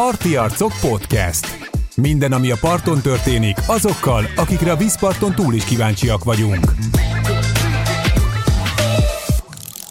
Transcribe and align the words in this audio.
Parti 0.00 0.36
Arcok 0.36 0.72
Podcast. 0.80 1.46
Minden, 1.96 2.32
ami 2.32 2.50
a 2.50 2.56
parton 2.60 3.00
történik, 3.00 3.56
azokkal, 3.66 4.24
akikre 4.36 4.72
a 4.72 4.76
vízparton 4.76 5.34
túl 5.34 5.54
is 5.54 5.64
kíváncsiak 5.64 6.24
vagyunk. 6.24 6.64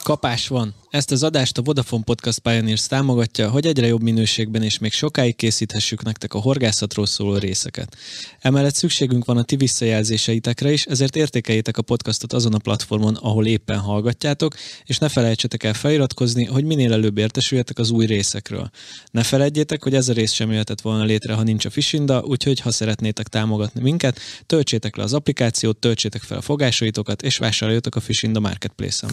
Kapás 0.09 0.47
van. 0.47 0.75
Ezt 0.89 1.11
az 1.11 1.23
adást 1.23 1.57
a 1.57 1.61
Vodafone 1.61 2.03
Podcast 2.03 2.39
Pioneers 2.39 2.87
támogatja, 2.87 3.49
hogy 3.49 3.65
egyre 3.65 3.87
jobb 3.87 4.01
minőségben 4.01 4.63
és 4.63 4.77
még 4.77 4.91
sokáig 4.91 5.35
készíthessük 5.35 6.03
nektek 6.03 6.33
a 6.33 6.39
horgászatról 6.39 7.05
szóló 7.05 7.37
részeket. 7.37 7.97
Emellett 8.39 8.75
szükségünk 8.75 9.25
van 9.25 9.37
a 9.37 9.43
ti 9.43 9.55
visszajelzéseitekre 9.55 10.71
is, 10.71 10.85
ezért 10.85 11.15
értékeljétek 11.15 11.77
a 11.77 11.81
podcastot 11.81 12.33
azon 12.33 12.53
a 12.53 12.57
platformon, 12.57 13.15
ahol 13.15 13.45
éppen 13.45 13.79
hallgatjátok, 13.79 14.55
és 14.85 14.97
ne 14.97 15.09
felejtsetek 15.09 15.63
el 15.63 15.73
feliratkozni, 15.73 16.45
hogy 16.45 16.63
minél 16.63 16.93
előbb 16.93 17.17
értesüljetek 17.17 17.77
az 17.77 17.89
új 17.89 18.05
részekről. 18.05 18.69
Ne 19.11 19.23
felejtjétek, 19.23 19.83
hogy 19.83 19.95
ez 19.95 20.09
a 20.09 20.13
rész 20.13 20.31
sem 20.31 20.51
jöhetett 20.51 20.81
volna 20.81 21.03
létre, 21.03 21.33
ha 21.33 21.43
nincs 21.43 21.65
a 21.65 21.69
Fishinda, 21.69 22.23
úgyhogy 22.23 22.59
ha 22.59 22.71
szeretnétek 22.71 23.27
támogatni 23.27 23.81
minket, 23.81 24.19
töltsétek 24.45 24.95
le 24.95 25.03
az 25.03 25.13
applikációt, 25.13 25.77
töltsétek 25.77 26.21
fel 26.21 26.37
a 26.37 26.41
fogásaitokat, 26.41 27.21
és 27.21 27.37
vásároljatok 27.37 27.95
a 27.95 27.99
Fishinda 27.99 28.39
Marketplace-en. 28.39 29.11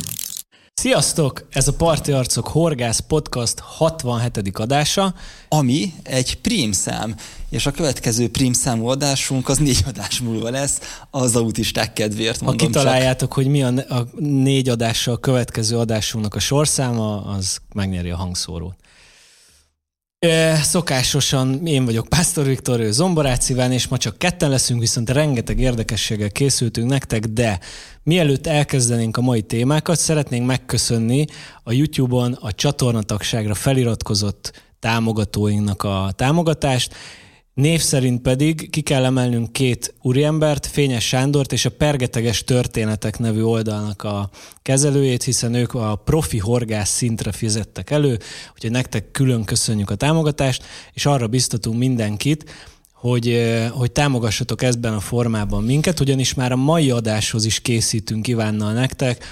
Sziasztok! 0.81 1.47
Ez 1.51 1.69
a 1.69 1.73
Parti 1.73 2.13
Arcok 2.13 2.49
Horgász 2.49 2.99
Podcast 2.99 3.59
67. 3.59 4.59
adása. 4.59 5.15
Ami 5.49 5.93
egy 6.03 6.41
prímszám, 6.41 7.15
és 7.51 7.67
a 7.67 7.71
következő 7.71 8.31
prímszámú 8.31 8.87
adásunk 8.87 9.49
az 9.49 9.59
négy 9.59 9.85
adás 9.87 10.21
múlva 10.21 10.51
lesz, 10.51 10.81
az 11.11 11.37
autisták 11.37 11.93
kedvéért 11.93 12.41
mondom 12.41 12.59
Ha 12.59 12.73
kitaláljátok, 12.73 13.29
csak. 13.29 13.33
hogy 13.33 13.47
mi 13.47 13.63
a, 13.63 13.69
a 13.89 14.07
négy 14.19 14.69
adással 14.69 15.15
a 15.15 15.19
következő 15.19 15.79
adásunknak 15.79 16.35
a 16.35 16.39
sorszáma, 16.39 17.25
az 17.25 17.59
megnyeri 17.75 18.11
a 18.11 18.17
hangszórót. 18.17 18.77
Szokásosan 20.63 21.67
én 21.67 21.85
vagyok 21.85 22.09
Pásztor 22.09 22.45
Viktor, 22.47 22.81
ő 22.81 22.93
Zomborát 22.93 23.49
és 23.71 23.89
ma 23.89 23.97
csak 23.97 24.19
ketten 24.19 24.51
leszünk, 24.51 24.81
viszont 24.81 25.11
rengeteg 25.11 25.59
érdekességgel 25.59 26.31
készültünk 26.31 26.91
nektek, 26.91 27.25
de 27.25 27.61
mielőtt 28.03 28.47
elkezdenénk 28.47 29.17
a 29.17 29.21
mai 29.21 29.43
témákat, 29.43 29.99
szeretnénk 29.99 30.47
megköszönni 30.47 31.25
a 31.63 31.73
YouTube-on 31.73 32.33
a 32.33 32.53
csatornatagságra 32.53 33.55
feliratkozott 33.55 34.65
támogatóinknak 34.79 35.83
a 35.83 36.13
támogatást, 36.15 36.95
Név 37.57 37.81
szerint 37.81 38.23
pedig 38.23 38.71
ki 38.71 38.81
kell 38.81 39.05
emelnünk 39.05 39.53
két 39.53 39.95
úriembert, 40.03 40.67
Fényes 40.67 41.07
Sándort 41.07 41.53
és 41.53 41.65
a 41.65 41.71
Pergeteges 41.71 42.45
Történetek 42.45 43.19
nevű 43.19 43.43
oldalnak 43.43 44.03
a 44.03 44.31
kezelőjét, 44.63 45.23
hiszen 45.23 45.55
ők 45.55 45.75
a 45.75 46.01
profi 46.05 46.39
horgász 46.39 46.91
szintre 46.91 47.33
fizettek 47.33 47.91
elő, 47.91 48.19
úgyhogy 48.55 48.71
nektek 48.71 49.11
külön 49.11 49.45
köszönjük 49.45 49.91
a 49.91 49.95
támogatást, 49.95 50.65
és 50.93 51.07
arra 51.07 51.27
biztatunk 51.27 51.79
mindenkit, 51.79 52.45
hogy, 52.93 53.53
hogy 53.71 53.93
támogassatok 53.93 54.63
ebben 54.63 54.93
a 54.95 55.01
formában 55.01 55.65
minket, 55.65 56.01
ugyanis 56.01 56.35
már 56.35 56.53
a 56.53 56.57
mai 56.57 56.91
adáshoz 56.91 57.45
is 57.45 57.61
készítünk 57.61 58.29
Ivánnal 58.29 58.73
nektek, 58.73 59.25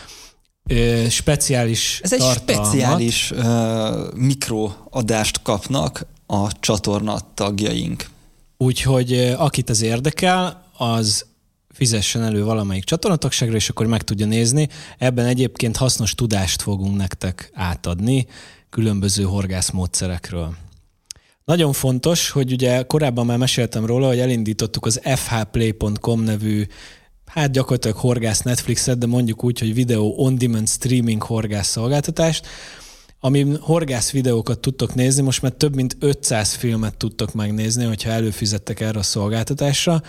speciális 1.09 2.01
Ez 2.03 2.13
egy 2.13 2.19
tartalmat. 2.19 2.65
speciális 2.65 3.31
uh, 3.31 4.15
mikroadást 4.15 5.43
kapnak 5.43 6.07
a 6.27 6.61
csatorna 6.61 7.19
tagjaink. 7.35 8.13
Úgyhogy 8.57 9.35
akit 9.37 9.71
ez 9.71 9.83
érdekel, 9.83 10.71
az 10.77 11.27
fizessen 11.69 12.23
elő 12.23 12.45
valamelyik 12.45 12.85
csatornatagságra, 12.85 13.57
és 13.57 13.69
akkor 13.69 13.87
meg 13.87 14.03
tudja 14.03 14.27
nézni. 14.27 14.69
Ebben 14.99 15.27
egyébként 15.27 15.77
hasznos 15.77 16.15
tudást 16.15 16.63
fogunk 16.63 16.97
nektek 16.97 17.51
átadni 17.55 18.27
különböző 18.71 19.23
horgászmódszerekről. 19.23 20.55
Nagyon 21.45 21.73
fontos, 21.73 22.31
hogy 22.31 22.53
ugye 22.53 22.83
korábban 22.83 23.27
már 23.27 23.39
meséltem 23.39 23.87
róla, 23.87 24.07
hogy 24.07 24.19
elindítottuk 24.19 24.87
az 24.87 25.01
fhplay.com 25.05 26.21
nevű 26.21 26.67
hát 27.27 27.51
gyakorlatilag 27.51 27.97
horgász 27.97 28.41
Netflixet, 28.41 28.99
de 28.99 29.07
mondjuk 29.07 29.45
úgy, 29.45 29.59
hogy 29.59 29.75
videó 29.75 30.15
on-demand 30.17 30.69
streaming 30.69 31.23
horgász 31.23 31.69
szolgáltatást, 31.69 32.47
ami 33.25 33.57
horgász 33.61 34.11
videókat 34.11 34.59
tudtok 34.59 34.95
nézni, 34.95 35.23
most 35.23 35.43
már 35.43 35.53
több 35.53 35.75
mint 35.75 35.97
500 36.01 36.55
filmet 36.55 36.97
tudtok 36.97 37.35
megnézni, 37.35 37.85
hogyha 37.85 38.11
előfizettek 38.11 38.81
erre 38.81 38.99
a 38.99 39.03
szolgáltatásra, 39.03 40.03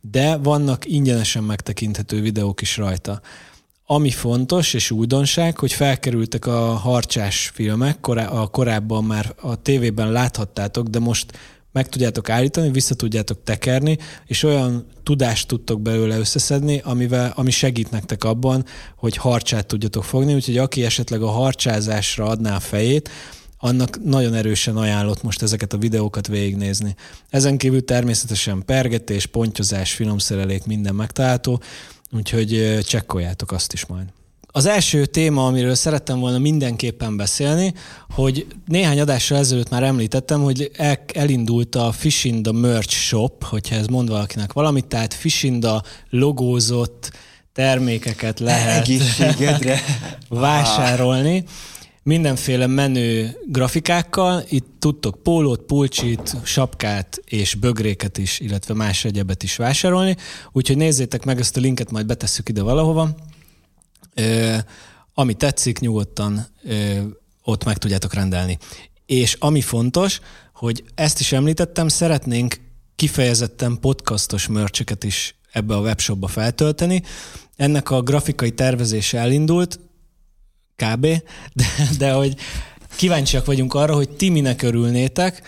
de 0.00 0.36
vannak 0.36 0.86
ingyenesen 0.86 1.44
megtekinthető 1.44 2.20
videók 2.20 2.60
is 2.60 2.76
rajta. 2.76 3.20
Ami 3.84 4.10
fontos 4.10 4.74
és 4.74 4.90
újdonság, 4.90 5.58
hogy 5.58 5.72
felkerültek 5.72 6.46
a 6.46 6.58
harcsás 6.74 7.50
filmek, 7.54 8.06
a 8.08 8.48
korábban 8.50 9.04
már 9.04 9.34
a 9.40 9.62
tévében 9.62 10.12
láthattátok, 10.12 10.86
de 10.86 10.98
most 10.98 11.32
meg 11.76 11.88
tudjátok 11.88 12.28
állítani, 12.28 12.70
vissza 12.70 12.94
tudjátok 12.94 13.42
tekerni, 13.44 13.98
és 14.26 14.42
olyan 14.42 14.86
tudást 15.02 15.48
tudtok 15.48 15.80
belőle 15.80 16.18
összeszedni, 16.18 16.80
amivel, 16.84 17.32
ami 17.34 17.50
segít 17.50 17.90
nektek 17.90 18.24
abban, 18.24 18.64
hogy 18.96 19.16
harcsát 19.16 19.66
tudjatok 19.66 20.04
fogni, 20.04 20.34
úgyhogy 20.34 20.58
aki 20.58 20.84
esetleg 20.84 21.22
a 21.22 21.30
harcsázásra 21.30 22.24
adná 22.24 22.56
a 22.56 22.60
fejét, 22.60 23.10
annak 23.58 24.04
nagyon 24.04 24.34
erősen 24.34 24.76
ajánlott 24.76 25.22
most 25.22 25.42
ezeket 25.42 25.72
a 25.72 25.78
videókat 25.78 26.26
végignézni. 26.26 26.94
Ezen 27.30 27.56
kívül 27.58 27.84
természetesen 27.84 28.62
pergetés, 28.64 29.26
pontyozás, 29.26 29.92
finomszerelék, 29.92 30.66
minden 30.66 30.94
megtalálható, 30.94 31.62
úgyhogy 32.10 32.78
csekkoljátok 32.82 33.52
azt 33.52 33.72
is 33.72 33.86
majd. 33.86 34.06
Az 34.56 34.66
első 34.66 35.06
téma, 35.06 35.46
amiről 35.46 35.74
szerettem 35.74 36.18
volna 36.18 36.38
mindenképpen 36.38 37.16
beszélni, 37.16 37.74
hogy 38.10 38.46
néhány 38.66 39.00
adással 39.00 39.38
ezelőtt 39.38 39.68
már 39.68 39.82
említettem, 39.82 40.42
hogy 40.42 40.70
el, 40.76 40.98
elindult 41.14 41.74
a 41.74 41.92
Fishinda 41.92 42.52
Merch 42.52 42.94
Shop, 42.94 43.44
hogyha 43.44 43.74
ez 43.74 43.86
mond 43.86 44.08
valakinek 44.08 44.52
valamit, 44.52 44.86
tehát 44.86 45.14
Fishinda 45.14 45.82
logózott 46.10 47.12
termékeket 47.52 48.40
lehet 48.40 48.80
Egészségedre. 48.80 49.80
vásárolni. 50.28 51.44
Mindenféle 52.02 52.66
menő 52.66 53.36
grafikákkal, 53.46 54.42
itt 54.48 54.66
tudtok 54.78 55.22
pólót, 55.22 55.60
pulcsit, 55.60 56.36
sapkát 56.44 57.20
és 57.24 57.54
bögréket 57.54 58.18
is, 58.18 58.40
illetve 58.40 58.74
más 58.74 59.04
egyebet 59.04 59.42
is 59.42 59.56
vásárolni, 59.56 60.16
úgyhogy 60.52 60.76
nézzétek 60.76 61.24
meg, 61.24 61.40
ezt 61.40 61.56
a 61.56 61.60
linket 61.60 61.90
majd 61.90 62.06
betesszük 62.06 62.48
ide 62.48 62.62
valahova 62.62 63.14
ami 65.14 65.34
tetszik, 65.34 65.78
nyugodtan 65.78 66.46
ott 67.42 67.64
meg 67.64 67.76
tudjátok 67.78 68.14
rendelni. 68.14 68.58
És 69.06 69.36
ami 69.38 69.60
fontos, 69.60 70.20
hogy 70.52 70.84
ezt 70.94 71.20
is 71.20 71.32
említettem, 71.32 71.88
szeretnénk 71.88 72.60
kifejezetten 72.96 73.78
podcastos 73.80 74.46
mörcseket 74.46 75.04
is 75.04 75.34
ebbe 75.52 75.74
a 75.74 75.80
webshopba 75.80 76.26
feltölteni. 76.26 77.02
Ennek 77.56 77.90
a 77.90 78.02
grafikai 78.02 78.50
tervezése 78.50 79.18
elindult, 79.18 79.78
kb., 80.76 81.06
de, 81.52 81.64
de 81.98 82.12
hogy 82.12 82.36
kíváncsiak 82.96 83.44
vagyunk 83.44 83.74
arra, 83.74 83.94
hogy 83.94 84.10
ti 84.10 84.28
minek 84.28 84.62
örülnétek, 84.62 85.42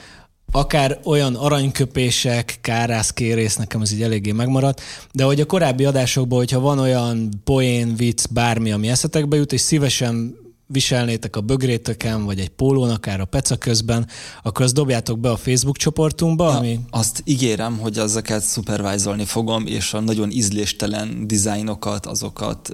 akár 0.53 0.99
olyan 1.05 1.35
aranyköpések, 1.35 2.59
kárászkérész, 2.61 3.57
nekem 3.57 3.81
ez 3.81 3.93
így 3.93 4.03
eléggé 4.03 4.33
megmaradt, 4.33 4.81
de 5.13 5.25
hogy 5.25 5.41
a 5.41 5.47
korábbi 5.47 5.85
adásokban, 5.85 6.39
hogyha 6.39 6.61
van 6.61 6.79
olyan 6.79 7.29
poén, 7.45 7.97
vicc, 7.97 8.25
bármi, 8.31 8.73
ami 8.73 8.89
eszetekbe 8.89 9.37
jut, 9.37 9.53
és 9.53 9.61
szívesen 9.61 10.37
viselnétek 10.69 11.37
a 11.37 11.41
bögrétöken, 11.41 12.25
vagy 12.25 12.39
egy 12.39 12.49
pólón, 12.49 12.91
akár 12.91 13.21
a 13.21 13.25
peca 13.25 13.57
közben, 13.57 14.07
akkor 14.43 14.65
azt 14.65 14.75
dobjátok 14.75 15.19
be 15.19 15.31
a 15.31 15.37
Facebook 15.37 15.77
csoportunkba, 15.77 16.53
Na, 16.53 16.59
ami... 16.59 16.81
Azt 16.91 17.23
ígérem, 17.25 17.79
hogy 17.79 17.99
ezeket 17.99 18.43
szupervájzolni 18.43 19.25
fogom, 19.25 19.67
és 19.67 19.95
a 19.95 20.01
nagyon 20.01 20.31
ízléstelen 20.31 21.27
dizájnokat, 21.27 22.07
azokat 22.07 22.73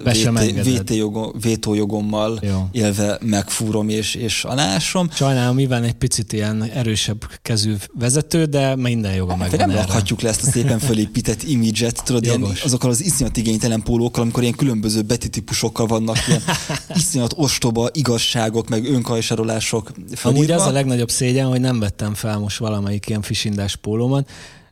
vétójogommal 1.41 2.41
élve 2.73 3.19
megfúrom 3.21 3.89
és, 3.89 4.15
és 4.15 4.45
alásom. 4.45 5.11
Sajnálom, 5.11 5.59
Iván 5.59 5.83
egy 5.83 5.93
picit 5.93 6.33
ilyen 6.33 6.63
erősebb 6.63 7.25
kezű 7.43 7.75
vezető, 7.99 8.45
de 8.45 8.77
minden 8.77 9.15
joga 9.15 9.37
meg. 9.37 9.57
Nem 9.57 9.71
rakhatjuk 9.71 10.21
le 10.21 10.29
ezt 10.29 10.43
a 10.43 10.51
szépen 10.51 10.79
fölépített 10.79 11.43
imidzset, 11.43 12.03
tudod, 12.05 12.25
ilyen, 12.25 12.47
azokkal 12.65 12.91
az 12.91 13.05
iszonyat 13.05 13.37
igénytelen 13.37 13.83
pólókkal, 13.83 14.23
amikor 14.23 14.43
ilyen 14.43 14.55
különböző 14.55 15.03
betitípusokkal 15.03 15.87
vannak, 15.87 16.17
ilyen 16.29 16.43
iszonyat 16.97 17.33
ostoba 17.37 17.84
igazságok, 17.93 18.69
meg 18.69 18.85
önkajsarolások 18.85 19.91
felírva. 20.15 20.29
Amúgy 20.29 20.51
az 20.51 20.67
a 20.67 20.73
legnagyobb 20.73 21.11
szégyen, 21.11 21.47
hogy 21.47 21.61
nem 21.61 21.79
vettem 21.79 22.15
fel 22.15 22.39
most 22.39 22.59
valamelyik 22.59 23.09
ilyen 23.09 23.23
fisindás 23.23 23.77
pólómat, 23.77 24.31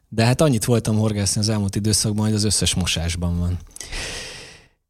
de 0.08 0.24
hát 0.24 0.40
annyit 0.40 0.64
voltam 0.64 0.96
horgászni 0.96 1.40
az 1.40 1.48
elmúlt 1.48 1.76
időszakban, 1.76 2.24
hogy 2.24 2.34
az 2.34 2.44
összes 2.44 2.74
mosásban 2.74 3.38
van. 3.38 3.58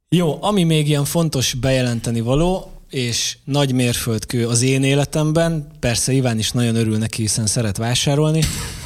Jó, 0.08 0.42
ami 0.42 0.62
még 0.62 0.88
ilyen 0.88 1.04
fontos 1.04 1.54
bejelenteni 1.54 2.20
való, 2.20 2.70
és 2.90 3.36
nagy 3.44 3.72
mérföldkő 3.72 4.48
az 4.48 4.62
én 4.62 4.82
életemben, 4.82 5.66
persze 5.80 6.12
Iván 6.12 6.38
is 6.38 6.50
nagyon 6.50 6.74
örül 6.74 6.98
neki, 6.98 7.22
hiszen 7.22 7.46
szeret 7.46 7.76
vásárolni, 7.76 8.42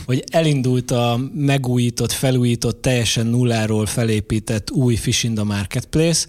hogy 0.07 0.25
elindult 0.31 0.91
a 0.91 1.21
megújított, 1.35 2.13
felújított, 2.13 2.83
teljesen 2.83 3.27
nulláról 3.27 3.87
felépített 3.87 4.71
új 4.71 4.95
Fish 4.95 5.45
Marketplace, 5.45 6.27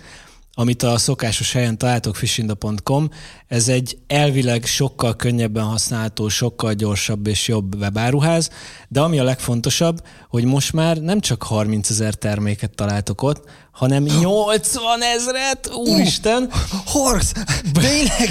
amit 0.60 0.84
a 0.84 0.98
szokásos 0.98 1.52
helyen 1.52 1.78
találtok, 1.78 2.16
fishinda.com, 2.16 3.10
ez 3.48 3.68
egy 3.68 3.98
elvileg 4.08 4.66
sokkal 4.66 5.16
könnyebben 5.16 5.64
használható, 5.64 6.28
sokkal 6.28 6.74
gyorsabb 6.74 7.28
és 7.28 7.48
jobb 7.48 7.76
webáruház, 7.76 8.50
de 8.88 9.02
ami 9.02 9.20
a 9.20 9.24
legfontosabb, 9.24 10.02
hogy 10.30 10.44
most 10.44 10.74
már 10.74 10.98
nem 10.98 11.20
csak 11.20 11.44
30 11.44 11.90
ezer 11.90 12.14
terméket 12.14 12.76
találtok 12.76 13.22
ott, 13.22 13.50
hanem 13.78 14.04
80 14.04 15.02
ezret, 15.02 15.70
úristen! 15.74 16.44
Uh, 16.44 16.52
Horsz! 16.86 17.32
Tényleg? 17.74 18.30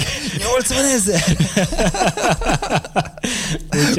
80 0.55 0.85
ezer? 0.85 1.23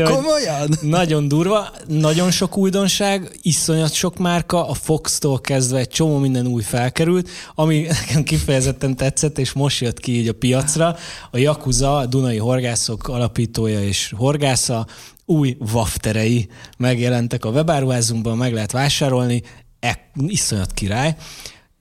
Komolyan? 0.14 0.68
Nagyon 0.80 1.28
durva, 1.28 1.70
nagyon 1.86 2.30
sok 2.30 2.56
újdonság, 2.56 3.38
iszonyat 3.42 3.92
sok 3.92 4.18
márka, 4.18 4.68
a 4.68 4.74
Fox-tól 4.74 5.40
kezdve 5.40 5.78
egy 5.78 5.88
csomó 5.88 6.18
minden 6.18 6.46
új 6.46 6.62
felkerült, 6.62 7.28
ami 7.54 7.80
nekem 8.00 8.22
kifejezetten 8.22 8.96
tetszett, 8.96 9.38
és 9.38 9.52
most 9.52 9.80
jött 9.80 10.00
ki 10.00 10.18
így 10.18 10.28
a 10.28 10.32
piacra. 10.32 10.96
A 11.30 11.38
Yakuza, 11.38 11.96
a 11.96 12.06
Dunai 12.06 12.38
Horgászok 12.38 13.08
alapítója 13.08 13.82
és 13.82 14.14
horgásza, 14.16 14.86
új 15.24 15.56
wafterei 15.72 16.48
megjelentek 16.78 17.44
a 17.44 17.50
webáruházunkban, 17.50 18.36
meg 18.36 18.52
lehet 18.52 18.72
vásárolni, 18.72 19.42
e, 19.80 20.10
iszonyat 20.26 20.72
király. 20.72 21.16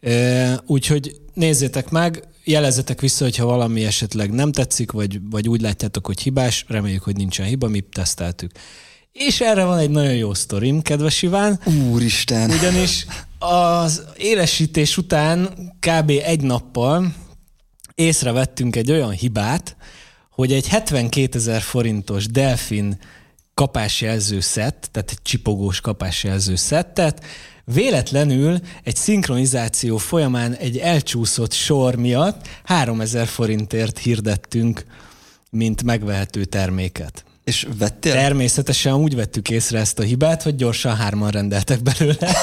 E, 0.01 0.61
úgyhogy 0.65 1.15
nézzétek 1.33 1.89
meg, 1.89 2.23
jelezzetek 2.43 3.01
vissza, 3.01 3.23
hogyha 3.23 3.45
valami 3.45 3.85
esetleg 3.85 4.31
nem 4.31 4.51
tetszik, 4.51 4.91
vagy, 4.91 5.19
vagy 5.29 5.49
úgy 5.49 5.61
látjátok, 5.61 6.05
hogy 6.05 6.21
hibás, 6.21 6.65
reméljük, 6.67 7.03
hogy 7.03 7.15
nincsen 7.15 7.45
hiba, 7.45 7.67
mi 7.67 7.79
teszteltük. 7.79 8.51
És 9.11 9.41
erre 9.41 9.63
van 9.63 9.77
egy 9.77 9.89
nagyon 9.89 10.15
jó 10.15 10.33
sztorim, 10.33 10.81
kedves 10.81 11.21
Iván. 11.21 11.59
Úristen! 11.91 12.51
Ugyanis 12.51 13.05
az 13.39 14.03
élesítés 14.17 14.97
után 14.97 15.49
kb. 15.79 16.09
egy 16.09 16.41
nappal 16.41 17.13
észrevettünk 17.95 18.75
egy 18.75 18.91
olyan 18.91 19.11
hibát, 19.11 19.75
hogy 20.31 20.53
egy 20.53 20.67
72 20.67 21.37
ezer 21.37 21.61
forintos 21.61 22.25
Delfin 22.25 22.99
kapásjelző 23.53 24.39
szett, 24.39 24.89
tehát 24.91 25.11
egy 25.11 25.21
csipogós 25.21 25.81
kapásjelző 25.81 26.55
szettet, 26.55 27.25
véletlenül 27.73 28.59
egy 28.83 28.95
szinkronizáció 28.95 29.97
folyamán 29.97 30.53
egy 30.53 30.77
elcsúszott 30.77 31.51
sor 31.51 31.95
miatt 31.95 32.47
3000 32.63 33.27
forintért 33.27 33.97
hirdettünk, 33.97 34.85
mint 35.49 35.83
megvehető 35.83 36.45
terméket. 36.45 37.26
És 37.47 37.67
vettél? 37.77 38.13
Természetesen 38.13 38.93
úgy 38.93 39.15
vettük 39.15 39.49
észre 39.49 39.79
ezt 39.79 39.99
a 39.99 40.03
hibát, 40.03 40.43
hogy 40.43 40.55
gyorsan 40.55 40.95
hárman 40.95 41.29
rendeltek 41.29 41.83
belőle. 41.83 42.35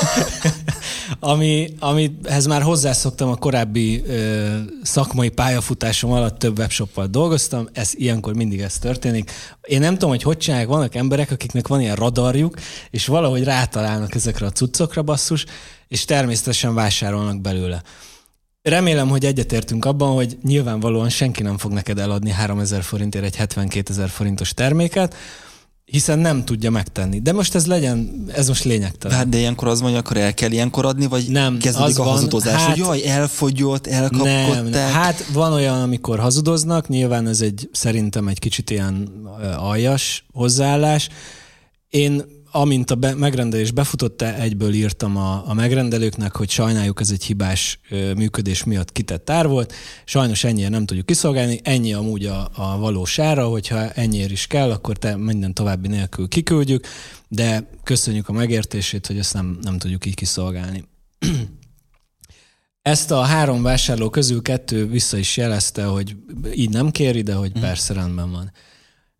Ami, 1.20 1.74
amihez 1.78 2.46
már 2.46 2.62
hozzászoktam 2.62 3.28
a 3.28 3.36
korábbi 3.36 4.02
ö, 4.06 4.56
szakmai 4.82 5.28
pályafutásom 5.28 6.12
alatt 6.12 6.38
több 6.38 6.58
webshoppal 6.58 7.06
dolgoztam, 7.06 7.68
ez 7.72 7.90
ilyenkor 7.94 8.34
mindig 8.34 8.60
ez 8.60 8.78
történik. 8.78 9.30
Én 9.62 9.80
nem 9.80 9.92
tudom, 9.92 10.10
hogy 10.10 10.22
hogy 10.22 10.36
csinálják, 10.36 10.68
vannak 10.68 10.94
emberek, 10.94 11.30
akiknek 11.30 11.68
van 11.68 11.80
ilyen 11.80 11.96
radarjuk, 11.96 12.56
és 12.90 13.06
valahogy 13.06 13.44
rátalálnak 13.44 14.14
ezekre 14.14 14.46
a 14.46 14.50
cuccokra 14.50 15.02
basszus, 15.02 15.44
és 15.88 16.04
természetesen 16.04 16.74
vásárolnak 16.74 17.40
belőle. 17.40 17.82
Remélem, 18.64 19.08
hogy 19.08 19.24
egyetértünk 19.24 19.84
abban, 19.84 20.14
hogy 20.14 20.38
nyilvánvalóan 20.42 21.08
senki 21.08 21.42
nem 21.42 21.58
fog 21.58 21.72
neked 21.72 21.98
eladni 21.98 22.30
3000 22.30 22.82
forintért 22.82 23.24
egy 23.24 23.36
72 23.36 23.92
ezer 23.92 24.08
forintos 24.08 24.54
terméket, 24.54 25.14
hiszen 25.84 26.18
nem 26.18 26.44
tudja 26.44 26.70
megtenni. 26.70 27.20
De 27.20 27.32
most 27.32 27.54
ez 27.54 27.66
legyen, 27.66 28.24
ez 28.34 28.48
most 28.48 28.64
lényegtelen. 28.64 29.16
Hát 29.16 29.28
de 29.28 29.38
ilyenkor 29.38 29.68
az 29.68 29.80
mondja, 29.80 29.98
akkor 29.98 30.16
el 30.16 30.34
kell 30.34 30.50
ilyenkor 30.50 30.86
adni, 30.86 31.06
vagy 31.06 31.28
nem, 31.28 31.58
kezdődik 31.58 31.98
a 31.98 32.02
van, 32.02 32.12
hazudozás, 32.12 32.60
hát, 32.60 32.68
hogy 32.68 32.78
jaj, 32.78 33.06
elfogyott, 33.06 33.86
elkapkodták. 33.86 34.54
Nem, 34.54 34.66
nem, 34.66 34.92
hát 34.92 35.26
van 35.32 35.52
olyan, 35.52 35.82
amikor 35.82 36.18
hazudoznak, 36.18 36.88
nyilván 36.88 37.26
ez 37.26 37.40
egy 37.40 37.68
szerintem 37.72 38.28
egy 38.28 38.38
kicsit 38.38 38.70
ilyen 38.70 39.08
aljas 39.56 40.24
hozzáállás. 40.32 41.08
Én 41.88 42.24
amint 42.54 42.90
a 42.90 42.94
be, 42.94 43.14
megrendelés 43.14 43.70
befutott, 43.70 44.22
egyből 44.22 44.72
írtam 44.72 45.16
a, 45.16 45.48
a 45.48 45.54
megrendelőknek, 45.54 46.36
hogy 46.36 46.50
sajnáljuk, 46.50 47.00
ez 47.00 47.10
egy 47.10 47.24
hibás 47.24 47.78
ö, 47.90 48.12
működés 48.12 48.64
miatt 48.64 48.92
kitett 48.92 49.30
ár 49.30 49.46
volt. 49.46 49.72
Sajnos 50.04 50.44
ennyire 50.44 50.68
nem 50.68 50.86
tudjuk 50.86 51.06
kiszolgálni, 51.06 51.60
ennyi 51.62 51.92
amúgy 51.92 52.26
a, 52.26 52.48
a 52.54 52.78
valós 52.78 53.18
ára, 53.18 53.46
hogyha 53.46 53.90
ennyiért 53.90 54.30
is 54.30 54.46
kell, 54.46 54.70
akkor 54.70 54.96
te 54.96 55.16
minden 55.16 55.54
további 55.54 55.88
nélkül 55.88 56.28
kiküldjük, 56.28 56.86
de 57.28 57.68
köszönjük 57.84 58.28
a 58.28 58.32
megértését, 58.32 59.06
hogy 59.06 59.18
ezt 59.18 59.34
nem, 59.34 59.58
nem 59.62 59.78
tudjuk 59.78 60.06
így 60.06 60.14
kiszolgálni. 60.14 60.84
Ezt 62.82 63.10
a 63.10 63.20
három 63.20 63.62
vásárló 63.62 64.10
közül 64.10 64.42
kettő 64.42 64.86
vissza 64.88 65.16
is 65.16 65.36
jelezte, 65.36 65.84
hogy 65.84 66.16
így 66.54 66.70
nem 66.70 66.90
kéri, 66.90 67.22
de 67.22 67.34
hogy 67.34 67.50
mhm. 67.50 67.60
persze 67.60 67.94
rendben 67.94 68.30
van. 68.30 68.52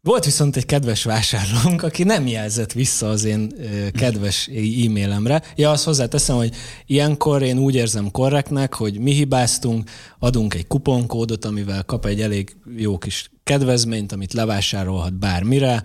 Volt 0.04 0.24
viszont 0.24 0.56
egy 0.56 0.66
kedves 0.66 1.04
vásárlónk, 1.04 1.82
aki 1.82 2.02
nem 2.02 2.26
jelzett 2.26 2.72
vissza 2.72 3.08
az 3.08 3.24
én 3.24 3.54
kedves 3.92 4.48
e-mailemre. 4.48 5.42
Ja, 5.56 5.70
azt 5.70 5.84
hozzáteszem, 5.84 6.36
hogy 6.36 6.54
ilyenkor 6.86 7.42
én 7.42 7.58
úgy 7.58 7.74
érzem 7.74 8.10
korrektnek, 8.10 8.74
hogy 8.74 8.98
mi 8.98 9.12
hibáztunk, 9.12 9.90
adunk 10.18 10.54
egy 10.54 10.66
kuponkódot, 10.66 11.44
amivel 11.44 11.84
kap 11.84 12.06
egy 12.06 12.20
elég 12.20 12.56
jó 12.76 12.98
kis 12.98 13.30
kedvezményt, 13.44 14.12
amit 14.12 14.32
levásárolhat 14.32 15.18
bármire, 15.18 15.82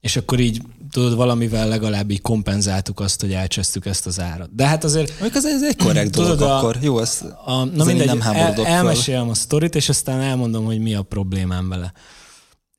és 0.00 0.16
akkor 0.16 0.40
így 0.40 0.62
tudod, 0.90 1.16
valamivel 1.16 1.68
legalább 1.68 2.10
így 2.10 2.22
kompenzáltuk 2.22 3.00
azt, 3.00 3.20
hogy 3.20 3.32
elcsesztük 3.32 3.86
ezt 3.86 4.06
az 4.06 4.20
árat. 4.20 4.54
De 4.54 4.66
hát 4.66 4.84
azért... 4.84 5.12
Amikor 5.20 5.36
ez, 5.36 5.44
ez 5.44 5.62
egy 5.62 5.76
korrekt 5.76 6.10
dolog, 6.10 6.40
a, 6.40 6.58
akkor 6.58 6.78
jó, 6.80 6.98
ezt 6.98 7.22
a, 7.44 7.64
na 7.64 7.84
mindegy, 7.84 8.06
nem 8.06 8.20
el, 8.20 8.64
elmesélem 8.64 9.28
a 9.28 9.34
sztorit, 9.34 9.74
és 9.74 9.88
aztán 9.88 10.20
elmondom, 10.20 10.64
hogy 10.64 10.78
mi 10.78 10.94
a 10.94 11.02
problémám 11.02 11.68
vele. 11.68 11.92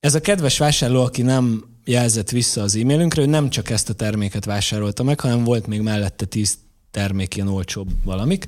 Ez 0.05 0.15
a 0.15 0.21
kedves 0.21 0.57
vásárló, 0.57 1.03
aki 1.03 1.21
nem 1.21 1.63
jelzett 1.85 2.29
vissza 2.29 2.61
az 2.61 2.75
e-mailünkre, 2.75 3.21
ő 3.21 3.25
nem 3.25 3.49
csak 3.49 3.69
ezt 3.69 3.89
a 3.89 3.93
terméket 3.93 4.45
vásárolta 4.45 5.03
meg, 5.03 5.19
hanem 5.19 5.43
volt 5.43 5.67
még 5.67 5.81
mellette 5.81 6.25
tíz 6.25 6.57
termék, 6.91 7.35
ilyen 7.35 7.47
olcsóbb 7.47 7.87
valamik. 8.03 8.45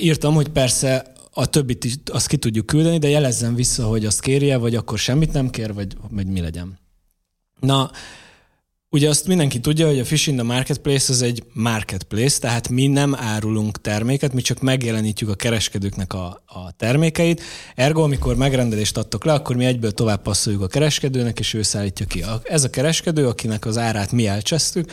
Írtam, 0.00 0.34
hogy 0.34 0.48
persze 0.48 1.12
a 1.32 1.46
többit 1.46 1.84
is 1.84 1.94
azt 2.06 2.26
ki 2.26 2.36
tudjuk 2.36 2.66
küldeni, 2.66 2.98
de 2.98 3.08
jelezzen 3.08 3.54
vissza, 3.54 3.86
hogy 3.86 4.06
azt 4.06 4.20
kérje, 4.20 4.56
vagy 4.56 4.74
akkor 4.74 4.98
semmit 4.98 5.32
nem 5.32 5.50
kér, 5.50 5.74
vagy, 5.74 5.96
vagy 6.08 6.26
mi 6.26 6.40
legyen. 6.40 6.78
Na, 7.60 7.90
Ugye 8.92 9.08
azt 9.08 9.26
mindenki 9.26 9.60
tudja, 9.60 9.86
hogy 9.86 9.98
a 9.98 10.04
Fish 10.04 10.28
in 10.28 10.34
the 10.34 10.44
Marketplace 10.44 11.12
az 11.12 11.22
egy 11.22 11.42
marketplace, 11.52 12.38
tehát 12.38 12.68
mi 12.68 12.86
nem 12.86 13.14
árulunk 13.14 13.80
terméket, 13.80 14.32
mi 14.32 14.40
csak 14.40 14.60
megjelenítjük 14.60 15.30
a 15.30 15.34
kereskedőknek 15.34 16.12
a, 16.12 16.42
a 16.46 16.72
termékeit. 16.76 17.42
Ergo, 17.74 18.02
amikor 18.02 18.36
megrendelést 18.36 18.96
adtok 18.96 19.24
le, 19.24 19.32
akkor 19.32 19.56
mi 19.56 19.64
egyből 19.64 19.92
tovább 19.92 20.22
passzoljuk 20.22 20.62
a 20.62 20.66
kereskedőnek, 20.66 21.38
és 21.38 21.54
ő 21.54 21.62
szállítja 21.62 22.06
ki. 22.06 22.24
Ez 22.42 22.64
a 22.64 22.70
kereskedő, 22.70 23.26
akinek 23.28 23.66
az 23.66 23.78
árát 23.78 24.12
mi 24.12 24.26
elcsesztük, 24.26 24.92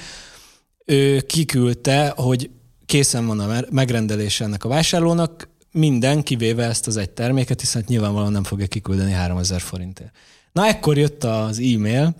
ő 0.85 1.21
kiküldte, 1.21 2.13
hogy 2.15 2.49
készen 2.85 3.27
van 3.27 3.39
a 3.39 3.61
megrendelése 3.69 4.43
ennek 4.43 4.63
a 4.63 4.69
vásárlónak, 4.69 5.49
minden 5.71 6.23
kivéve 6.23 6.65
ezt 6.65 6.87
az 6.87 6.97
egy 6.97 7.09
terméket, 7.09 7.59
hiszen 7.59 7.83
nyilvánvalóan 7.87 8.31
nem 8.31 8.43
fogja 8.43 8.67
kiküldeni 8.67 9.11
3000 9.11 9.61
forintért. 9.61 10.11
Na 10.51 10.67
ekkor 10.67 10.97
jött 10.97 11.23
az 11.23 11.59
e-mail, 11.59 12.15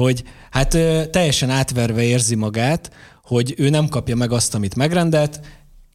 hogy 0.00 0.22
hát 0.50 0.68
teljesen 1.10 1.50
átverve 1.50 2.02
érzi 2.02 2.34
magát, 2.34 2.90
hogy 3.24 3.54
ő 3.56 3.68
nem 3.68 3.88
kapja 3.88 4.16
meg 4.16 4.32
azt, 4.32 4.54
amit 4.54 4.74
megrendelt, 4.74 5.40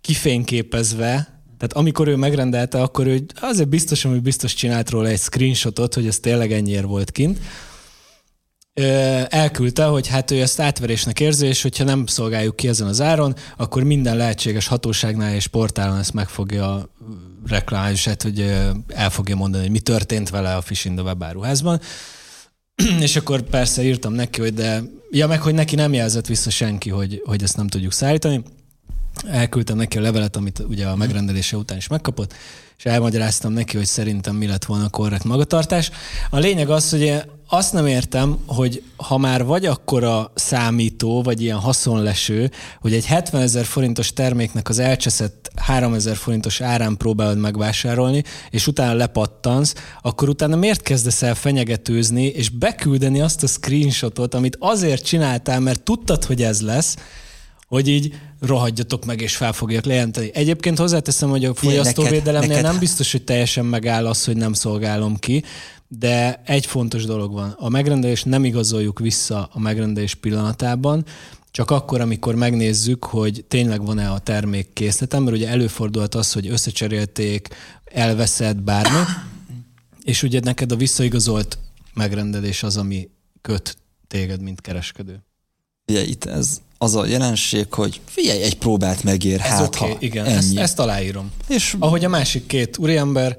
kifényképezve, 0.02 1.14
tehát 1.58 1.74
amikor 1.74 2.08
ő 2.08 2.16
megrendelte, 2.16 2.82
akkor 2.82 3.08
ő 3.08 3.26
azért 3.42 3.70
biztos, 3.70 4.04
hogy 4.04 4.22
biztos 4.22 4.54
csinált 4.54 4.90
róla 4.90 5.08
egy 5.08 5.20
screenshotot, 5.20 5.94
hogy 5.94 6.08
ez 6.08 6.20
tényleg 6.20 6.52
ennyiért 6.52 6.86
volt 6.86 7.12
kint. 7.12 7.40
Elküldte, 9.30 9.84
hogy 9.84 10.08
hát 10.08 10.32
ő 10.32 10.42
ezt 10.42 10.60
átverésnek 10.60 11.20
érzi, 11.20 11.46
és 11.46 11.62
hogyha 11.62 11.84
nem 11.84 12.06
szolgáljuk 12.06 12.56
ki 12.56 12.68
ezen 12.68 12.88
az 12.88 13.02
áron, 13.02 13.36
akkor 13.58 13.84
minden 13.84 14.18
lehetséges 14.18 14.68
hatóságnál 14.68 15.34
és 15.34 15.48
portálon 15.48 15.98
ezt 15.98 16.14
meg 16.14 16.30
fogja 16.30 16.90
reklámálni, 17.48 17.98
hogy 18.22 18.54
el 18.88 19.10
fogja 19.10 19.36
mondani, 19.36 19.64
hogy 19.64 19.72
mi 19.72 19.80
történt 19.80 20.30
vele 20.30 20.56
a 20.56 20.62
Fish 20.62 20.92
webáruházban. 20.92 21.82
és 23.00 23.16
akkor 23.16 23.42
persze 23.42 23.84
írtam 23.84 24.14
neki, 24.14 24.42
hogy 24.42 24.54
de, 24.54 24.84
ja 25.12 25.28
meg, 25.28 25.42
hogy 25.42 25.54
neki 25.54 25.76
nem 25.76 25.94
jelzett 25.94 26.28
vissza 26.28 26.50
senki, 26.50 26.90
hogy, 26.90 27.22
hogy 27.26 27.44
ezt 27.44 27.58
nem 27.58 27.68
tudjuk 27.68 27.92
szállítani. 27.92 28.44
Elküldtem 29.28 29.78
neki 29.78 29.98
a 29.98 30.02
levelet, 30.02 30.36
amit 30.36 30.60
ugye 30.60 30.88
a 30.88 30.96
megrendelése 30.96 31.58
után 31.58 31.78
is 31.78 31.88
megkapott, 31.88 32.34
és 32.78 32.86
elmagyaráztam 32.86 33.54
neki, 33.54 33.78
hogy 33.78 33.86
szerintem 33.86 34.36
mi 34.36 34.48
lett 34.48 34.66
volna 34.66 34.86
a 34.86 34.90
korrekt 34.90 35.24
magatartás. 35.24 35.92
A 36.30 36.38
lényeg 36.38 36.70
az, 36.70 36.90
hogy 36.90 37.22
azt 37.48 37.74
nem 37.74 37.88
értem, 37.88 38.38
hogy 38.46 38.84
ha 38.96 39.18
már 39.18 39.46
vagy 39.46 39.66
akkora 39.66 40.32
számító, 40.36 41.22
vagy 41.22 41.42
ilyen 41.42 41.58
haszonleső, 41.58 42.52
hogy 42.82 42.94
egy 42.94 43.06
70 43.06 43.42
ezer 43.42 43.66
forintos 43.66 44.14
terméknek 44.14 44.70
az 44.70 44.80
elcseszett 44.80 45.52
3 45.56 45.94
ezer 45.94 46.16
forintos 46.16 46.62
árán 46.62 46.98
próbálod 46.98 47.38
megvásárolni, 47.38 48.24
és 48.50 48.68
utána 48.68 48.94
lepattansz, 48.94 49.74
akkor 50.02 50.30
utána 50.30 50.56
miért 50.56 50.82
kezdesz 50.82 51.22
el 51.22 51.36
fenyegetőzni, 51.36 52.26
és 52.26 52.50
beküldeni 52.50 53.22
azt 53.22 53.44
a 53.44 53.48
screenshotot, 53.48 54.34
amit 54.34 54.58
azért 54.60 55.06
csináltál, 55.06 55.60
mert 55.60 55.84
tudtad, 55.84 56.24
hogy 56.24 56.42
ez 56.42 56.62
lesz, 56.62 56.96
hogy 57.68 57.88
így 57.88 58.14
rohadjatok 58.42 59.06
meg 59.06 59.22
és 59.22 59.36
fel 59.36 59.54
fogjak 59.54 59.86
lejelenteni. 59.86 60.32
Egyébként 60.34 60.78
hozzáteszem, 60.78 61.30
hogy 61.30 61.46
a 61.46 61.54
fogyasztóvédelemnél 61.54 62.62
nem 62.62 62.80
biztos, 62.80 63.12
hogy 63.12 63.24
teljesen 63.24 63.66
megáll 63.66 64.08
az, 64.08 64.26
hogy 64.26 64.38
nem 64.38 64.54
szolgálom 64.54 65.16
ki, 65.16 65.44
de 65.88 66.42
egy 66.46 66.66
fontos 66.66 67.06
dolog 67.06 67.34
van. 67.34 67.56
A 67.58 67.70
megrendelés 67.70 68.24
nem 68.24 68.46
igazoljuk 68.46 69.00
vissza 69.00 69.50
a 69.52 69.60
megrendelés 69.60 70.16
pillanatában, 70.16 71.06
csak 71.52 71.72
akkor, 71.72 72.02
amikor 72.02 72.36
megnézzük, 72.36 73.06
hogy 73.06 73.46
tényleg 73.48 73.86
van-e 73.86 74.12
a 74.12 74.20
termék 74.20 74.74
készletem, 74.74 75.24
mert 75.24 75.36
ugye 75.36 75.48
előfordulhat 75.48 76.16
az, 76.16 76.34
hogy 76.34 76.48
összecserélték, 76.48 77.48
elveszett 77.84 78.58
bármi, 78.58 79.04
és 80.04 80.24
ugye 80.24 80.40
neked 80.40 80.72
a 80.72 80.76
visszaigazolt 80.76 81.58
megrendelés 81.94 82.64
az, 82.64 82.78
ami 82.78 83.10
köt 83.42 83.78
téged, 84.08 84.42
mint 84.42 84.62
kereskedő. 84.62 85.24
Ugye 85.88 86.04
itt 86.04 86.26
ez 86.26 86.62
az 86.78 86.96
a 86.96 87.06
jelenség, 87.06 87.74
hogy 87.74 88.02
figyelj, 88.06 88.42
egy 88.42 88.58
próbát 88.58 89.04
megér, 89.04 89.40
Ez 89.40 89.48
hát 89.48 89.76
okay, 89.76 89.92
ha 89.92 89.98
igen, 90.00 90.26
ennyi. 90.26 90.38
Ezt, 90.38 90.58
ezt 90.58 90.80
aláírom. 90.80 91.32
És 91.48 91.76
Ahogy 91.80 92.06
a 92.06 92.10
másik 92.10 92.46
két 92.46 92.78
úriember 92.78 93.38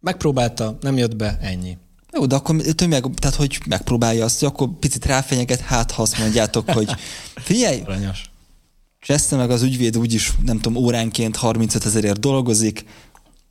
megpróbálta, 0.00 0.78
nem 0.80 0.96
jött 0.96 1.16
be, 1.16 1.38
ennyi. 1.40 1.76
Jó, 2.12 2.26
de 2.26 2.34
akkor 2.34 2.54
meg, 2.88 3.04
tehát 3.14 3.36
hogy 3.36 3.58
megpróbálja 3.66 4.24
azt, 4.24 4.40
hogy 4.40 4.48
akkor 4.48 4.68
picit 4.78 5.04
ráfenyeget, 5.04 5.60
hát 5.60 5.90
ha 5.90 6.02
azt 6.02 6.18
mondjátok, 6.18 6.70
hogy 6.70 6.90
figyelj, 7.48 7.80
Aranyos. 7.80 8.30
és 9.00 9.28
meg 9.30 9.50
az 9.50 9.62
ügyvéd 9.62 9.98
úgyis, 9.98 10.32
nem 10.44 10.60
tudom, 10.60 10.84
óránként 10.84 11.36
35 11.36 11.84
ezerért 11.84 12.20
dolgozik. 12.20 12.84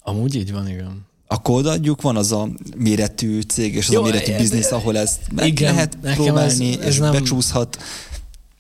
Amúgy 0.04 0.36
így 0.36 0.52
van, 0.52 0.70
igen. 0.70 1.06
Akkor 1.28 1.56
odaadjuk, 1.56 2.02
van 2.02 2.16
az 2.16 2.32
a 2.32 2.50
méretű 2.78 3.42
cég 3.42 3.76
és 3.76 3.88
az 3.88 3.94
Jó, 3.94 4.02
a 4.02 4.04
méretű 4.04 4.32
e, 4.32 4.38
biznisz, 4.38 4.72
ahol 4.72 4.98
ezt 4.98 5.20
meg 5.32 5.48
igen, 5.48 5.74
lehet 5.74 5.98
próbálni, 6.02 6.74
ez, 6.74 6.80
ez 6.80 6.86
és 6.86 6.98
nem... 6.98 7.12
becsúszhat. 7.12 7.78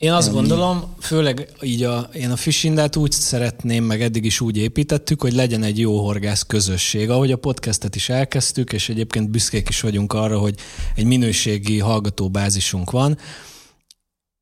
Én 0.05 0.11
azt 0.11 0.31
gondolom, 0.31 0.95
főleg 0.99 1.49
így 1.61 1.83
a, 1.83 2.09
én 2.13 2.31
a 2.31 2.35
Fishindát 2.35 2.95
úgy 2.95 3.11
szeretném, 3.11 3.83
meg 3.83 4.01
eddig 4.01 4.25
is 4.25 4.41
úgy 4.41 4.57
építettük, 4.57 5.21
hogy 5.21 5.33
legyen 5.33 5.63
egy 5.63 5.79
jó 5.79 6.05
horgász 6.05 6.43
közösség. 6.43 7.09
Ahogy 7.09 7.31
a 7.31 7.37
podcastet 7.37 7.95
is 7.95 8.09
elkezdtük, 8.09 8.73
és 8.73 8.89
egyébként 8.89 9.29
büszkék 9.29 9.69
is 9.69 9.81
vagyunk 9.81 10.13
arra, 10.13 10.39
hogy 10.39 10.55
egy 10.95 11.05
minőségi 11.05 11.79
hallgatóbázisunk 11.79 12.91
van. 12.91 13.17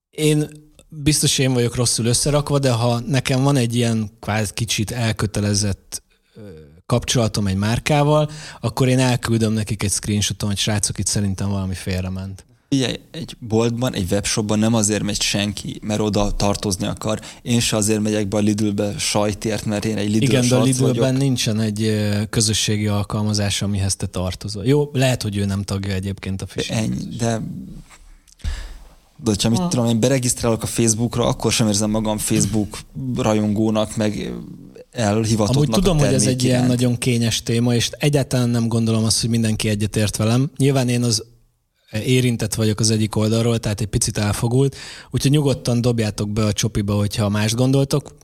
Én 0.10 0.48
biztos 0.90 1.38
én 1.38 1.54
vagyok 1.54 1.76
rosszul 1.76 2.06
összerakva, 2.06 2.60
de 2.60 2.72
ha 2.72 3.00
nekem 3.00 3.44
van 3.44 3.56
egy 3.56 3.76
ilyen 3.76 4.12
kvázi 4.20 4.52
kicsit 4.54 4.92
elkötelezett 4.92 6.04
kapcsolatom 6.86 7.48
egy 7.48 7.58
márkával, 7.58 8.30
akkor 8.60 8.88
én 8.88 9.00
elküldöm 9.00 9.54
nekik 9.54 9.84
egy 9.84 9.92
screenshoton, 9.92 10.50
hogy 10.50 10.58
srácok, 10.58 10.98
itt 10.98 11.08
szerintem 11.08 11.50
valami 11.50 11.74
félrement. 11.74 12.46
Ugye 12.74 12.96
egy 13.12 13.36
boltban, 13.40 13.96
egy 13.96 14.12
webshopban 14.12 14.60
nem 14.60 14.74
azért 14.74 15.04
megy 15.04 15.22
senki, 15.22 15.80
mert 15.82 16.00
oda 16.00 16.32
tartozni 16.32 16.88
akar. 16.88 17.20
Én 17.42 17.60
se 17.60 17.76
azért 17.76 18.02
megyek 18.02 18.28
be 18.28 18.38
a 18.38 18.40
Lidlbe 18.40 18.98
sajtért, 18.98 19.66
mert 19.66 19.86
én 19.86 19.98
egy 19.98 20.10
Lidl 20.10 20.24
Igen, 20.24 20.48
de 20.48 20.56
a 20.56 20.64
Lidlben 20.64 20.96
vagyok. 20.96 21.18
nincsen 21.18 21.60
egy 21.60 21.96
közösségi 22.30 22.88
alkalmazás, 22.88 23.62
amihez 23.62 23.96
te 23.96 24.06
tartozol. 24.06 24.66
Jó, 24.66 24.90
lehet, 24.94 25.22
hogy 25.22 25.38
ő 25.38 25.46
nem 25.46 25.64
tagja 25.64 25.94
egyébként 25.94 26.42
a 26.42 26.46
phishing. 26.46 26.80
Ennyi, 26.80 27.16
de 27.18 27.42
de 29.24 29.32
ha 29.42 29.50
mit 29.50 29.62
tudom, 29.62 29.86
én 29.86 30.00
beregisztrálok 30.00 30.64
a 30.64 30.66
Facebookra, 30.66 31.28
akkor 31.28 31.52
sem 31.52 31.68
érzem 31.68 31.90
magam 31.90 32.18
Facebook 32.18 32.80
rajongónak, 33.16 33.96
meg 33.96 34.34
elhivatottnak 34.92 35.56
Amúgy 35.56 35.70
tudom, 35.70 35.98
hogy 35.98 36.14
ez 36.14 36.28
egy 36.28 36.44
ilyen 36.44 36.66
nagyon 36.66 36.98
kényes 36.98 37.44
téma, 37.44 37.76
és 37.76 37.90
egyáltalán 37.98 38.50
nem 38.50 38.68
gondolom 38.68 39.04
azt, 39.04 39.22
hogy 39.22 39.30
mindenki 39.30 39.70
egyetért 39.70 40.18
velem. 40.18 40.52
Nyilván 40.58 40.90
én 40.90 41.04
az 41.04 41.24
érintett 41.94 42.54
vagyok 42.56 42.80
az 42.80 42.90
egyik 42.90 43.16
oldalról, 43.16 43.60
tehát 43.60 43.82
egy 43.82 43.88
picit 43.88 44.18
elfogult, 44.18 44.76
úgyhogy 45.12 45.32
nyugodtan 45.32 45.82
dobjátok 45.82 46.30
be 46.30 46.46
a 46.46 46.54
csopiba, 46.54 46.94
hogyha 46.94 47.30
más 47.30 47.54
gondoltok, 47.54 48.16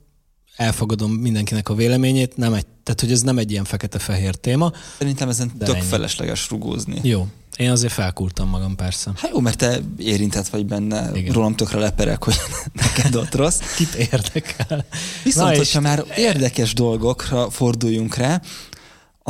elfogadom 0.56 1.12
mindenkinek 1.12 1.70
a 1.70 1.74
véleményét, 1.76 2.38
nem 2.38 2.54
egy, 2.54 2.66
tehát 2.84 3.02
hogy 3.02 3.12
ez 3.12 3.22
nem 3.22 3.38
egy 3.38 3.52
ilyen 3.52 3.64
fekete-fehér 3.64 4.36
téma. 4.36 4.72
Szerintem 4.98 5.30
ezen 5.30 5.52
tök 5.58 5.76
ennyi. 5.76 5.86
felesleges 5.86 6.50
rugózni. 6.50 7.00
Jó, 7.04 7.28
én 7.58 7.72
azért 7.72 7.94
felkúrtam 7.94 8.50
magam 8.50 8.76
persze. 8.76 9.12
Hát 9.16 9.32
jó, 9.32 9.40
mert 9.40 9.58
te 9.58 9.80
érintett 9.98 10.48
vagy 10.48 10.66
benne, 10.66 11.10
Igen. 11.14 11.34
rólam 11.34 11.56
tökre 11.56 11.80
leperek, 11.80 12.24
hogy 12.24 12.36
neked 12.82 13.16
ott 13.16 13.36
rossz. 13.36 13.60
Kit 13.76 13.94
érdekel? 13.94 14.86
Viszont, 15.24 15.50
Na 15.50 15.56
hogyha 15.58 15.80
már 15.80 16.06
érdekes 16.18 16.74
dolgokra 16.74 17.50
forduljunk 17.50 18.16
rá, 18.16 18.42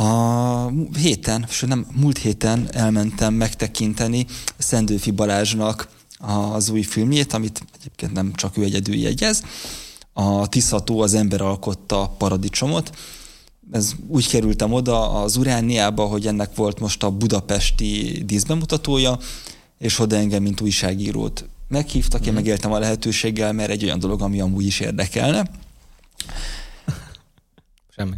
a 0.00 0.72
héten, 0.98 1.46
sőt 1.48 1.68
nem, 1.68 1.86
múlt 1.92 2.18
héten 2.18 2.68
elmentem 2.72 3.34
megtekinteni 3.34 4.26
Szendőfi 4.58 5.10
Balázsnak 5.10 5.88
az 6.18 6.68
új 6.68 6.82
filmjét, 6.82 7.32
amit 7.32 7.62
egyébként 7.78 8.12
nem 8.12 8.32
csak 8.34 8.56
ő 8.56 8.62
egyedül 8.62 8.94
jegyez. 8.94 9.42
A 10.12 10.48
Tiszató 10.48 11.00
az 11.00 11.14
ember 11.14 11.40
alkotta 11.40 12.14
paradicsomot. 12.18 12.90
Ez 13.72 13.92
úgy 14.06 14.28
kerültem 14.28 14.72
oda 14.72 15.22
az 15.22 15.36
Urániába, 15.36 16.04
hogy 16.04 16.26
ennek 16.26 16.54
volt 16.54 16.80
most 16.80 17.02
a 17.02 17.10
budapesti 17.10 18.22
díszbemutatója, 18.26 19.18
és 19.78 19.98
oda 19.98 20.16
engem, 20.16 20.42
mint 20.42 20.60
újságírót 20.60 21.48
meghívtak, 21.68 22.26
én 22.26 22.32
mm. 22.32 22.34
megéltem 22.34 22.72
a 22.72 22.78
lehetőséggel, 22.78 23.52
mert 23.52 23.70
egy 23.70 23.84
olyan 23.84 23.98
dolog, 23.98 24.22
ami 24.22 24.40
amúgy 24.40 24.66
is 24.66 24.80
érdekelne. 24.80 25.50
Semmi. 27.96 28.14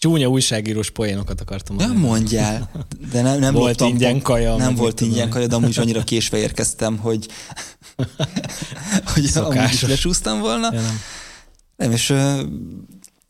Csúnya 0.00 0.28
újságírós 0.28 0.90
poénokat 0.90 1.40
akartam 1.40 1.76
mondani. 1.76 2.00
Nem 2.00 2.08
mondjál, 2.08 2.70
de 3.12 3.22
nem, 3.22 3.38
nem 3.38 3.54
volt 3.54 3.80
ingyen 3.80 4.22
kaja. 4.22 4.56
Nem 4.56 4.74
volt 4.74 5.00
ingyen 5.00 5.28
kaja, 5.28 5.46
de 5.46 5.54
amúgy 5.54 5.68
is 5.68 5.78
annyira 5.78 6.02
késve 6.02 6.38
érkeztem, 6.38 6.98
hogy, 6.98 7.26
hogy 9.14 9.30
amúgy 9.34 9.72
is 9.72 9.82
lesúsztam 9.82 10.40
volna. 10.40 10.68
Ja, 10.72 10.80
nem. 10.80 11.00
nem, 11.76 11.92
és 11.92 12.10
uh, 12.10 12.40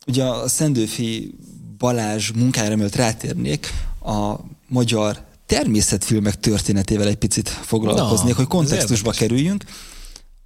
ugye 0.07 0.25
a 0.25 0.49
Szendőfi 0.49 1.35
Balázs 1.79 2.31
munkájára, 2.31 2.75
mielőtt 2.75 2.97
rátérnék, 2.97 3.73
a 4.05 4.35
magyar 4.69 5.25
természetfilmek 5.47 6.41
történetével 6.41 7.09
egy 7.09 7.17
picit 7.17 7.49
foglalkoznék, 7.49 8.33
no, 8.33 8.37
hogy 8.37 8.47
kontextusba 8.47 9.11
kerüljünk. 9.11 9.65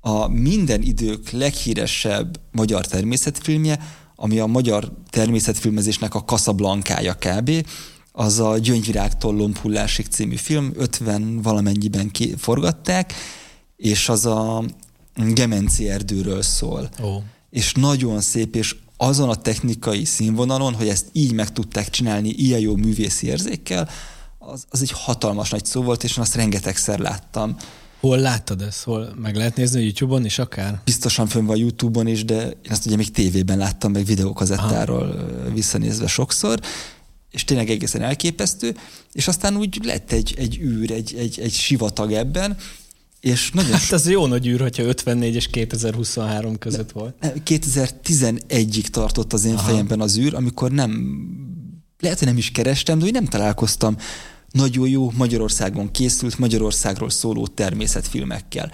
A 0.00 0.28
minden 0.28 0.82
idők 0.82 1.30
leghíresebb 1.30 2.40
magyar 2.50 2.86
természetfilmje 2.86 3.78
ami 4.24 4.38
a 4.38 4.46
magyar 4.46 4.92
természetfilmezésnek 5.10 6.14
a 6.14 6.24
kaszablankája 6.24 7.14
kb., 7.14 7.66
az 8.12 8.38
a 8.38 8.58
Gyöngyvirágtól 8.58 9.34
lombhullásig 9.34 10.06
című 10.06 10.36
film, 10.36 10.72
50 10.76 11.42
valamennyiben 11.42 12.10
ki, 12.10 12.34
forgatták, 12.38 13.14
és 13.76 14.08
az 14.08 14.26
a 14.26 14.64
Gemenci 15.14 15.88
erdőről 15.88 16.42
szól. 16.42 16.88
Oh. 17.02 17.22
És 17.50 17.72
nagyon 17.72 18.20
szép, 18.20 18.56
és 18.56 18.76
azon 18.96 19.28
a 19.28 19.34
technikai 19.34 20.04
színvonalon, 20.04 20.74
hogy 20.74 20.88
ezt 20.88 21.06
így 21.12 21.32
meg 21.32 21.52
tudták 21.52 21.90
csinálni, 21.90 22.28
ilyen 22.28 22.60
jó 22.60 22.76
művészi 22.76 23.26
érzékkel, 23.26 23.88
az, 24.38 24.64
az 24.70 24.82
egy 24.82 24.90
hatalmas 24.90 25.50
nagy 25.50 25.64
szó 25.64 25.82
volt, 25.82 26.04
és 26.04 26.16
én 26.16 26.22
azt 26.22 26.34
rengetegszer 26.34 26.98
láttam. 26.98 27.56
Hol 28.04 28.18
láttad 28.18 28.62
ezt? 28.62 28.82
Hol 28.82 29.14
meg 29.20 29.36
lehet 29.36 29.56
nézni 29.56 29.80
a 29.80 29.82
YouTube-on 29.82 30.24
is 30.24 30.38
akár? 30.38 30.80
Biztosan 30.84 31.26
fönn 31.26 31.44
van 31.44 31.56
YouTube-on 31.56 32.06
is, 32.06 32.24
de 32.24 32.42
én 32.42 32.70
azt 32.70 32.86
ugye 32.86 32.96
még 32.96 33.10
tévében 33.10 33.58
láttam, 33.58 33.92
meg 33.92 34.04
videókazettáról 34.04 35.10
Aha. 35.10 35.52
visszanézve 35.52 36.06
sokszor, 36.06 36.60
és 37.30 37.44
tényleg 37.44 37.70
egészen 37.70 38.02
elképesztő, 38.02 38.76
és 39.12 39.28
aztán 39.28 39.56
úgy 39.56 39.80
lett 39.84 40.12
egy, 40.12 40.34
egy 40.38 40.58
űr, 40.60 40.90
egy, 40.90 41.14
egy, 41.18 41.40
egy 41.40 41.52
sivatag 41.52 42.12
ebben, 42.12 42.56
és 43.20 43.50
nagyon 43.50 43.72
hát 43.72 43.92
ez 43.92 44.08
jó 44.08 44.26
nagy 44.26 44.46
űr, 44.46 44.60
hogyha 44.60 44.82
54 44.82 45.34
és 45.34 45.48
2023 45.48 46.58
között 46.58 46.92
volt. 46.92 47.14
2011-ig 47.22 48.86
tartott 48.86 49.32
az 49.32 49.44
én 49.44 49.54
Aha. 49.54 49.68
fejemben 49.68 50.00
az 50.00 50.18
űr, 50.18 50.34
amikor 50.34 50.70
nem, 50.70 51.18
lehet, 52.00 52.18
hogy 52.18 52.28
nem 52.28 52.36
is 52.36 52.50
kerestem, 52.50 52.98
de 52.98 53.04
hogy 53.04 53.12
nem 53.12 53.26
találkoztam 53.26 53.96
nagyon 54.54 54.88
jó 54.88 55.12
Magyarországon 55.16 55.90
készült, 55.90 56.38
Magyarországról 56.38 57.10
szóló 57.10 57.46
természetfilmekkel. 57.46 58.70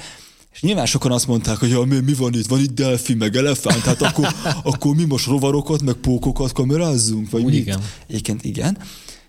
És 0.53 0.61
nyilván 0.61 0.87
sokan 0.87 1.13
azt 1.13 1.27
mondták, 1.27 1.57
hogy 1.57 1.69
ja, 1.69 1.81
mi, 1.81 2.01
mi 2.01 2.15
van 2.15 2.35
itt? 2.35 2.47
Van 2.47 2.61
itt 2.61 2.75
delfi, 2.75 3.15
meg 3.15 3.37
elefánt, 3.37 3.83
hát 3.83 4.03
akkor, 4.03 4.35
akkor 4.63 4.95
mi 4.95 5.05
most 5.05 5.27
rovarokat, 5.27 5.83
meg 5.83 5.95
pókokat 5.95 6.53
kamerázzunk? 6.53 7.31
Vagy 7.31 7.43
Úgy 7.43 7.53
mit? 7.53 7.61
igen. 7.61 7.83
Egyébként 8.07 8.45
igen. 8.45 8.79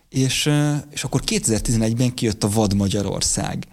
És, 0.10 0.50
és 0.89 1.03
akkor 1.03 1.22
2011-ben 1.25 2.13
kijött 2.13 2.43
a 2.43 2.50
Vad 2.50 2.74
Magyarország, 2.74 3.67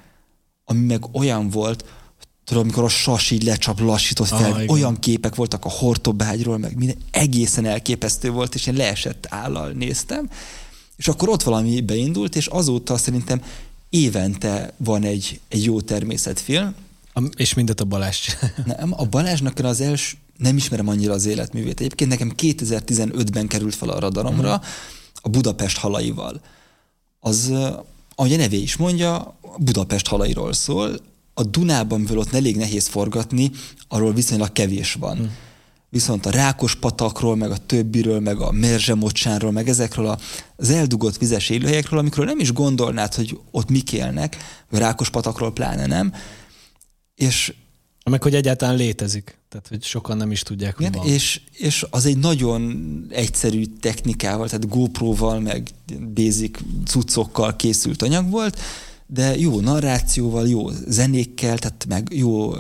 ami 0.65 0.85
meg 0.85 1.05
olyan 1.13 1.51
volt, 1.51 1.85
tudod, 2.45 2.63
amikor 2.63 2.85
a 2.85 2.89
sas 2.89 3.31
így 3.31 3.43
lecsap, 3.43 3.81
lassított 3.81 4.29
fel, 4.29 4.53
ah, 4.53 4.63
olyan 4.67 4.99
képek 4.99 5.35
voltak 5.35 5.65
a 5.65 5.71
hortobágyról, 5.71 6.59
meg 6.59 6.77
minden 6.77 6.97
egészen 7.11 7.65
elképesztő 7.65 8.31
volt, 8.31 8.55
és 8.55 8.67
én 8.67 8.75
leesett 8.75 9.27
állal 9.29 9.71
néztem, 9.71 10.31
és 10.99 11.09
akkor 11.09 11.29
ott 11.29 11.43
valami 11.43 11.81
beindult, 11.81 12.37
és 12.37 12.47
azóta 12.47 12.97
szerintem 12.97 13.43
évente 13.91 14.73
van 14.77 15.05
egy, 15.05 15.41
egy 15.49 15.65
jó 15.65 15.81
természetfilm. 15.81 16.75
A, 17.15 17.23
és 17.37 17.55
mindet 17.55 17.81
a 17.81 17.85
Balázs 17.85 18.29
Nem, 18.77 18.93
a 18.97 19.05
Balázsnak 19.05 19.59
az 19.59 19.81
első, 19.81 20.17
nem 20.37 20.57
ismerem 20.57 20.89
annyira 20.89 21.13
az 21.13 21.27
életművét. 21.27 21.81
Egyébként 21.81 22.11
nekem 22.11 22.33
2015-ben 22.37 23.47
került 23.47 23.75
fel 23.75 23.89
a 23.89 23.99
radaromra 23.99 24.55
uh-huh. 24.55 24.67
a 25.15 25.29
Budapest 25.29 25.77
halaival. 25.77 26.41
Az, 27.21 27.53
ahogy 28.15 28.33
a 28.33 28.37
nevé 28.37 28.57
is 28.57 28.77
mondja, 28.77 29.39
Budapest 29.59 30.07
halairól 30.07 30.53
szól. 30.53 31.01
a 31.35 31.43
Dunában, 31.43 32.01
mivel 32.01 32.19
ott 32.19 32.35
elég 32.35 32.57
nehéz 32.57 32.87
forgatni, 32.87 33.51
arról 33.89 34.13
viszonylag 34.13 34.53
kevés 34.53 34.93
van. 34.93 35.17
Hmm. 35.17 35.31
Viszont 35.91 36.27
a 36.27 36.31
Rákos 36.31 36.75
patakról, 36.75 37.37
meg 37.37 37.51
a 37.51 37.57
többiről, 37.57 38.21
meg 38.21 38.41
a 38.41 38.53
Merzsemocsánról, 38.53 39.53
meg 39.53 39.69
ezekről 39.69 40.19
az 40.57 40.71
eldugott 40.71 41.17
vizes 41.17 41.49
élőhelyekről, 41.49 41.99
amikről 41.99 42.25
nem 42.25 42.39
is 42.39 42.53
gondolnád, 42.53 43.15
hogy 43.15 43.39
ott 43.51 43.71
mik 43.71 43.93
élnek, 43.93 44.37
a 44.71 44.79
Rákos 44.79 45.11
patakról 45.11 45.53
pláne 45.53 45.87
nem, 45.87 46.13
és 47.15 47.55
meg 48.05 48.23
hogy 48.23 48.35
egyáltalán 48.35 48.77
létezik. 48.77 49.39
Tehát, 49.49 49.69
hogy 49.69 49.83
sokan 49.83 50.17
nem 50.17 50.31
is 50.31 50.43
tudják, 50.43 50.77
hogy 50.77 50.93
van. 50.93 51.07
És, 51.07 51.41
és 51.53 51.87
az 51.91 52.07
egy 52.07 52.19
nagyon 52.19 53.07
egyszerű 53.11 53.65
technikával, 53.81 54.49
tehát 54.49 54.69
GoPro-val, 54.69 55.41
meg 55.41 55.69
basic 56.15 56.59
cuccokkal 56.85 57.57
készült 57.57 58.03
anyag 58.03 58.31
volt, 58.31 58.61
de 59.11 59.39
jó 59.39 59.61
narrációval, 59.61 60.49
jó 60.49 60.71
zenékkel, 60.87 61.59
tehát 61.59 61.87
meg 61.89 62.09
jó 62.11 62.55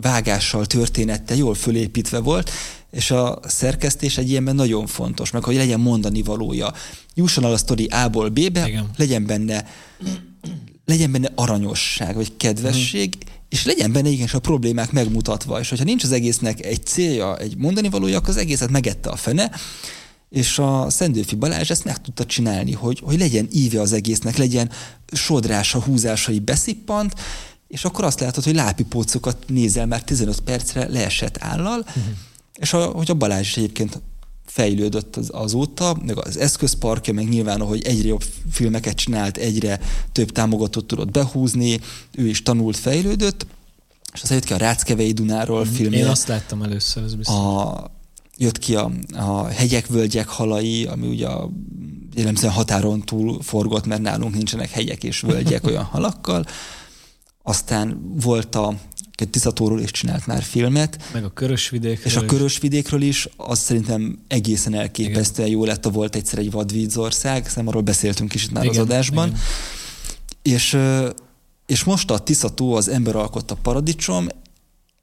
vágással, 0.00 0.66
történettel, 0.66 1.36
jól 1.36 1.54
fölépítve 1.54 2.18
volt, 2.18 2.50
és 2.90 3.10
a 3.10 3.38
szerkesztés 3.46 4.18
egy 4.18 4.30
ilyenben 4.30 4.54
nagyon 4.54 4.86
fontos, 4.86 5.30
meg 5.30 5.44
hogy 5.44 5.54
legyen 5.54 5.80
mondani 5.80 6.22
valója. 6.22 6.72
Jusson 7.14 7.44
el 7.44 7.52
a 7.52 7.56
sztori 7.56 7.86
A-ból 7.86 8.28
B-be, 8.28 8.68
Igen. 8.68 8.90
legyen 8.96 9.26
benne 9.26 9.66
legyen 10.84 11.12
benne 11.12 11.32
aranyosság, 11.34 12.14
vagy 12.14 12.36
kedvesség, 12.36 13.16
mm 13.16 13.36
és 13.48 13.64
legyen 13.64 13.92
benne 13.92 14.08
igenis 14.08 14.34
a 14.34 14.38
problémák 14.38 14.92
megmutatva, 14.92 15.60
és 15.60 15.68
hogyha 15.68 15.84
nincs 15.84 16.04
az 16.04 16.12
egésznek 16.12 16.64
egy 16.64 16.86
célja, 16.86 17.36
egy 17.36 17.56
mondani 17.56 17.88
valója, 17.88 18.16
akkor 18.16 18.28
az 18.28 18.36
egészet 18.36 18.70
megette 18.70 19.08
a 19.08 19.16
fene, 19.16 19.50
és 20.28 20.58
a 20.58 20.90
Szendőfi 20.90 21.34
Balázs 21.34 21.70
ezt 21.70 21.84
meg 21.84 22.00
tudta 22.00 22.26
csinálni, 22.26 22.72
hogy, 22.72 23.00
hogy 23.04 23.18
legyen 23.18 23.48
íve 23.52 23.80
az 23.80 23.92
egésznek, 23.92 24.36
legyen 24.36 24.70
sodrása, 25.12 25.82
húzásai 25.82 26.38
beszippant, 26.38 27.14
és 27.68 27.84
akkor 27.84 28.04
azt 28.04 28.20
látod, 28.20 28.44
hogy 28.44 28.54
lápipócokat 28.54 29.36
nézel 29.46 29.86
már 29.86 30.02
15 30.02 30.40
percre 30.40 30.88
leesett 30.88 31.36
állal, 31.40 31.78
uh-huh. 31.78 32.02
és 32.54 32.72
a, 32.72 32.84
hogy 32.84 33.10
a 33.10 33.14
Balázs 33.14 33.46
is 33.46 33.56
egyébként 33.56 34.00
fejlődött 34.46 35.16
az, 35.16 35.28
azóta, 35.32 35.96
meg 36.04 36.26
az 36.26 36.36
eszközparkja, 36.36 37.12
meg 37.12 37.28
nyilván, 37.28 37.60
hogy 37.60 37.82
egyre 37.82 38.08
jobb 38.08 38.24
filmeket 38.50 38.96
csinált, 38.96 39.36
egyre 39.36 39.80
több 40.12 40.32
támogatót 40.32 40.84
tudott 40.84 41.10
behúzni, 41.10 41.80
ő 42.12 42.26
is 42.26 42.42
tanult, 42.42 42.76
fejlődött, 42.76 43.46
és 44.12 44.22
aztán 44.22 44.36
jött 44.36 44.46
ki 44.46 44.52
a 44.52 44.56
Ráckevei 44.56 45.12
Dunáról 45.12 45.64
mm, 45.64 45.72
film. 45.72 45.92
Én 45.92 46.06
azt 46.06 46.28
láttam 46.28 46.62
először, 46.62 47.02
ez 47.02 47.14
biztos. 47.14 47.34
A, 47.34 47.90
jött 48.38 48.58
ki 48.58 48.76
a, 48.76 48.90
a 49.12 49.46
Hegyek, 49.46 49.86
Völgyek 49.86 50.28
halai, 50.28 50.84
ami 50.84 51.06
ugye 51.06 51.26
a 51.26 51.50
jellemzően 52.14 52.52
határon 52.52 53.00
túl 53.00 53.42
forgott, 53.42 53.86
mert 53.86 54.00
nálunk 54.00 54.34
nincsenek 54.34 54.70
hegyek 54.70 55.04
és 55.04 55.20
völgyek 55.20 55.66
olyan 55.70 55.84
halakkal. 55.84 56.46
Aztán 57.42 58.00
volt 58.22 58.54
a 58.54 58.74
Tiszatóról 59.30 59.80
is 59.80 59.90
csinált 59.90 60.26
már 60.26 60.42
filmet. 60.42 61.02
Meg 61.12 61.24
a 61.24 61.28
Körösvidékről 61.28 62.06
És 62.06 62.16
a 62.16 62.24
Körösvidékről 62.24 63.02
is, 63.02 63.28
az 63.36 63.58
szerintem 63.58 64.18
egészen 64.28 64.74
elképesztően 64.74 65.48
jó 65.48 65.64
lett, 65.64 65.86
a 65.86 65.90
volt 65.90 66.16
egyszer 66.16 66.38
egy 66.38 66.50
vadvízország, 66.50 67.42
szerintem 67.42 67.68
arról 67.68 67.82
beszéltünk 67.82 68.34
is 68.34 68.44
itt 68.44 68.50
már 68.50 68.64
igen, 68.64 68.76
az 68.76 68.82
adásban. 68.82 69.28
Igen. 69.28 69.40
És, 70.42 70.78
és 71.66 71.84
most 71.84 72.10
a 72.10 72.18
Tiszató, 72.18 72.74
az 72.74 72.88
ember 72.88 73.16
alkotta 73.16 73.54
paradicsom, 73.54 74.26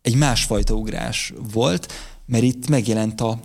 egy 0.01 0.15
másfajta 0.15 0.73
ugrás 0.73 1.33
volt, 1.53 1.93
mert 2.25 2.43
itt 2.43 2.67
megjelent 2.67 3.21
a 3.21 3.39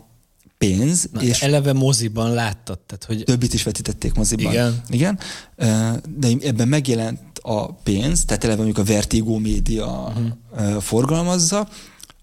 pénz. 0.58 1.08
Na, 1.12 1.22
és 1.22 1.42
eleve 1.42 1.72
moziban 1.72 2.32
láttad, 2.32 2.78
tehát 2.78 3.04
hogy... 3.04 3.22
Többit 3.24 3.54
is 3.54 3.62
vetítették 3.62 4.14
moziban. 4.14 4.52
Igen. 4.52 4.82
Igen. 4.88 5.18
De 6.16 6.28
ebben 6.42 6.68
megjelent 6.68 7.20
a 7.42 7.72
pénz, 7.72 8.24
tehát 8.24 8.44
eleve 8.44 8.62
mondjuk 8.62 8.86
a 8.86 8.92
Vertigo 8.92 9.38
média 9.38 10.12
uh-huh. 10.56 10.82
forgalmazza, 10.82 11.68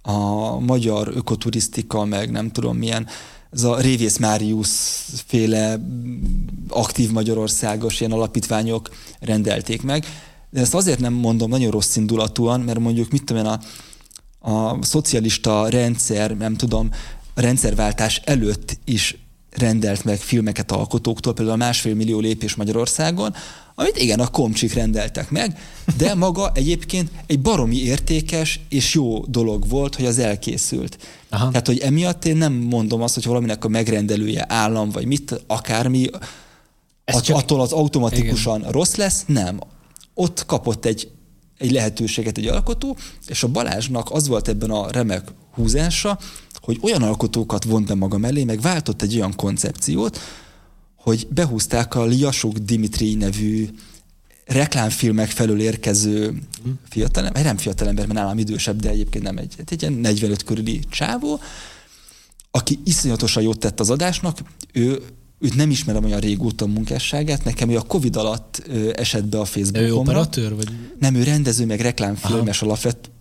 a 0.01 0.59
magyar 0.59 1.11
ökoturisztika, 1.15 2.05
meg 2.05 2.31
nem 2.31 2.51
tudom 2.51 2.77
milyen, 2.77 3.07
ez 3.51 3.63
a 3.63 3.79
Révész 3.79 4.17
Máriusz 4.17 5.03
féle 5.25 5.79
aktív 6.67 7.11
Magyarországos 7.11 7.99
ilyen 7.99 8.11
alapítványok 8.11 8.89
rendelték 9.19 9.81
meg. 9.81 10.05
De 10.49 10.59
ezt 10.59 10.73
azért 10.73 10.99
nem 10.99 11.13
mondom 11.13 11.49
nagyon 11.49 11.71
rossz 11.71 11.95
indulatúan, 11.95 12.59
mert 12.59 12.79
mondjuk 12.79 13.11
mit 13.11 13.23
tudom 13.23 13.45
én, 13.45 13.49
a, 13.49 13.59
a 14.47 14.77
szocialista 14.81 15.69
rendszer, 15.69 16.37
nem 16.37 16.55
tudom, 16.55 16.89
a 17.33 17.41
rendszerváltás 17.41 18.21
előtt 18.25 18.77
is 18.85 19.17
rendelt 19.49 20.03
meg 20.03 20.17
filmeket 20.17 20.71
alkotóktól, 20.71 21.33
például 21.33 21.61
a 21.61 21.65
másfél 21.65 21.95
millió 21.95 22.19
lépés 22.19 22.55
Magyarországon, 22.55 23.33
amit 23.75 23.97
igen, 23.97 24.19
a 24.19 24.27
komcsik 24.27 24.73
rendeltek 24.73 25.29
meg, 25.29 25.59
de 25.97 26.13
maga 26.13 26.51
egyébként 26.53 27.11
egy 27.25 27.39
baromi 27.39 27.75
értékes 27.75 28.59
és 28.69 28.93
jó 28.93 29.25
dolog 29.25 29.69
volt, 29.69 29.95
hogy 29.95 30.05
az 30.05 30.17
elkészült. 30.17 30.97
Aha. 31.29 31.49
Tehát, 31.49 31.67
hogy 31.67 31.79
emiatt 31.79 32.25
én 32.25 32.37
nem 32.37 32.53
mondom 32.53 33.01
azt, 33.01 33.13
hogy 33.13 33.25
valaminek 33.25 33.65
a 33.65 33.67
megrendelője 33.67 34.45
állam, 34.47 34.89
vagy 34.89 35.05
mit, 35.05 35.43
akármi, 35.47 36.09
att, 37.05 37.23
csak... 37.23 37.37
attól 37.37 37.61
az 37.61 37.71
automatikusan 37.71 38.59
igen. 38.59 38.71
rossz 38.71 38.95
lesz, 38.95 39.23
nem. 39.25 39.59
Ott 40.13 40.45
kapott 40.45 40.85
egy, 40.85 41.11
egy 41.57 41.71
lehetőséget 41.71 42.37
egy 42.37 42.47
alkotó, 42.47 42.97
és 43.27 43.43
a 43.43 43.47
Balázsnak 43.47 44.11
az 44.11 44.27
volt 44.27 44.47
ebben 44.47 44.69
a 44.69 44.91
remek 44.91 45.27
húzása, 45.51 46.19
hogy 46.61 46.79
olyan 46.81 47.03
alkotókat 47.03 47.63
vont 47.63 47.87
be 47.87 47.95
maga 47.95 48.17
mellé, 48.17 48.43
meg 48.43 48.61
váltott 48.61 49.01
egy 49.01 49.15
olyan 49.15 49.35
koncepciót, 49.35 50.19
hogy 50.95 51.27
behúzták 51.29 51.95
a 51.95 52.05
Liasuk 52.05 52.57
Dimitri 52.57 53.13
nevű 53.13 53.69
reklámfilmek 54.45 55.29
felől 55.29 55.61
érkező 55.61 56.41
fiatalember, 56.89 57.43
nem 57.43 57.57
fiatalember, 57.57 58.07
mert 58.07 58.19
nálam 58.19 58.37
idősebb, 58.37 58.79
de 58.79 58.89
egyébként 58.89 59.23
nem 59.23 59.37
egy, 59.37 59.53
egy 59.65 59.81
ilyen 59.81 59.93
45 59.93 60.43
körüli 60.43 60.79
csávó, 60.89 61.39
aki 62.51 62.79
iszonyatosan 62.83 63.43
jót 63.43 63.59
tett 63.59 63.79
az 63.79 63.89
adásnak, 63.89 64.39
ő 64.71 65.01
őt 65.39 65.55
nem 65.55 65.69
ismerem 65.69 66.03
olyan 66.03 66.19
régóta 66.19 66.65
a 66.65 66.67
munkásságát, 66.67 67.43
nekem 67.43 67.69
ő 67.69 67.77
a 67.77 67.81
Covid 67.81 68.15
alatt 68.15 68.67
esett 68.93 69.25
be 69.25 69.39
a 69.39 69.45
Facebookomra. 69.45 69.87
Ő 69.87 69.93
operatőr? 69.93 70.55
Vagy? 70.55 70.69
Nem, 70.99 71.15
ő 71.15 71.23
rendező, 71.23 71.65
meg 71.65 71.79
reklámfilmes 71.79 72.61
alapvet 72.61 73.11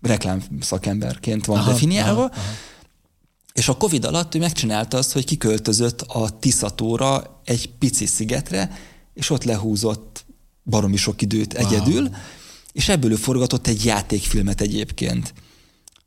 reklámszakemberként 0.00 1.44
van 1.44 1.58
aha, 1.58 1.70
definiálva. 1.70 2.20
Aha, 2.20 2.32
aha. 2.32 2.50
És 3.52 3.68
a 3.68 3.76
Covid 3.76 4.04
alatt 4.04 4.34
ő 4.34 4.38
megcsinálta 4.38 4.96
azt, 4.96 5.12
hogy 5.12 5.24
kiköltözött 5.24 6.00
a 6.00 6.38
Tiszatóra 6.38 7.40
egy 7.44 7.70
pici 7.78 8.06
szigetre, 8.06 8.70
és 9.14 9.30
ott 9.30 9.44
lehúzott 9.44 10.24
baromi 10.64 10.96
sok 10.96 11.22
időt 11.22 11.58
wow. 11.58 11.66
egyedül, 11.66 12.08
és 12.72 12.88
ebből 12.88 13.10
ő 13.10 13.14
forgatott 13.14 13.66
egy 13.66 13.84
játékfilmet 13.84 14.60
egyébként 14.60 15.34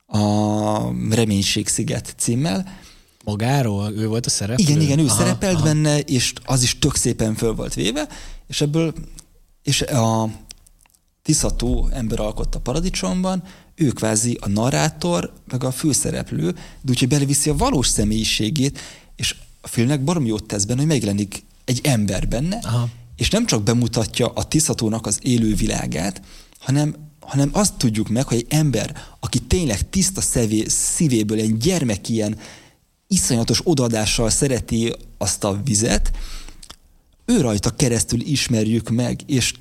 a 0.06 0.80
Reménység 1.10 1.68
sziget 1.68 2.14
címmel. 2.18 2.80
Magáról? 3.26 3.92
Ő 3.92 4.08
volt 4.08 4.26
a 4.26 4.30
szereplő? 4.30 4.64
Igen, 4.64 4.82
igen, 4.82 5.00
ő 5.00 5.06
aha, 5.06 5.16
szerepelt 5.16 5.56
aha. 5.56 5.64
benne, 5.64 6.00
és 6.00 6.34
az 6.46 6.64
is 6.64 6.80
tök 6.80 6.96
szépen 6.96 7.36
föl 7.36 7.54
volt 7.54 7.74
véve, 7.74 8.08
és 8.48 8.62
ebből, 8.62 8.94
és 9.64 9.82
a 9.82 10.30
Tiszató 11.22 11.90
ember 11.92 12.20
alkotta 12.20 12.60
paradicsomban, 12.60 13.44
ő 13.76 13.90
kvázi 13.90 14.38
a 14.42 14.48
narrátor, 14.50 15.34
meg 15.52 15.64
a 15.64 15.72
főszereplő, 15.72 16.52
de 16.52 16.90
úgyhogy 16.90 17.08
beleviszi 17.08 17.50
a 17.50 17.56
valós 17.56 17.88
személyiségét, 17.88 18.80
és 19.16 19.36
a 19.62 19.68
filmnek 19.68 20.04
barom 20.04 20.26
jót 20.26 20.46
tesz 20.46 20.64
benne, 20.64 20.80
hogy 20.80 20.88
megjelenik 20.88 21.44
egy 21.66 21.80
ember 21.84 22.28
benne, 22.28 22.60
Aha. 22.64 22.90
és 23.16 23.30
nem 23.30 23.46
csak 23.46 23.64
bemutatja 23.64 24.28
a 24.28 24.44
Tiszatónak 24.44 25.06
az 25.06 25.20
élő 25.22 25.56
világát, 25.56 26.22
hanem, 26.60 26.96
hanem 27.20 27.50
azt 27.52 27.74
tudjuk 27.74 28.10
meg, 28.10 28.28
hogy 28.28 28.38
egy 28.38 28.46
ember, 28.50 28.96
aki 29.20 29.40
tényleg 29.40 29.90
tiszta 29.90 30.22
szevé, 30.22 30.66
szívéből, 30.68 31.40
egy 31.40 31.58
gyermek 31.58 32.10
ilyen 32.10 32.38
iszonyatos 33.12 33.62
odaadással 33.64 34.30
szereti 34.30 34.94
azt 35.18 35.44
a 35.44 35.62
vizet, 35.64 36.12
ő 37.26 37.42
rajta 37.42 37.70
keresztül 37.70 38.22
ismerjük 38.22 38.90
meg, 38.90 39.20
és 39.26 39.54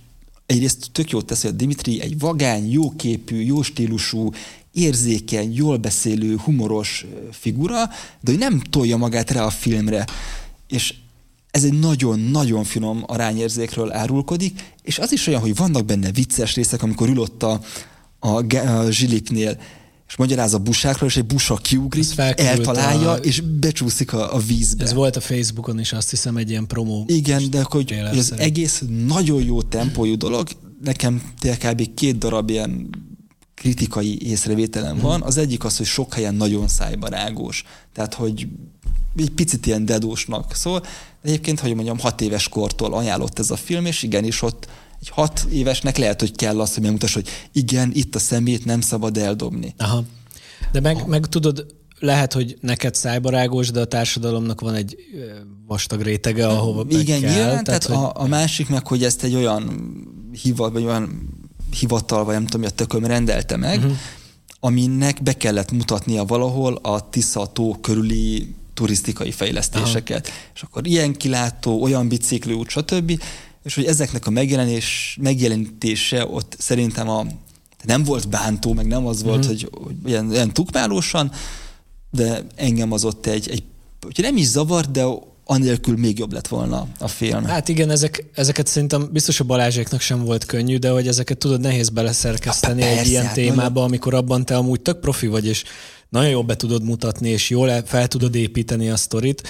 egyrészt 0.47 0.89
tök 0.93 1.11
jót 1.11 1.27
tesz, 1.27 1.43
hogy 1.43 1.51
a 1.51 1.55
Dimitri 1.55 2.01
egy 2.01 2.19
vagány, 2.19 2.71
jóképű, 2.71 3.41
jó 3.41 3.63
stílusú, 3.63 4.31
érzékeny, 4.73 5.55
jól 5.55 5.77
beszélő, 5.77 6.37
humoros 6.37 7.07
figura, 7.31 7.87
de 8.21 8.31
hogy 8.31 8.39
nem 8.39 8.61
tolja 8.61 8.97
magát 8.97 9.31
rá 9.31 9.45
a 9.45 9.51
filmre. 9.51 10.07
És 10.69 10.95
ez 11.51 11.65
egy 11.65 11.79
nagyon-nagyon 11.79 12.65
finom 12.65 13.05
arányérzékről 13.07 13.93
árulkodik, 13.93 14.75
és 14.83 14.99
az 14.99 15.13
is 15.13 15.27
olyan, 15.27 15.41
hogy 15.41 15.57
vannak 15.57 15.85
benne 15.85 16.13
vicces 16.13 16.55
részek, 16.55 16.83
amikor 16.83 17.09
ül 17.09 17.19
ott 17.19 17.43
a, 17.43 17.61
a, 18.19 18.57
a 18.57 18.91
zsilipnél, 18.91 19.59
és 20.09 20.16
magyaráz 20.16 20.55
a 20.55 20.59
busákról, 20.59 21.09
és 21.09 21.16
egy 21.16 21.27
busa 21.27 21.57
kiugrik, 21.57 22.07
eltalálja, 22.16 23.11
a... 23.11 23.16
és 23.16 23.40
becsúszik 23.40 24.12
a, 24.12 24.35
a 24.35 24.38
vízbe. 24.38 24.85
Ez 24.85 24.92
volt 24.92 25.16
a 25.16 25.21
Facebookon 25.21 25.81
is, 25.81 25.92
azt 25.92 26.11
hiszem, 26.11 26.37
egy 26.37 26.51
ilyen 26.51 26.66
promó. 26.66 27.05
Igen, 27.07 27.51
de 27.51 27.62
hogy, 27.62 27.90
hogy 28.09 28.18
az 28.18 28.35
egész 28.37 28.83
nagyon 29.07 29.44
jó 29.44 29.62
tempójú 29.62 30.16
dolog, 30.16 30.49
nekem 30.85 31.23
kb. 31.40 31.94
két 31.94 32.18
darab 32.18 32.51
ilyen 32.51 32.90
kritikai 33.55 34.29
észrevételem 34.29 34.92
hmm. 34.92 35.03
van. 35.03 35.23
Az 35.23 35.37
egyik 35.37 35.64
az, 35.64 35.77
hogy 35.77 35.87
sok 35.87 36.14
helyen 36.14 36.35
nagyon 36.35 36.68
szájbarágós. 36.68 37.64
Tehát, 37.92 38.14
hogy 38.14 38.49
egy 39.16 39.31
picit 39.31 39.66
ilyen 39.66 39.85
dedósnak 39.85 40.55
szól. 40.55 40.83
Egyébként, 41.23 41.61
hogy 41.61 41.75
mondjam, 41.75 41.99
hat 41.99 42.21
éves 42.21 42.49
kortól 42.49 42.94
ajánlott 42.94 43.38
ez 43.38 43.51
a 43.51 43.57
film, 43.57 43.87
és 43.87 44.03
igenis 44.03 44.42
ott 44.42 44.68
egy 45.01 45.09
hat 45.09 45.47
évesnek 45.51 45.97
lehet, 45.97 46.21
hogy 46.21 46.37
kell 46.37 46.61
az, 46.61 46.75
hogy 46.75 46.83
megmutass, 46.83 47.15
hogy 47.15 47.29
igen, 47.53 47.91
itt 47.95 48.15
a 48.15 48.19
szemét 48.19 48.65
nem 48.65 48.81
szabad 48.81 49.17
eldobni. 49.17 49.75
Aha. 49.79 50.05
De 50.73 50.81
meg, 50.81 51.07
meg 51.07 51.27
tudod, 51.27 51.67
lehet, 51.99 52.33
hogy 52.33 52.59
neked 52.61 52.95
szájbarágos, 52.95 53.71
de 53.71 53.81
a 53.81 53.85
társadalomnak 53.85 54.61
van 54.61 54.75
egy 54.75 54.97
vastag 55.67 56.01
rétege, 56.01 56.47
ahova 56.47 56.85
Igen, 56.89 57.21
kell. 57.21 57.31
nyilván, 57.31 57.65
tehát, 57.65 57.65
tehát 57.65 57.85
hogy... 57.85 57.97
a, 57.97 58.13
a 58.15 58.27
másik 58.27 58.69
meg, 58.69 58.87
hogy 58.87 59.05
ezt 59.05 59.23
egy 59.23 59.35
olyan 59.35 59.93
hivat, 60.43 60.73
vagy 60.73 60.85
olyan 60.85 61.29
hivatal, 61.79 62.25
vagy 62.25 62.35
nem 62.35 62.45
tudom, 62.45 62.61
hogy 62.61 62.71
a 62.71 62.75
tököm 62.75 63.05
rendelte 63.05 63.57
meg, 63.57 63.79
uh-huh. 63.79 63.97
aminek 64.61 65.23
be 65.23 65.33
kellett 65.33 65.71
mutatnia 65.73 66.25
valahol 66.25 66.75
a 66.75 67.09
Tisza 67.09 67.47
tó 67.47 67.77
körüli 67.81 68.55
turisztikai 68.75 69.31
fejlesztéseket. 69.31 70.27
Aha. 70.27 70.37
És 70.55 70.63
akkor 70.63 70.87
ilyen 70.87 71.13
kilátó, 71.17 71.83
olyan 71.83 72.09
biciklőút, 72.09 72.69
stb. 72.69 73.23
És 73.69 73.75
hogy 73.75 73.85
ezeknek 73.85 74.27
a 74.27 74.31
megjelenés, 74.31 75.19
megjelenítése 75.21 76.27
ott 76.27 76.57
szerintem 76.59 77.09
a 77.09 77.27
nem 77.85 78.05
volt 78.05 78.29
bántó, 78.29 78.73
meg 78.73 78.87
nem 78.87 79.07
az 79.07 79.23
volt, 79.23 79.45
mm. 79.45 79.49
hogy, 79.49 79.69
hogy 79.85 79.95
ilyen, 80.07 80.33
ilyen 80.33 80.53
tukmálósan, 80.53 81.33
de 82.11 82.47
engem 82.55 82.93
az 82.93 83.05
ott 83.05 83.27
egy, 83.27 83.49
egy 83.51 83.63
hogy 84.01 84.19
nem 84.19 84.37
is 84.37 84.47
zavar, 84.47 84.91
de 84.91 85.05
anélkül 85.45 85.97
még 85.97 86.19
jobb 86.19 86.33
lett 86.33 86.49
volna 86.49 86.87
a 86.99 87.09
film. 87.09 87.45
Hát 87.45 87.69
igen, 87.69 87.91
ezek, 87.91 88.25
ezeket 88.35 88.67
szerintem 88.67 89.09
biztos 89.13 89.41
a 89.41 89.45
Balázséknak 89.45 90.01
sem 90.01 90.25
volt 90.25 90.45
könnyű, 90.45 90.77
de 90.77 90.91
hogy 90.91 91.09
ezeket 91.09 91.39
tudod 91.39 91.61
nehéz 91.61 91.89
beleszerkeszteni 91.89 92.81
persze, 92.81 93.01
egy 93.01 93.09
ilyen 93.09 93.25
hát 93.25 93.35
témába, 93.35 93.63
nagyon... 93.63 93.83
amikor 93.85 94.15
abban 94.15 94.45
te 94.45 94.57
amúgy 94.57 94.81
tök 94.81 95.01
profi 95.01 95.27
vagy, 95.27 95.47
és 95.47 95.65
nagyon 96.09 96.31
jól 96.31 96.43
be 96.43 96.57
tudod 96.57 96.83
mutatni, 96.83 97.29
és 97.29 97.51
jól 97.51 97.83
fel 97.85 98.09
tudod 98.09 98.35
építeni 98.35 98.91
a 98.91 98.97
sztorit, 98.97 99.49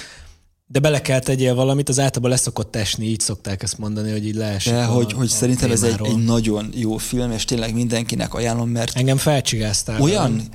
de 0.71 0.79
bele 0.79 1.01
kell 1.01 1.19
tegyél 1.19 1.55
valamit, 1.55 1.89
az 1.89 1.99
általában 1.99 2.31
leszokott 2.31 2.77
esni, 2.77 3.07
így 3.07 3.21
szokták 3.21 3.63
ezt 3.63 3.79
mondani, 3.79 4.11
hogy 4.11 4.27
így 4.27 4.35
leesik. 4.35 4.73
De 4.73 4.83
a, 4.83 4.87
hogy, 4.87 5.13
hogy 5.13 5.27
a 5.27 5.31
szerintem 5.31 5.71
témáról. 5.71 6.07
ez 6.07 6.13
egy, 6.13 6.19
egy 6.19 6.25
nagyon 6.25 6.71
jó 6.75 6.97
film, 6.97 7.31
és 7.31 7.45
tényleg 7.45 7.75
mindenkinek 7.75 8.35
ajánlom, 8.35 8.69
mert... 8.69 8.97
Engem 8.97 9.17
felcsigáztál. 9.17 10.01
Olyan 10.01 10.31
velem. 10.31 10.49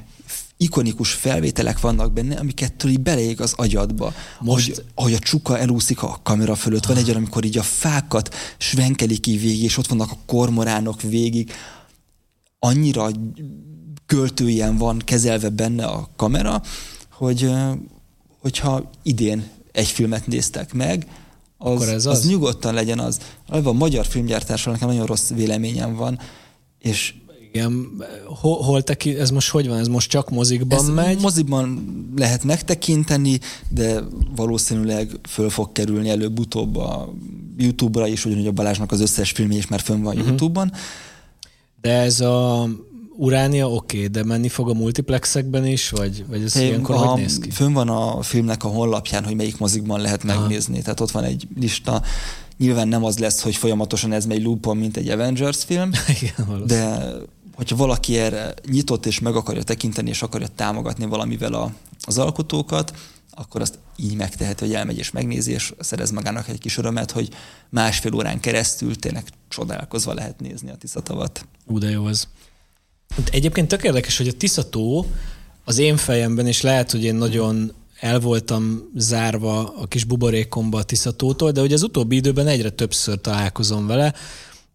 ikonikus 0.57 1.11
felvételek 1.11 1.79
vannak 1.79 2.13
benne, 2.13 2.35
amiket 2.35 2.83
így 2.83 2.99
beleég 2.99 3.41
az 3.41 3.53
agyadba. 3.55 4.13
Most... 4.39 4.67
Hogy, 4.67 4.83
hogy 4.95 5.13
a 5.13 5.19
csuka 5.19 5.59
elúszik 5.59 6.03
a 6.03 6.19
kamera 6.23 6.55
fölött. 6.55 6.85
Van 6.85 6.97
egy 6.97 7.07
olyan, 7.07 7.17
amikor 7.17 7.45
így 7.45 7.57
a 7.57 7.63
fákat 7.63 8.35
svenkelik 8.57 9.19
ki 9.19 9.37
végig, 9.37 9.63
és 9.63 9.77
ott 9.77 9.87
vannak 9.87 10.11
a 10.11 10.17
kormoránok 10.25 11.01
végig. 11.01 11.51
Annyira 12.59 13.09
költőjen 14.05 14.77
van 14.77 15.01
kezelve 15.05 15.49
benne 15.49 15.85
a 15.85 16.09
kamera, 16.15 16.61
hogy 17.09 17.51
hogyha 18.39 18.89
idén 19.03 19.61
egy 19.73 19.87
filmet 19.87 20.27
néztek 20.27 20.73
meg, 20.73 21.07
az, 21.57 21.71
Akkor 21.71 21.87
ez 21.87 22.05
az? 22.05 22.17
az 22.17 22.27
nyugodtan 22.27 22.73
legyen 22.73 22.99
az. 22.99 23.19
A 23.47 23.71
magyar 23.71 24.05
filmgyártásról 24.05 24.73
nekem 24.73 24.89
nagyon 24.89 25.05
rossz 25.05 25.29
véleményem 25.29 25.95
van, 25.95 26.19
és 26.79 27.13
igen, 27.53 28.03
hol, 28.25 28.61
hol 28.61 28.83
teki, 28.83 29.15
ez 29.15 29.29
most 29.29 29.49
hogy 29.49 29.67
van? 29.67 29.77
Ez 29.77 29.87
most 29.87 30.09
csak 30.09 30.29
mozikban 30.29 30.79
ez 30.79 30.89
megy? 30.89 31.21
Moziban 31.21 31.85
lehet 32.15 32.43
megtekinteni, 32.43 33.39
de 33.69 34.03
valószínűleg 34.35 35.11
föl 35.29 35.49
fog 35.49 35.71
kerülni 35.71 36.09
előbb-utóbb 36.09 36.75
a 36.75 37.13
YouTube-ra 37.57 38.07
is, 38.07 38.25
ugyanúgy 38.25 38.47
a 38.47 38.51
Balázsnak 38.51 38.91
az 38.91 39.01
összes 39.01 39.31
filmje 39.31 39.57
is 39.57 39.67
már 39.67 39.79
fönn 39.79 40.01
van 40.01 40.13
uh-huh. 40.13 40.27
YouTube-on. 40.27 40.71
De 41.81 41.91
ez 41.91 42.19
a 42.19 42.69
Uránia 43.15 43.69
oké, 43.69 43.97
okay, 43.97 44.07
de 44.07 44.23
menni 44.23 44.49
fog 44.49 44.69
a 44.69 44.73
multiplexekben 44.73 45.65
is, 45.65 45.89
vagy, 45.89 46.25
vagy 46.27 46.43
ez 46.43 46.55
Én, 46.55 46.67
ilyenkor 46.67 46.95
a, 46.95 46.97
hogy 46.97 47.21
néz 47.21 47.39
ki? 47.39 47.49
Fönn 47.49 47.73
van 47.73 47.89
a 47.89 48.21
filmnek 48.21 48.63
a 48.63 48.67
honlapján, 48.67 49.23
hogy 49.23 49.35
melyik 49.35 49.57
mozikban 49.57 50.01
lehet 50.01 50.23
Aha. 50.23 50.39
megnézni, 50.39 50.81
tehát 50.81 50.99
ott 50.99 51.11
van 51.11 51.23
egy 51.23 51.47
lista. 51.59 52.01
Nyilván 52.57 52.87
nem 52.87 53.03
az 53.03 53.17
lesz, 53.17 53.41
hogy 53.41 53.55
folyamatosan 53.55 54.11
ez 54.11 54.25
megy 54.25 54.43
loopon, 54.43 54.77
mint 54.77 54.97
egy 54.97 55.09
Avengers 55.09 55.63
film, 55.63 55.91
Igen, 56.21 56.63
de 56.65 57.11
hogyha 57.55 57.75
valaki 57.75 58.17
erre 58.17 58.53
nyitott 58.69 59.05
és 59.05 59.19
meg 59.19 59.35
akarja 59.35 59.63
tekinteni, 59.63 60.09
és 60.09 60.21
akarja 60.21 60.47
támogatni 60.47 61.05
valamivel 61.05 61.53
a, 61.53 61.73
az 62.05 62.17
alkotókat, 62.17 62.93
akkor 63.35 63.61
azt 63.61 63.79
így 63.95 64.15
megteheti, 64.15 64.65
hogy 64.65 64.73
elmegy 64.73 64.97
és 64.97 65.11
megnézi, 65.11 65.51
és 65.51 65.73
szerez 65.79 66.11
magának 66.11 66.47
egy 66.47 66.59
kis 66.59 66.77
örömet, 66.77 67.11
hogy 67.11 67.29
másfél 67.69 68.13
órán 68.13 68.39
keresztül 68.39 68.95
tényleg 68.95 69.23
csodálkozva 69.47 70.13
lehet 70.13 70.39
nézni 70.39 70.69
a 70.69 70.75
Tiszatavat. 70.75 71.45
Ú, 71.65 71.77
de 71.77 71.89
jó 71.89 72.05
az. 72.05 72.27
Egyébként 73.31 73.67
tök 73.67 73.83
érdekes, 73.83 74.17
hogy 74.17 74.27
a 74.27 74.33
Tiszató 74.33 75.05
az 75.63 75.77
én 75.77 75.97
fejemben, 75.97 76.47
és 76.47 76.61
lehet, 76.61 76.91
hogy 76.91 77.03
én 77.03 77.15
nagyon 77.15 77.73
el 77.99 78.19
voltam 78.19 78.89
zárva 78.95 79.73
a 79.77 79.85
kis 79.87 80.03
buborékomba 80.03 80.77
a 80.77 80.83
Tiszatótól, 80.83 81.51
de 81.51 81.59
hogy 81.59 81.73
az 81.73 81.83
utóbbi 81.83 82.15
időben 82.15 82.47
egyre 82.47 82.69
többször 82.69 83.21
találkozom 83.21 83.87
vele, 83.87 84.13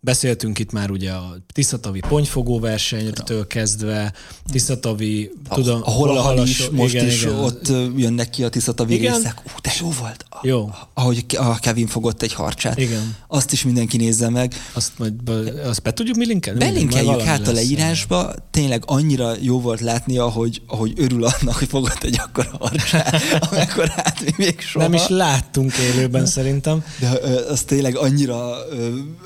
Beszéltünk 0.01 0.59
itt 0.59 0.73
már 0.73 0.91
ugye 0.91 1.11
a 1.13 1.37
Tiszatavi 1.53 2.01
ponyfogó 2.09 2.61
versenytől 2.61 3.47
kezdve, 3.47 4.13
Tiszatavi, 4.51 5.31
a, 5.49 5.55
tudom, 5.55 5.81
a 5.85 5.91
hol 5.91 6.17
a 6.17 6.21
hal 6.21 6.47
is, 6.47 6.69
most 6.69 6.95
igen, 6.95 7.07
is 7.07 7.23
igen. 7.23 7.35
ott 7.35 7.73
jönnek 7.97 8.31
ki 8.31 8.45
a 8.45 8.49
Tiszatavi 8.49 8.95
igen. 8.95 9.15
részek. 9.15 9.43
Ú, 9.47 9.51
de 9.63 9.73
jó 9.81 9.91
volt. 10.01 10.25
Jó. 10.43 10.71
Ahogy 10.95 11.25
a 11.39 11.59
Kevin 11.59 11.87
fogott 11.87 12.23
egy 12.23 12.33
harcsát. 12.33 12.79
Igen. 12.79 13.17
Azt 13.29 13.53
is 13.53 13.65
mindenki 13.65 13.97
nézze 13.97 14.29
meg. 14.29 14.55
Azt 14.73 14.93
majd 14.99 15.13
be, 15.13 15.69
azt 15.69 15.83
be 15.83 15.93
tudjuk 15.93 16.17
mi 16.17 16.27
linkelni? 16.27 16.59
Belinkeljük 16.59 17.21
hát 17.21 17.49
a 17.49 17.53
leírásba. 17.53 18.35
Tényleg 18.51 18.83
annyira 18.87 19.33
jó 19.41 19.61
volt 19.61 19.81
látni, 19.81 20.19
ahogy, 20.19 20.63
ahogy 20.67 20.93
örül 20.97 21.25
annak, 21.25 21.55
hogy 21.55 21.69
fogott 21.69 22.03
egy 22.03 22.19
akkora 22.19 22.57
harcsát, 22.59 23.23
hát 23.97 24.21
mi 24.25 24.31
még 24.37 24.61
soha. 24.61 24.85
Nem 24.85 24.95
is 24.95 25.09
láttunk 25.09 25.73
élőben 25.77 26.27
szerintem. 26.27 26.85
De 26.99 27.09
az 27.49 27.63
tényleg 27.63 27.97
annyira 27.97 28.57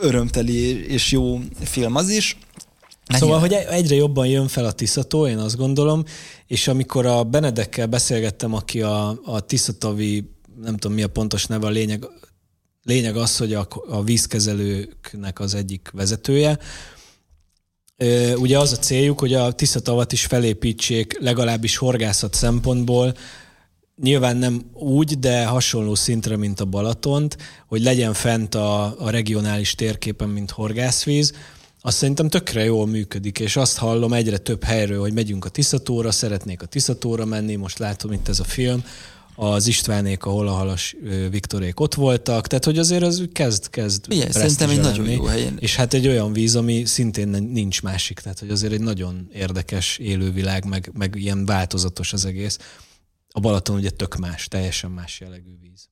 örömteli 0.01 0.62
és 0.69 1.13
jó 1.13 1.41
film 1.61 1.97
az 1.97 2.09
is. 2.09 2.39
Szóval, 3.09 3.39
hogy 3.39 3.53
egyre 3.53 3.95
jobban 3.95 4.27
jön 4.27 4.49
fel 4.49 4.65
a 4.65 4.73
Tiszató, 4.73 5.27
én 5.27 5.39
azt 5.39 5.57
gondolom, 5.57 6.05
és 6.47 6.69
amikor 6.69 7.07
a 7.07 7.25
Benedekkel 7.25 7.87
beszélgettem, 7.87 8.55
aki 8.55 8.83
a, 8.83 9.21
a 9.25 9.41
Tiszatavi, 9.41 10.31
nem 10.63 10.77
tudom 10.77 10.97
mi 10.97 11.03
a 11.03 11.09
pontos 11.09 11.47
neve, 11.47 11.67
a 11.67 11.71
lényeg, 11.71 12.07
lényeg 12.83 13.17
az, 13.17 13.37
hogy 13.37 13.55
a, 13.55 13.69
a 13.89 14.03
vízkezelőknek 14.03 15.41
az 15.41 15.55
egyik 15.55 15.91
vezetője, 15.93 16.59
Ugye 18.37 18.59
az 18.59 18.73
a 18.73 18.77
céljuk, 18.77 19.21
hogy 19.21 19.35
a 19.35 19.53
Tiszatavat 19.53 20.13
is 20.13 20.25
felépítsék 20.25 21.19
legalábbis 21.21 21.77
horgászat 21.77 22.35
szempontból, 22.35 23.15
nyilván 24.03 24.37
nem 24.37 24.63
úgy, 24.73 25.19
de 25.19 25.47
hasonló 25.47 25.95
szintre, 25.95 26.37
mint 26.37 26.61
a 26.61 26.65
Balatont, 26.65 27.37
hogy 27.67 27.83
legyen 27.83 28.13
fent 28.13 28.55
a, 28.55 28.95
a 28.99 29.11
regionális 29.11 29.75
térképen, 29.75 30.29
mint 30.29 30.51
horgászvíz, 30.51 31.33
azt 31.81 31.97
szerintem 31.97 32.29
tökre 32.29 32.65
jól 32.65 32.87
működik, 32.87 33.39
és 33.39 33.57
azt 33.57 33.77
hallom 33.77 34.13
egyre 34.13 34.39
több 34.39 34.65
helyről, 34.65 35.01
hogy 35.01 35.13
megyünk 35.13 35.45
a 35.45 35.49
Tiszatóra, 35.49 36.11
szeretnék 36.11 36.63
a 36.63 36.67
Tiszatóra 36.67 37.25
menni, 37.25 37.55
most 37.55 37.79
látom 37.79 38.13
itt 38.13 38.29
ez 38.29 38.41
a 38.41 38.45
film, 38.45 38.85
az 39.35 39.67
Istvánék, 39.67 40.25
a 40.25 40.31
Holahalas 40.31 40.97
Viktorék 41.31 41.81
ott 41.81 41.95
voltak, 41.95 42.47
tehát 42.47 42.65
hogy 42.65 42.79
azért 42.79 43.03
az 43.03 43.29
kezd, 43.33 43.71
kezd 43.71 44.05
Igen, 44.09 44.31
szerintem 44.31 44.71
egy 44.71 44.81
nagyon 44.81 45.11
jó 45.11 45.25
helyen. 45.25 45.57
És 45.61 45.77
hát 45.77 45.95
egy 45.95 46.09
olyan 46.09 46.33
víz, 46.33 46.57
ami 46.57 46.85
szintén 46.85 47.29
nincs 47.29 47.83
másik, 47.83 48.21
tehát 48.21 48.39
hogy 48.39 48.51
azért 48.51 48.73
egy 48.73 48.81
nagyon 48.81 49.29
érdekes 49.35 49.99
élővilág, 49.99 50.65
meg, 50.65 50.91
meg 50.99 51.15
ilyen 51.17 51.47
változatos 51.47 52.13
az 52.13 52.25
egész. 52.25 52.59
A 53.33 53.41
Balaton 53.41 53.77
ugye 53.77 53.91
tök 53.91 54.17
más, 54.17 54.49
teljesen 54.49 54.91
más 54.91 55.21
jellegű 55.21 55.59
víz. 55.61 55.89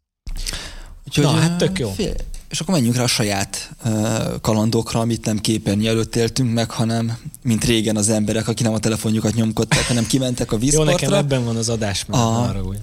Úgyhogy, 1.06 1.24
Na, 1.24 1.30
hát 1.30 1.58
tök 1.58 1.78
jó. 1.78 1.90
Fél, 1.90 2.14
és 2.48 2.60
akkor 2.60 2.74
menjünk 2.74 2.96
rá 2.96 3.02
a 3.02 3.06
saját 3.06 3.70
uh, 3.84 4.40
kalandokra, 4.40 5.00
amit 5.00 5.24
nem 5.24 5.38
képernyő 5.38 5.88
előtt 5.88 6.16
éltünk 6.16 6.52
meg, 6.52 6.70
hanem 6.70 7.18
mint 7.42 7.64
régen 7.64 7.96
az 7.96 8.08
emberek, 8.08 8.48
akik 8.48 8.64
nem 8.64 8.74
a 8.74 8.78
telefonjukat 8.78 9.34
nyomkodták, 9.34 9.86
hanem 9.86 10.06
kimentek 10.06 10.52
a 10.52 10.56
vízpartra. 10.56 10.90
Jó, 10.92 10.96
nekem 10.96 11.12
ebben 11.12 11.44
van 11.44 11.56
az 11.56 11.68
adás, 11.68 12.04
mert 12.04 12.22
a, 12.22 12.42
arra 12.42 12.62
úgy. 12.62 12.78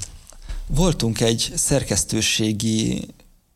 Voltunk 0.67 1.21
egy 1.21 1.51
szerkesztőségi 1.55 3.07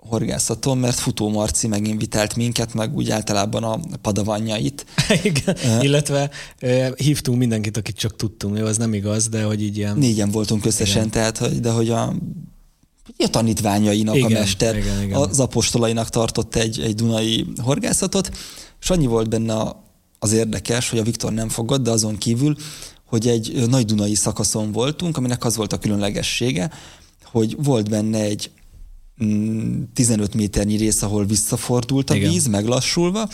horgászaton, 0.09 0.77
mert 0.77 0.99
Futó 0.99 1.29
Marci 1.29 1.67
meginvitált 1.67 2.35
minket, 2.35 2.73
meg 2.73 2.95
úgy 2.95 3.09
általában 3.09 3.63
a 3.63 3.79
padavanjait. 4.01 4.85
Igen, 5.23 5.55
uh, 5.63 5.83
illetve 5.83 6.29
uh, 6.61 6.95
hívtunk 6.95 7.37
mindenkit, 7.37 7.77
akit 7.77 7.97
csak 7.97 8.15
tudtunk, 8.15 8.57
jó, 8.57 8.65
az 8.65 8.77
nem 8.77 8.93
igaz, 8.93 9.27
de 9.27 9.43
hogy 9.43 9.61
így 9.61 9.77
ilyen... 9.77 9.97
Négyen 9.97 10.31
voltunk 10.31 10.65
összesen, 10.65 10.97
igen. 10.97 11.09
tehát, 11.09 11.37
hogy, 11.37 11.59
de 11.59 11.71
hogy 11.71 11.89
a 11.89 12.13
a 13.17 13.27
tanítványainak 13.27 14.15
igen, 14.15 14.31
a 14.31 14.39
mester, 14.39 14.77
igen, 14.77 15.01
igen. 15.01 15.17
az 15.17 15.39
apostolainak 15.39 16.09
tartott 16.09 16.55
egy, 16.55 16.79
egy 16.79 16.95
Dunai 16.95 17.45
horgászatot, 17.61 18.31
és 18.81 18.89
annyi 18.89 19.05
volt 19.05 19.29
benne 19.29 19.75
az 20.19 20.33
érdekes, 20.33 20.89
hogy 20.89 20.99
a 20.99 21.03
Viktor 21.03 21.33
nem 21.33 21.49
fogott, 21.49 21.81
de 21.81 21.91
azon 21.91 22.17
kívül, 22.17 22.55
hogy 23.05 23.27
egy 23.27 23.69
nagy 23.69 23.85
Dunai 23.85 24.15
szakaszon 24.15 24.71
voltunk, 24.71 25.17
aminek 25.17 25.45
az 25.45 25.55
volt 25.55 25.73
a 25.73 25.77
különlegessége, 25.77 26.71
hogy 27.23 27.55
volt 27.63 27.89
benne 27.89 28.19
egy 28.19 28.51
15 29.93 30.35
mm, 30.35 30.37
méternyi 30.37 30.75
rész, 30.75 31.01
ahol 31.01 31.25
visszafordult 31.25 32.09
a 32.09 32.15
Igen. 32.15 32.31
víz, 32.31 32.47
meglassulva, 32.47 33.29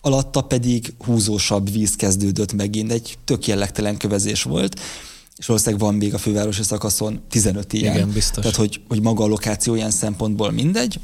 alatta 0.00 0.40
pedig 0.40 0.92
húzósabb 1.04 1.72
víz 1.72 1.96
kezdődött 1.96 2.52
megint, 2.52 2.92
egy 2.92 3.18
tök 3.24 3.46
jellegtelen 3.46 3.96
kövezés 3.96 4.42
volt, 4.42 4.80
és 5.36 5.46
valószínűleg 5.46 5.80
van 5.80 5.94
még 5.94 6.14
a 6.14 6.18
fővárosi 6.18 6.62
szakaszon 6.62 7.20
15 7.28 7.72
ilyen. 7.72 7.94
Igen, 7.94 8.12
biztos. 8.12 8.42
Tehát, 8.42 8.58
hogy, 8.58 8.80
hogy 8.88 9.02
maga 9.02 9.24
a 9.24 9.26
lokáció 9.26 9.74
ilyen 9.74 9.90
szempontból 9.90 10.50
mindegy. 10.50 11.00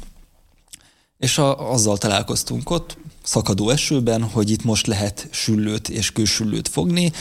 És 1.17 1.37
a, 1.37 1.71
azzal 1.71 1.97
találkoztunk 1.97 2.69
ott, 2.69 2.97
szakadó 3.23 3.69
esőben, 3.69 4.23
hogy 4.23 4.49
itt 4.49 4.63
most 4.63 4.87
lehet 4.87 5.27
süllőt 5.31 5.89
és 5.89 6.11
kősüllőt 6.11 6.67
fogni. 6.67 7.11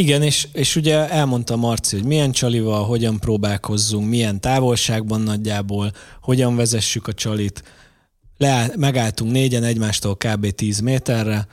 Igen, 0.00 0.22
és, 0.22 0.48
és 0.52 0.76
ugye 0.76 1.08
elmondta 1.08 1.56
Marci, 1.56 1.96
hogy 1.96 2.04
milyen 2.04 2.32
csalival, 2.32 2.84
hogyan 2.84 3.18
próbálkozzunk, 3.18 4.08
milyen 4.08 4.40
távolságban 4.40 5.20
nagyjából, 5.20 5.92
hogyan 6.22 6.56
vezessük 6.56 7.06
a 7.06 7.12
csalit. 7.12 7.62
Leáll, 8.38 8.70
megálltunk 8.76 9.32
négyen 9.32 9.62
egymástól 9.62 10.16
kb. 10.16 10.50
10 10.50 10.80
méterre, 10.80 11.46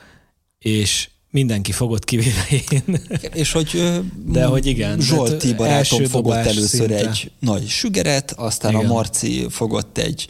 és 0.60 1.10
mindenki 1.32 1.72
fogott, 1.72 2.04
kivéve 2.04 2.46
én. 2.50 3.00
És 3.34 3.52
hogy, 3.52 4.02
De 4.26 4.46
hogy 4.46 4.66
igen. 4.66 5.00
Zsolti 5.00 5.54
barátom 5.54 6.06
fogott 6.06 6.36
először 6.36 6.88
szinte. 6.88 7.10
egy 7.10 7.32
nagy 7.40 7.68
sügeret, 7.68 8.32
aztán 8.32 8.72
igen. 8.72 8.86
a 8.86 8.88
Marci 8.94 9.46
fogott 9.50 9.98
egy 9.98 10.28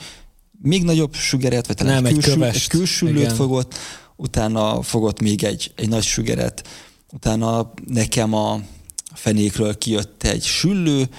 még 0.61 0.83
nagyobb 0.83 1.13
sügeret, 1.13 1.67
vagy 1.67 1.75
talán 1.75 1.93
Nem, 1.93 2.05
egy, 2.05 2.13
külsü, 2.13 2.41
egy, 2.41 2.55
egy 2.55 2.67
külsülőt 2.67 3.17
igen. 3.17 3.35
fogott, 3.35 3.75
utána 4.15 4.81
fogott 4.81 5.21
még 5.21 5.43
egy, 5.43 5.71
egy 5.75 5.89
nagy 5.89 6.03
sügeret, 6.03 6.67
utána 7.13 7.73
nekem 7.87 8.33
a 8.33 8.59
fenékről 9.13 9.77
kijött 9.77 10.23
egy 10.23 10.43
süllő, 10.43 11.09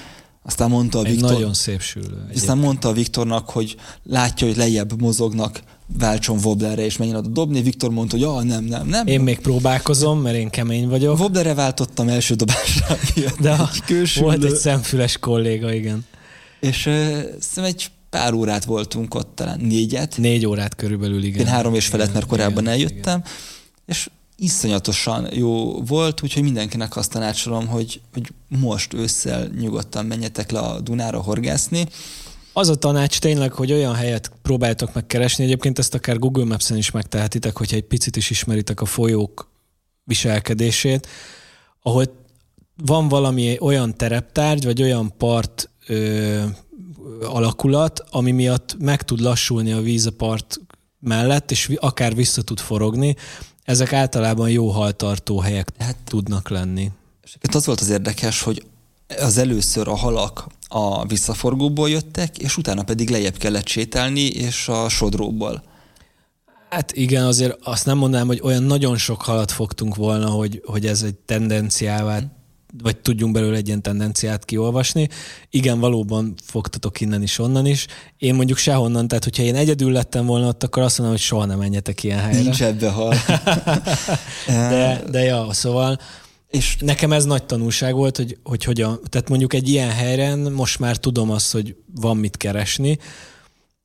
aztán 0.42 0.70
mondta 0.70 0.98
a 0.98 1.04
egy 1.04 1.10
Viktor... 1.10 1.32
nagyon 1.32 1.54
szép 1.54 1.80
süllő. 1.80 2.04
Aztán 2.06 2.28
egyébként. 2.28 2.62
mondta 2.62 2.88
a 2.88 2.92
Viktornak, 2.92 3.50
hogy 3.50 3.76
látja, 4.02 4.46
hogy 4.46 4.56
lejjebb 4.56 5.00
mozognak, 5.00 5.60
váltson 5.98 6.38
Wobblerre, 6.42 6.84
és 6.84 6.96
menjen 6.96 7.16
oda 7.16 7.28
dobni. 7.28 7.62
Viktor 7.62 7.90
mondta, 7.90 8.16
hogy 8.16 8.24
ja, 8.24 8.42
nem, 8.42 8.64
nem, 8.64 8.86
nem. 8.86 9.06
Én 9.06 9.20
még 9.20 9.38
próbálkozom, 9.38 10.20
mert 10.20 10.36
én 10.36 10.50
kemény 10.50 10.88
vagyok. 10.88 11.18
Wobblerre 11.18 11.54
váltottam 11.54 12.08
első 12.08 12.34
dobásra. 12.34 12.96
De 13.40 13.56
egy 13.88 14.18
volt 14.18 14.44
egy 14.44 14.54
szemfüles 14.54 15.18
kolléga, 15.18 15.72
igen. 15.72 16.06
És 16.60 16.86
uh, 16.86 17.64
egy 17.64 17.90
pár 18.10 18.32
órát 18.32 18.64
voltunk 18.64 19.14
ott, 19.14 19.34
talán 19.34 19.60
négyet. 19.60 20.16
Négy 20.16 20.46
órát 20.46 20.74
körülbelül, 20.74 21.22
igen. 21.22 21.40
Én 21.40 21.46
három 21.46 21.74
és 21.74 21.86
felett, 21.86 22.12
mert 22.12 22.26
korábban 22.26 22.62
igen, 22.62 22.74
eljöttem, 22.74 23.18
igen. 23.18 23.32
és 23.86 24.10
iszonyatosan 24.40 25.28
jó 25.34 25.82
volt, 25.82 26.22
úgyhogy 26.22 26.42
mindenkinek 26.42 26.96
azt 26.96 27.10
tanácsolom, 27.10 27.66
hogy, 27.66 28.00
hogy 28.12 28.28
most 28.48 28.94
ősszel 28.94 29.46
nyugodtan 29.58 30.06
menjetek 30.06 30.50
le 30.50 30.58
a 30.58 30.80
Dunára 30.80 31.20
horgászni. 31.20 31.86
Az 32.52 32.68
a 32.68 32.74
tanács 32.74 33.18
tényleg, 33.18 33.52
hogy 33.52 33.72
olyan 33.72 33.94
helyet 33.94 34.32
próbáltok 34.42 34.94
megkeresni, 34.94 35.44
egyébként 35.44 35.78
ezt 35.78 35.94
akár 35.94 36.18
Google 36.18 36.44
Maps-en 36.44 36.76
is 36.76 36.90
megtehetitek, 36.90 37.56
hogyha 37.56 37.76
egy 37.76 37.84
picit 37.84 38.16
is 38.16 38.30
ismeritek 38.30 38.80
a 38.80 38.84
folyók 38.84 39.50
viselkedését, 40.04 41.06
ahol 41.82 42.04
van 42.84 43.08
valami 43.08 43.56
olyan 43.60 43.96
tereptárgy, 43.96 44.64
vagy 44.64 44.82
olyan 44.82 45.16
part 45.16 45.70
ö, 45.86 46.44
alakulat, 47.22 48.04
ami 48.10 48.30
miatt 48.30 48.76
meg 48.78 49.02
tud 49.02 49.20
lassulni 49.20 49.72
a 49.72 49.80
víz 49.80 50.06
a 50.06 50.10
part 50.10 50.60
mellett, 51.00 51.50
és 51.50 51.72
akár 51.76 52.14
vissza 52.14 52.42
tud 52.42 52.58
forogni. 52.58 53.16
Ezek 53.68 53.92
általában 53.92 54.50
jó 54.50 54.68
haltartó 54.68 55.38
helyek 55.38 55.68
hát, 55.78 55.96
tudnak 56.04 56.48
lenni. 56.48 56.90
És 57.22 57.36
az 57.52 57.66
volt 57.66 57.80
az 57.80 57.88
érdekes, 57.88 58.42
hogy 58.42 58.62
az 59.20 59.38
először 59.38 59.88
a 59.88 59.94
halak 59.96 60.46
a 60.68 61.06
visszaforgóból 61.06 61.90
jöttek, 61.90 62.38
és 62.38 62.56
utána 62.56 62.82
pedig 62.82 63.10
lejjebb 63.10 63.36
kellett 63.36 63.66
sétálni, 63.66 64.20
és 64.20 64.68
a 64.68 64.88
sodróból. 64.88 65.62
Hát 66.70 66.92
igen, 66.92 67.24
azért 67.24 67.58
azt 67.62 67.86
nem 67.86 67.98
mondanám, 67.98 68.26
hogy 68.26 68.40
olyan 68.42 68.62
nagyon 68.62 68.96
sok 68.96 69.22
halat 69.22 69.50
fogtunk 69.50 69.94
volna, 69.94 70.28
hogy, 70.28 70.62
hogy 70.66 70.86
ez 70.86 71.02
egy 71.02 71.14
tendenciává 71.14 72.18
hmm 72.18 72.37
vagy 72.82 72.96
tudjunk 72.96 73.32
belőle 73.32 73.56
egy 73.56 73.66
ilyen 73.66 73.82
tendenciát 73.82 74.44
kiolvasni. 74.44 75.08
Igen, 75.50 75.80
valóban 75.80 76.34
fogtatok 76.44 77.00
innen 77.00 77.22
is, 77.22 77.38
onnan 77.38 77.66
is. 77.66 77.86
Én 78.18 78.34
mondjuk 78.34 78.58
sehonnan, 78.58 79.08
tehát 79.08 79.24
hogyha 79.24 79.42
én 79.42 79.54
egyedül 79.54 79.92
lettem 79.92 80.26
volna 80.26 80.46
ott, 80.46 80.62
akkor 80.62 80.82
azt 80.82 80.98
mondom, 80.98 81.16
hogy 81.16 81.24
soha 81.24 81.44
nem 81.44 81.58
menjetek 81.58 82.02
ilyen 82.02 82.18
helyre. 82.18 82.42
Nincs 82.42 82.62
ebbe 82.62 82.90
hal. 82.90 83.14
de, 84.46 85.02
de 85.10 85.22
ja, 85.22 85.52
szóval 85.52 85.98
és 86.50 86.76
nekem 86.80 87.12
ez 87.12 87.24
nagy 87.24 87.44
tanulság 87.44 87.94
volt, 87.94 88.16
hogy, 88.16 88.38
hogy 88.42 88.64
hogyan, 88.64 89.00
tehát 89.08 89.28
mondjuk 89.28 89.52
egy 89.52 89.68
ilyen 89.68 89.90
helyen 89.90 90.38
most 90.38 90.78
már 90.78 90.96
tudom 90.96 91.30
azt, 91.30 91.52
hogy 91.52 91.76
van 91.94 92.16
mit 92.16 92.36
keresni, 92.36 92.98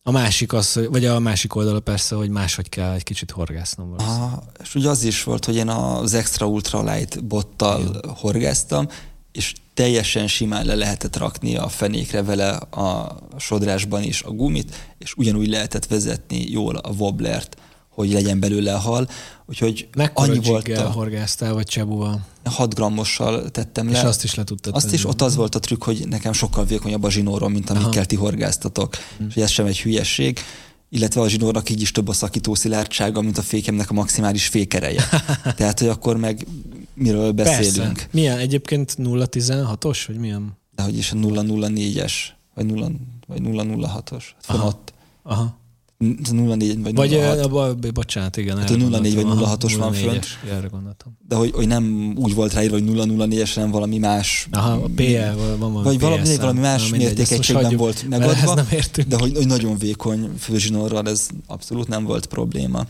a 0.03 0.11
másik 0.11 0.53
az, 0.53 0.79
vagy 0.89 1.05
a 1.05 1.19
másik 1.19 1.55
oldala 1.55 1.79
persze, 1.79 2.15
hogy 2.15 2.29
máshogy 2.29 2.69
kell 2.69 2.93
egy 2.93 3.03
kicsit 3.03 3.31
horgásznom. 3.31 3.93
Aha, 3.97 4.43
és 4.61 4.75
ugye 4.75 4.89
az 4.89 5.03
is 5.03 5.23
volt, 5.23 5.45
hogy 5.45 5.55
én 5.55 5.69
az 5.69 6.13
Extra 6.13 6.47
Ultralight 6.47 7.23
bottal 7.25 7.81
Igen. 7.81 8.15
horgáztam, 8.15 8.87
és 9.31 9.53
teljesen 9.73 10.27
simán 10.27 10.65
le 10.65 10.75
lehetett 10.75 11.17
rakni 11.17 11.55
a 11.55 11.67
fenékre 11.67 12.23
vele 12.23 12.49
a 12.55 13.17
sodrásban 13.37 14.03
is 14.03 14.21
a 14.21 14.31
gumit, 14.31 14.93
és 14.97 15.13
ugyanúgy 15.13 15.47
lehetett 15.47 15.85
vezetni 15.85 16.49
jól 16.49 16.75
a 16.75 16.91
wobblert 16.91 17.57
hogy 17.93 18.11
legyen 18.11 18.39
belőle 18.39 18.73
a 18.73 18.77
hal. 18.77 19.07
Úgyhogy 19.45 19.87
Mekkora 19.95 20.31
annyi 20.31 20.39
volt 20.39 20.67
a... 20.67 20.91
horgáztál, 20.91 21.53
vagy 21.53 21.65
csebuval? 21.65 22.21
6 22.43 22.73
grammossal 22.73 23.49
tettem 23.51 23.91
le. 23.91 23.97
És 23.97 24.03
azt 24.03 24.23
is 24.23 24.35
le 24.35 24.43
tudtad 24.43 24.75
Azt 24.75 24.85
tenni. 24.85 24.97
is, 24.97 25.05
ott 25.05 25.21
az 25.21 25.35
volt 25.35 25.55
a 25.55 25.59
trükk, 25.59 25.83
hogy 25.83 26.07
nekem 26.07 26.33
sokkal 26.33 26.65
vékonyabb 26.65 27.03
a 27.03 27.09
zsinórom, 27.09 27.51
mint 27.51 27.69
amikkel 27.69 28.05
ti 28.05 28.15
horgáztatok. 28.15 28.95
Hm. 29.17 29.23
És 29.29 29.35
ez 29.35 29.49
sem 29.49 29.65
egy 29.65 29.81
hülyesség 29.81 30.39
illetve 30.89 31.21
a 31.21 31.29
zsinórnak 31.29 31.69
így 31.69 31.81
is 31.81 31.91
több 31.91 32.07
a 32.07 32.13
szakító 32.13 32.55
szilárdsága, 32.55 33.21
mint 33.21 33.37
a 33.37 33.41
fékemnek 33.41 33.89
a 33.89 33.93
maximális 33.93 34.47
fékereje. 34.47 35.03
Tehát, 35.57 35.79
hogy 35.79 35.87
akkor 35.87 36.17
meg 36.17 36.47
miről 36.93 37.31
beszélünk. 37.31 37.93
Persze. 37.93 38.07
Milyen? 38.11 38.37
Egyébként 38.37 38.95
016-os, 38.99 40.03
vagy 40.07 40.17
milyen? 40.17 40.57
De 40.75 40.83
hogy 40.83 40.97
is 40.97 41.11
a 41.11 41.15
004-es, 41.15 42.13
vagy 42.55 42.65
0, 42.65 42.91
vagy 43.27 43.39
006-os. 43.43 44.23
Aha. 44.47 44.67
Ott. 44.67 44.93
Aha. 45.23 45.57
04 46.31 46.93
vagy 46.93 47.13
06. 47.13 47.47
Vagy, 47.47 47.91
bocsánat, 47.91 48.37
igen. 48.37 48.57
Hát 48.57 48.69
a 48.69 48.75
04 48.75 49.15
vagy 49.15 49.25
06-os 49.27 49.75
van 49.77 49.93
fönt. 49.93 50.25
Erre 50.51 50.67
gondoltam. 50.67 51.17
De 51.27 51.35
hogy, 51.35 51.51
hogy 51.51 51.67
nem 51.67 52.13
úgy 52.17 52.33
volt 52.33 52.53
ráírva, 52.53 52.75
hogy 52.75 52.83
004-es, 52.87 53.51
hanem 53.53 53.71
valami 53.71 53.97
más. 53.97 54.47
Aha, 54.51 54.71
a 54.71 54.89
PE, 54.95 55.33
van 55.35 55.57
valami 55.57 55.83
Vagy 55.83 55.99
valami, 55.99 56.35
valami 56.35 56.59
más 56.59 56.89
mértékegységben 56.89 57.75
volt 57.75 58.09
megadva. 58.09 58.53
Nem 58.53 58.67
értünk. 58.71 59.07
De 59.07 59.17
hogy, 59.19 59.35
hogy 59.35 59.47
nagyon 59.47 59.77
vékony 59.77 60.29
főzsinorral 60.39 61.07
ez 61.07 61.27
abszolút 61.47 61.87
nem 61.87 62.03
volt 62.03 62.25
probléma. 62.25 62.85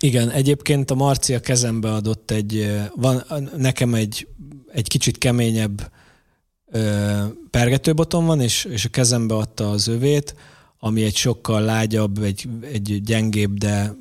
Igen, 0.00 0.30
egyébként 0.30 0.90
a 0.90 0.94
Marci 0.94 1.34
a 1.34 1.40
kezembe 1.40 1.92
adott 1.92 2.30
egy, 2.30 2.70
van 2.94 3.24
nekem 3.56 3.94
egy, 3.94 4.28
egy 4.72 4.88
kicsit 4.88 5.18
keményebb 5.18 5.90
ö, 6.70 7.22
pergetőbotom 7.50 8.26
van, 8.26 8.40
és, 8.40 8.64
és 8.64 8.84
a 8.84 8.88
kezembe 8.88 9.34
adta 9.34 9.70
az 9.70 9.88
övét, 9.88 10.34
ami 10.78 11.02
egy 11.02 11.16
sokkal 11.16 11.60
lágyabb, 11.60 12.22
egy, 12.22 12.48
egy 12.72 13.02
gyengébb, 13.02 13.58
de 13.58 13.94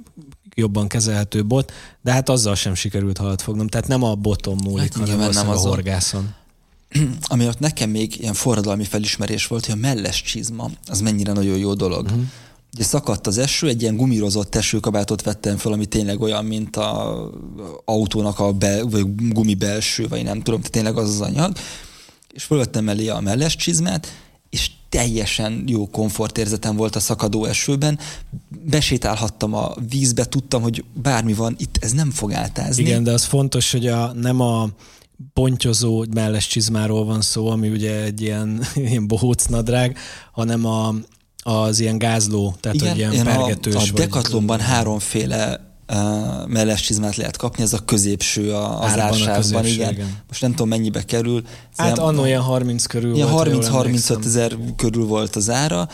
jobban 0.55 0.87
kezelhető 0.87 1.45
bot, 1.45 1.71
de 2.01 2.11
hát 2.11 2.29
azzal 2.29 2.55
sem 2.55 2.73
sikerült 2.73 3.17
halat 3.17 3.41
fognom. 3.41 3.67
Tehát 3.67 3.87
nem 3.87 4.03
a 4.03 4.15
boton 4.15 4.59
múlik, 4.63 4.93
hát, 4.93 5.09
hanem 5.09 5.29
nem 5.29 5.49
az 5.49 5.65
a 5.65 5.67
horgászon. 5.67 6.33
Ami 7.21 7.47
ott 7.47 7.59
nekem 7.59 7.89
még 7.89 8.19
ilyen 8.19 8.33
forradalmi 8.33 8.83
felismerés 8.83 9.47
volt, 9.47 9.65
hogy 9.65 9.75
a 9.75 9.77
melles 9.77 10.21
csizma, 10.21 10.69
az 10.87 11.01
mennyire 11.01 11.31
nagyon 11.31 11.57
jó 11.57 11.73
dolog. 11.73 12.05
Uh-huh. 12.05 12.21
Ugye 12.73 12.83
szakadt 12.83 13.27
az 13.27 13.37
eső, 13.37 13.67
egy 13.67 13.81
ilyen 13.81 13.95
gumírozott 13.95 14.55
esőkabátot 14.55 15.21
vettem 15.21 15.57
fel, 15.57 15.71
ami 15.71 15.85
tényleg 15.85 16.21
olyan, 16.21 16.45
mint 16.45 16.75
a 16.75 17.31
autónak 17.85 18.39
a 18.39 18.53
bel, 18.53 18.85
vagy 18.85 19.05
gumi 19.15 19.55
belső, 19.55 20.07
vagy 20.07 20.23
nem 20.23 20.41
tudom, 20.41 20.61
tényleg 20.61 20.97
az 20.97 21.09
az 21.09 21.21
anyag. 21.21 21.57
És 22.33 22.43
fölvettem 22.43 22.89
elé 22.89 23.07
a 23.07 23.19
melles 23.19 23.55
csizmát, 23.55 24.07
és 24.49 24.71
teljesen 24.89 25.63
jó 25.65 25.89
komfortérzetem 25.89 26.75
volt 26.75 26.95
a 26.95 26.99
szakadó 26.99 27.45
esőben. 27.45 27.99
Besétálhattam 28.65 29.53
a 29.53 29.73
vízbe, 29.89 30.25
tudtam, 30.25 30.61
hogy 30.61 30.83
bármi 30.93 31.33
van, 31.33 31.55
itt 31.59 31.77
ez 31.81 31.91
nem 31.91 32.11
fog 32.11 32.33
átázni. 32.33 32.83
Igen, 32.83 33.03
de 33.03 33.11
az 33.11 33.23
fontos, 33.23 33.71
hogy 33.71 33.87
a, 33.87 34.13
nem 34.13 34.39
a 34.41 34.69
pontyozó 35.33 36.05
melles 36.13 36.47
csizmáról 36.47 37.05
van 37.05 37.21
szó, 37.21 37.47
ami 37.49 37.69
ugye 37.69 38.03
egy 38.03 38.21
ilyen, 38.21 38.61
ilyen 38.89 39.07
bohóc 39.07 39.45
nadrág, 39.45 39.97
hanem 40.31 40.65
a, 40.65 40.95
az 41.43 41.79
ilyen 41.79 41.97
gázló, 41.97 42.55
tehát 42.59 42.77
Igen, 42.77 42.89
hogy 42.89 42.99
ilyen 42.99 43.25
pergetős. 43.25 43.75
A, 43.75 43.79
a 43.79 43.91
Decathlonban 43.93 44.59
háromféle 44.59 45.66
uh, 45.93 46.47
melles 46.47 46.81
csizmát 46.81 47.15
lehet 47.15 47.37
kapni, 47.37 47.63
ez 47.63 47.73
a 47.73 47.79
középső 47.79 48.53
a, 48.53 48.81
az 48.81 48.99
árságban, 48.99 49.65
igen. 49.65 49.93
igen. 49.93 50.17
Most 50.27 50.41
nem 50.41 50.51
tudom 50.51 50.67
mennyibe 50.67 51.03
kerül. 51.03 51.43
Hát 51.77 51.97
annó 51.97 52.25
ilyen 52.25 52.41
30 52.41 52.85
körül 52.85 53.15
ilyen 53.15 53.31
volt. 53.31 53.67
30-35 53.67 54.25
ezer 54.25 54.57
körül 54.75 55.05
volt 55.05 55.35
az 55.35 55.49
ára, 55.49 55.87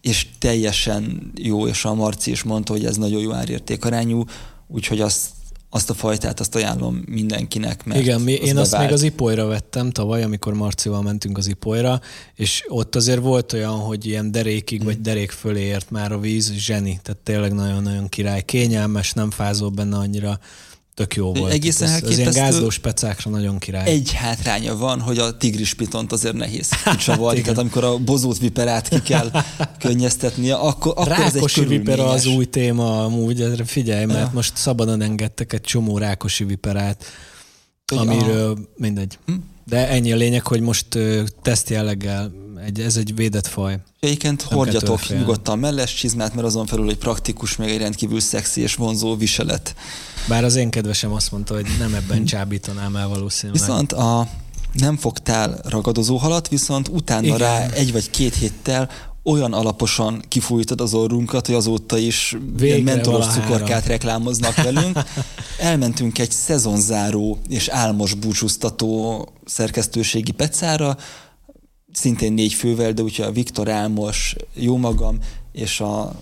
és 0.00 0.26
teljesen 0.38 1.32
jó, 1.34 1.66
és 1.66 1.84
a 1.84 1.94
Marci 1.94 2.30
is 2.30 2.42
mondta, 2.42 2.72
hogy 2.72 2.84
ez 2.84 2.96
nagyon 2.96 3.20
jó 3.20 3.32
árértékarányú, 3.32 4.24
úgyhogy 4.66 5.00
azt 5.00 5.26
azt 5.74 5.90
a 5.90 5.94
fajtát 5.94 6.40
azt 6.40 6.54
ajánlom 6.54 7.02
mindenkinek. 7.06 7.84
Mert 7.84 8.00
Igen, 8.00 8.20
mi, 8.20 8.32
én 8.32 8.38
bevált. 8.40 8.58
azt 8.58 8.78
még 8.78 8.92
az 8.92 9.02
Ipolyra 9.02 9.46
vettem 9.46 9.90
tavaly, 9.90 10.22
amikor 10.22 10.54
Marcival 10.54 11.02
mentünk 11.02 11.38
az 11.38 11.46
Ipolyra, 11.46 12.00
és 12.34 12.64
ott 12.68 12.94
azért 12.94 13.20
volt 13.20 13.52
olyan, 13.52 13.78
hogy 13.78 14.06
ilyen 14.06 14.30
derékig 14.30 14.78
hmm. 14.78 14.86
vagy 14.86 15.00
derék 15.00 15.30
fölé 15.30 15.60
ért 15.60 15.90
már 15.90 16.12
a 16.12 16.18
víz, 16.18 16.52
zseni, 16.52 17.00
tehát 17.02 17.20
tényleg 17.22 17.52
nagyon-nagyon 17.52 18.08
király, 18.08 18.42
kényelmes, 18.42 19.12
nem 19.12 19.30
fázol 19.30 19.68
benne 19.68 19.96
annyira, 19.96 20.38
tök 20.94 21.14
jó 21.14 21.32
volt. 21.32 21.52
Egészen 21.52 21.88
ez, 21.88 22.02
az 22.02 22.18
ilyen 22.18 22.32
gázlós 22.32 22.78
pecákra 22.78 23.30
nagyon 23.30 23.58
király. 23.58 23.88
Egy 23.88 24.12
hátránya 24.12 24.76
van, 24.76 25.00
hogy 25.00 25.18
a 25.18 25.36
tigris 25.36 25.74
pitont 25.74 26.12
azért 26.12 26.34
nehéz 26.34 26.68
kicsavarni, 26.90 27.40
tehát 27.40 27.58
amikor 27.58 27.84
a 27.84 27.98
bozót 27.98 28.38
viperát 28.38 28.88
ki 28.88 29.02
kell 29.02 29.30
könnyeztetni, 29.84 30.50
akkor, 30.50 30.92
akkor 30.96 31.08
rákosi 31.08 31.60
ez 31.60 31.66
egy 31.66 31.68
vipera 31.68 32.08
az 32.08 32.26
új 32.26 32.44
téma 32.44 33.04
amúgy, 33.04 33.40
ezre 33.40 33.64
figyelj, 33.64 34.04
mert 34.04 34.18
ja. 34.18 34.30
most 34.32 34.56
szabadon 34.56 35.00
engedtek 35.00 35.52
egy 35.52 35.60
csomó 35.60 35.98
rákosi 35.98 36.44
viperát, 36.44 37.04
amiről 37.96 38.50
a... 38.50 38.58
mindegy. 38.76 39.18
Hm? 39.26 39.32
De 39.64 39.88
ennyi 39.88 40.12
a 40.12 40.16
lényeg, 40.16 40.46
hogy 40.46 40.60
most 40.60 40.98
teszt 41.42 41.70
jelleggel 41.70 42.32
egy, 42.64 42.80
ez 42.80 42.96
egy 42.96 43.14
védett 43.14 43.46
faj. 43.46 43.78
Egyébként 44.00 44.42
hordjatok 44.42 45.08
nyugodtan 45.08 45.58
melles 45.58 45.94
csizmát, 45.94 46.34
mert 46.34 46.46
azon 46.46 46.66
felül 46.66 46.88
egy 46.90 46.96
praktikus, 46.96 47.56
meg 47.56 47.68
egy 47.68 47.78
rendkívül 47.78 48.20
szexi 48.20 48.60
és 48.60 48.74
vonzó 48.74 49.16
viselet. 49.16 49.74
Bár 50.28 50.44
az 50.44 50.56
én 50.56 50.70
kedvesem 50.70 51.12
azt 51.12 51.32
mondta, 51.32 51.54
hogy 51.54 51.66
nem 51.78 51.94
ebben 51.94 52.24
csábítanám 52.34 52.96
el 52.96 53.08
valószínűleg. 53.08 53.60
Viszont 53.62 53.92
a 53.92 54.28
nem 54.72 54.96
fogtál 54.96 55.60
ragadozó 55.68 56.16
halat, 56.16 56.48
viszont 56.48 56.88
utána 56.88 57.26
Igen. 57.26 57.38
rá 57.38 57.66
egy 57.66 57.92
vagy 57.92 58.10
két 58.10 58.34
héttel 58.34 58.90
olyan 59.22 59.52
alaposan 59.52 60.22
kifújtad 60.28 60.80
az 60.80 60.94
orrunkat, 60.94 61.46
hogy 61.46 61.54
azóta 61.54 61.98
is 61.98 62.36
mentolos 62.84 63.26
cukorkát 63.26 63.86
reklámoznak 63.86 64.54
velünk. 64.54 64.98
Elmentünk 65.58 66.18
egy 66.18 66.30
szezonzáró 66.30 67.38
és 67.48 67.68
álmos 67.68 68.14
búcsúztató 68.14 69.28
szerkesztőségi 69.44 70.32
pecára, 70.32 70.96
szintén 71.92 72.32
négy 72.32 72.52
fővel, 72.52 72.92
de 72.92 73.02
ugye 73.02 73.24
a 73.24 73.32
Viktor 73.32 73.68
Álmos, 73.68 74.36
jó 74.54 74.76
magam, 74.76 75.18
és 75.52 75.80
a 75.80 76.12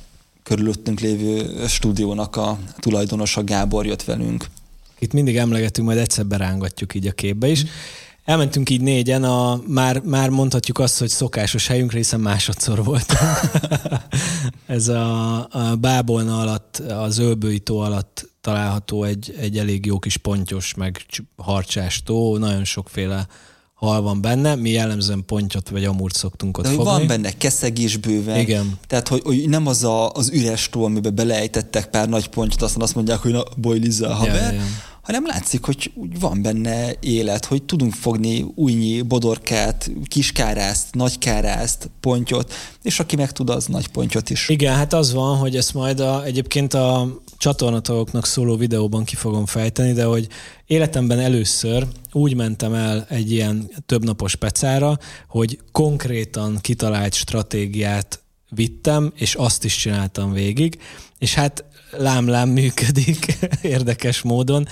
körülöttünk 0.42 1.00
lévő 1.00 1.66
stúdiónak 1.66 2.36
a 2.36 2.58
tulajdonosa 2.78 3.44
Gábor 3.44 3.86
jött 3.86 4.02
velünk. 4.02 4.46
Itt 4.98 5.12
mindig 5.12 5.36
emlegetünk, 5.36 5.86
majd 5.86 5.98
egyszer 5.98 6.26
berángatjuk 6.26 6.94
így 6.94 7.06
a 7.06 7.12
képbe 7.12 7.48
is. 7.48 7.64
Elmentünk 8.24 8.70
így 8.70 8.80
négyen, 8.80 9.24
a, 9.24 9.60
már, 9.66 10.00
már 10.00 10.28
mondhatjuk 10.28 10.78
azt, 10.78 10.98
hogy 10.98 11.08
szokásos 11.08 11.66
helyünkre, 11.66 11.96
hiszen 11.96 12.20
másodszor 12.20 12.84
voltunk. 12.84 13.20
Ez 14.66 14.88
a, 14.88 15.38
a 15.50 15.76
Bábolna 15.80 16.40
alatt, 16.40 16.76
az 16.76 17.18
Ölbői 17.18 17.58
tó 17.58 17.78
alatt 17.78 18.28
található 18.40 19.04
egy, 19.04 19.34
egy 19.38 19.58
elég 19.58 19.86
jó 19.86 19.98
kis 19.98 20.16
pontyos, 20.16 20.74
meg 20.74 21.06
harcsás 21.36 22.02
tó, 22.02 22.38
nagyon 22.38 22.64
sokféle 22.64 23.26
hal 23.86 24.02
van 24.02 24.20
benne, 24.20 24.54
mi 24.54 24.70
jellemzően 24.70 25.24
pontyot 25.26 25.68
vagy 25.68 25.84
amúrt 25.84 26.14
szoktunk 26.14 26.58
ott 26.58 26.64
De 26.64 26.70
fogni. 26.70 26.84
Van 26.84 27.06
benne 27.06 27.30
keszeg 27.30 27.78
is 27.78 27.96
bőven. 27.96 28.38
Igen. 28.38 28.78
Tehát, 28.86 29.08
hogy, 29.08 29.22
hogy 29.24 29.48
nem 29.48 29.66
az 29.66 29.84
a, 29.84 30.10
az 30.10 30.30
üres 30.30 30.68
tó, 30.68 30.84
amiben 30.84 31.14
belejtettek 31.14 31.86
pár 31.86 32.08
nagy 32.08 32.28
pontyot, 32.28 32.62
aztán 32.62 32.82
azt 32.82 32.94
mondják, 32.94 33.18
hogy 33.18 33.32
na, 33.32 33.42
bojlizza 33.56 34.08
a 34.08 34.14
haver, 34.14 34.52
ja, 34.52 34.60
ja. 34.60 34.66
hanem 35.02 35.26
látszik, 35.26 35.64
hogy 35.64 35.92
úgy 35.94 36.20
van 36.20 36.42
benne 36.42 36.92
élet, 37.00 37.44
hogy 37.44 37.62
tudunk 37.62 37.92
fogni 37.92 38.46
újnyi 38.54 39.02
bodorkát, 39.02 39.90
kiskárászt, 40.06 40.94
nagykárászt, 40.94 41.90
pontyot, 42.00 42.52
és 42.82 43.00
aki 43.00 43.16
meg 43.16 43.32
tud, 43.32 43.50
az 43.50 43.66
nagy 43.66 43.88
pontyot 43.88 44.30
is. 44.30 44.48
Igen, 44.48 44.74
hát 44.74 44.92
az 44.92 45.12
van, 45.12 45.36
hogy 45.36 45.56
ezt 45.56 45.74
majd 45.74 46.00
a, 46.00 46.24
egyébként 46.24 46.74
a 46.74 47.20
csatornatagoknak 47.42 48.26
szóló 48.26 48.56
videóban 48.56 49.04
ki 49.04 49.16
fogom 49.16 49.46
fejteni, 49.46 49.92
de 49.92 50.04
hogy 50.04 50.28
életemben 50.66 51.18
először 51.18 51.86
úgy 52.12 52.34
mentem 52.34 52.74
el 52.74 53.06
egy 53.08 53.32
ilyen 53.32 53.70
többnapos 53.86 54.34
pecára, 54.34 54.98
hogy 55.28 55.58
konkrétan 55.72 56.58
kitalált 56.60 57.14
stratégiát 57.14 58.22
vittem, 58.50 59.12
és 59.14 59.34
azt 59.34 59.64
is 59.64 59.76
csináltam 59.76 60.32
végig, 60.32 60.78
és 61.18 61.34
hát 61.34 61.64
lám-lám 61.90 62.48
működik 62.48 63.38
érdekes 63.62 64.22
módon, 64.22 64.66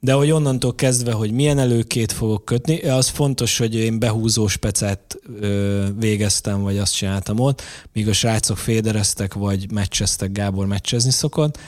de 0.00 0.12
hogy 0.12 0.30
onnantól 0.30 0.74
kezdve, 0.74 1.12
hogy 1.12 1.30
milyen 1.30 1.58
előkét 1.58 2.12
fogok 2.12 2.44
kötni, 2.44 2.80
az 2.80 3.08
fontos, 3.08 3.58
hogy 3.58 3.74
én 3.74 3.98
behúzó 3.98 4.46
specet 4.46 5.16
ö, 5.40 5.84
végeztem, 5.98 6.62
vagy 6.62 6.78
azt 6.78 6.94
csináltam 6.94 7.40
ott, 7.40 7.62
míg 7.92 8.08
a 8.08 8.12
srácok 8.12 8.58
fédereztek, 8.58 9.34
vagy 9.34 9.72
meccseztek, 9.72 10.32
Gábor 10.32 10.66
meccsezni 10.66 11.10
szokott, 11.10 11.58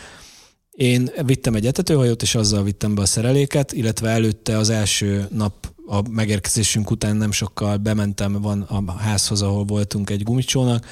én 0.78 1.10
vittem 1.24 1.54
egy 1.54 1.66
etetőhajót, 1.66 2.22
és 2.22 2.34
azzal 2.34 2.62
vittem 2.62 2.94
be 2.94 3.02
a 3.02 3.06
szereléket, 3.06 3.72
illetve 3.72 4.08
előtte 4.08 4.56
az 4.56 4.70
első 4.70 5.28
nap 5.30 5.72
a 5.86 6.08
megérkezésünk 6.08 6.90
után 6.90 7.16
nem 7.16 7.30
sokkal 7.30 7.76
bementem 7.76 8.32
van 8.40 8.60
a 8.60 8.92
házhoz, 8.92 9.42
ahol 9.42 9.64
voltunk 9.64 10.10
egy 10.10 10.22
gumicsónak, 10.22 10.86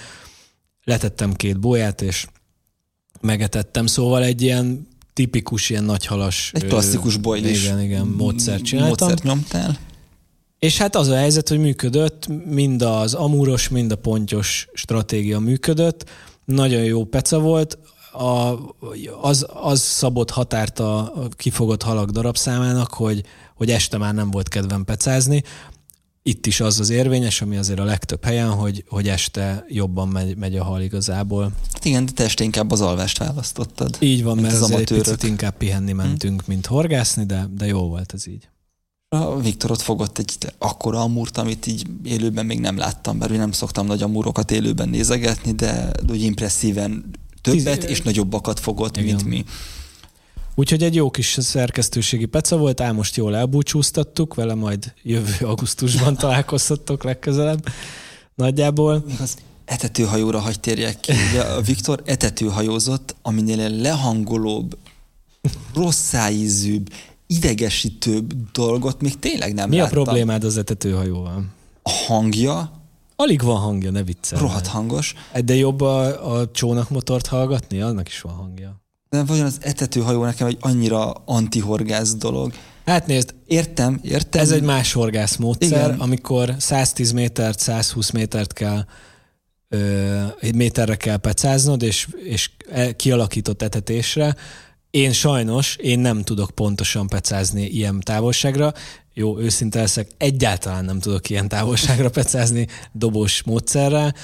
letettem 0.85 1.35
két 1.35 1.61
bóját, 1.61 2.03
és 2.03 2.27
megetettem, 3.20 3.87
szóval 3.87 4.25
egy 4.25 4.42
ilyen 4.42 4.88
tipikus, 5.12 5.70
ilyen 5.70 5.85
nagyhalas... 5.85 6.51
Egy 6.55 6.66
klasszikus 6.66 7.16
boly 7.16 7.38
is. 7.38 7.64
Igen, 7.64 7.81
igen, 7.81 8.07
módszert 8.07 8.62
csináltam. 8.62 9.09
Módszert 9.09 9.22
nyomtál. 9.22 9.79
És 10.59 10.79
hát 10.79 10.96
az 10.96 11.09
a 11.09 11.16
helyzet, 11.16 11.49
hogy 11.49 11.59
működött, 11.59 12.27
mind 12.44 12.83
az 12.83 13.14
amúros, 13.14 13.68
mind 13.68 13.92
a 13.92 13.96
pontyos 13.96 14.68
stratégia 14.75 15.38
működött, 15.38 16.05
nagyon 16.44 16.85
jó 16.85 17.05
peca 17.05 17.38
volt, 17.38 17.79
a, 18.16 18.59
az, 19.20 19.46
az 19.62 19.81
szabott 19.81 20.31
határt 20.31 20.79
a 20.79 21.12
kifogott 21.31 21.83
halak 21.83 22.11
darabszámának, 22.11 22.94
hogy, 22.94 23.22
hogy 23.55 23.70
este 23.70 23.98
már 23.98 24.14
nem 24.14 24.31
volt 24.31 24.48
kedvem 24.48 24.85
pecázni. 24.85 25.42
Itt 26.22 26.46
is 26.46 26.61
az 26.61 26.81
az 26.81 26.90
érvényes, 26.90 27.40
ami 27.40 27.57
azért 27.57 27.79
a 27.79 27.85
legtöbb 27.85 28.24
helyen, 28.24 28.50
hogy, 28.50 28.85
hogy 28.88 29.09
este 29.09 29.64
jobban 29.68 30.09
megy, 30.09 30.37
megy 30.37 30.57
a 30.57 30.64
hal 30.64 30.81
igazából. 30.81 31.52
Hát 31.72 31.85
igen, 31.85 32.05
de 32.05 32.12
te 32.12 32.24
este 32.24 32.44
inkább 32.44 32.70
az 32.70 32.81
alvást 32.81 33.18
választottad. 33.18 33.96
Így 34.00 34.22
van, 34.22 34.38
mert 34.38 34.55
az 34.55 34.62
azért 34.62 34.90
egy 34.90 34.98
picit 34.98 35.22
inkább 35.22 35.57
pihenni 35.57 35.90
hm. 35.90 35.96
mentünk, 35.96 36.44
hmm. 36.44 36.55
mint 36.55 36.66
horgászni, 36.66 37.24
de, 37.24 37.48
de 37.57 37.66
jó 37.66 37.88
volt 37.88 38.12
ez 38.14 38.26
így. 38.26 38.48
A 39.09 39.40
Viktor 39.40 39.70
ott 39.70 39.81
fogott 39.81 40.18
egy 40.18 40.37
akkora 40.59 41.00
amúrt, 41.00 41.38
amit 41.38 41.66
így 41.66 41.87
élőben 42.05 42.46
még 42.46 42.61
nem 42.61 42.76
láttam, 42.76 43.18
bár 43.18 43.31
nem 43.31 43.52
szoktam 43.52 43.87
nagy 43.87 44.02
amúrokat 44.02 44.50
élőben 44.50 44.88
nézegetni, 44.88 45.52
de 45.52 45.90
úgy 46.11 46.22
impresszíven 46.22 47.11
többet 47.54 47.85
és 47.85 48.02
nagyobbakat 48.02 48.61
fogott, 48.61 48.96
Igen. 48.96 49.06
mint 49.06 49.24
mi. 49.24 49.44
Úgyhogy 50.54 50.82
egy 50.82 50.94
jó 50.94 51.11
kis 51.11 51.37
szerkesztőségi 51.40 52.24
peca 52.24 52.56
volt, 52.56 52.80
ám 52.80 52.94
most 52.94 53.16
jól 53.16 53.37
elbúcsúztattuk, 53.37 54.35
vele 54.35 54.54
majd 54.54 54.92
jövő 55.02 55.35
augusztusban 55.46 56.16
találkozhattok 56.16 57.02
legközelebb. 57.04 57.66
Nagyjából. 58.35 59.04
Az 59.20 59.37
etetőhajóra 59.64 60.38
hagy 60.38 60.61
térjek 60.61 61.00
ki. 61.00 61.12
Ugye 61.30 61.40
a 61.40 61.61
Viktor 61.61 62.02
etetőhajózott, 62.04 63.16
aminél 63.22 63.68
lehangolóbb, 63.70 64.76
rosszáízűbb, 65.74 66.92
idegesítőbb 67.26 68.32
dolgot 68.52 69.00
még 69.00 69.18
tényleg 69.18 69.54
nem 69.54 69.68
Mi 69.68 69.76
láttam. 69.76 69.98
a 69.98 70.02
problémád 70.02 70.44
az 70.44 70.56
etetőhajóval? 70.56 71.44
A 71.82 71.90
hangja, 71.90 72.72
Alig 73.16 73.42
van 73.42 73.57
hangja, 73.57 73.90
ne 73.90 74.02
viccelj. 74.02 74.40
Rohadt 74.40 74.66
hangos. 74.66 75.14
De 75.44 75.55
jobb 75.55 75.81
a, 75.81 76.35
a 76.38 76.50
csónakmotort 76.50 77.26
hallgatni? 77.26 77.81
Annak 77.81 78.09
is 78.09 78.20
van 78.20 78.33
hangja. 78.33 78.81
De 79.09 79.24
vajon 79.24 79.46
az 79.46 79.59
etetőhajó 79.61 80.24
nekem 80.24 80.46
egy 80.46 80.57
annyira 80.61 81.12
antihorgász 81.12 82.14
dolog. 82.14 82.52
Hát 82.85 83.07
nézd, 83.07 83.35
értem, 83.46 83.98
értem. 84.02 84.40
Ez 84.40 84.50
egy 84.50 84.62
más 84.62 84.92
horgász 84.92 85.37
módszer, 85.37 85.87
Igen. 85.87 86.00
amikor 86.00 86.55
110 86.59 87.12
métert, 87.12 87.59
120 87.59 88.11
métert 88.11 88.52
kell 88.52 88.85
ö, 89.68 90.22
egy 90.40 90.55
méterre 90.55 90.96
kell 90.96 91.16
pecáznod, 91.16 91.83
és, 91.83 92.09
és 92.24 92.50
e, 92.70 92.92
kialakított 92.92 93.62
etetésre. 93.62 94.37
Én 94.90 95.12
sajnos, 95.12 95.76
én 95.76 95.98
nem 95.98 96.22
tudok 96.22 96.50
pontosan 96.50 97.07
pecázni 97.07 97.66
ilyen 97.66 98.00
távolságra, 98.00 98.72
jó, 99.18 99.38
őszinte 99.38 99.81
leszek, 99.81 100.11
egyáltalán 100.16 100.85
nem 100.85 101.00
tudok 101.00 101.31
ilyen 101.31 101.48
távolságra 101.48 102.11
pecázni 102.11 102.66
dobós 102.92 103.42
módszerrel, 103.42 104.14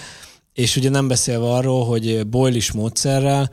és 0.53 0.77
ugye 0.77 0.91
nem 0.91 1.09
beszélve 1.09 1.47
arról, 1.51 1.85
hogy 1.85 2.27
boilis 2.27 2.73
módszerrel 2.73 3.51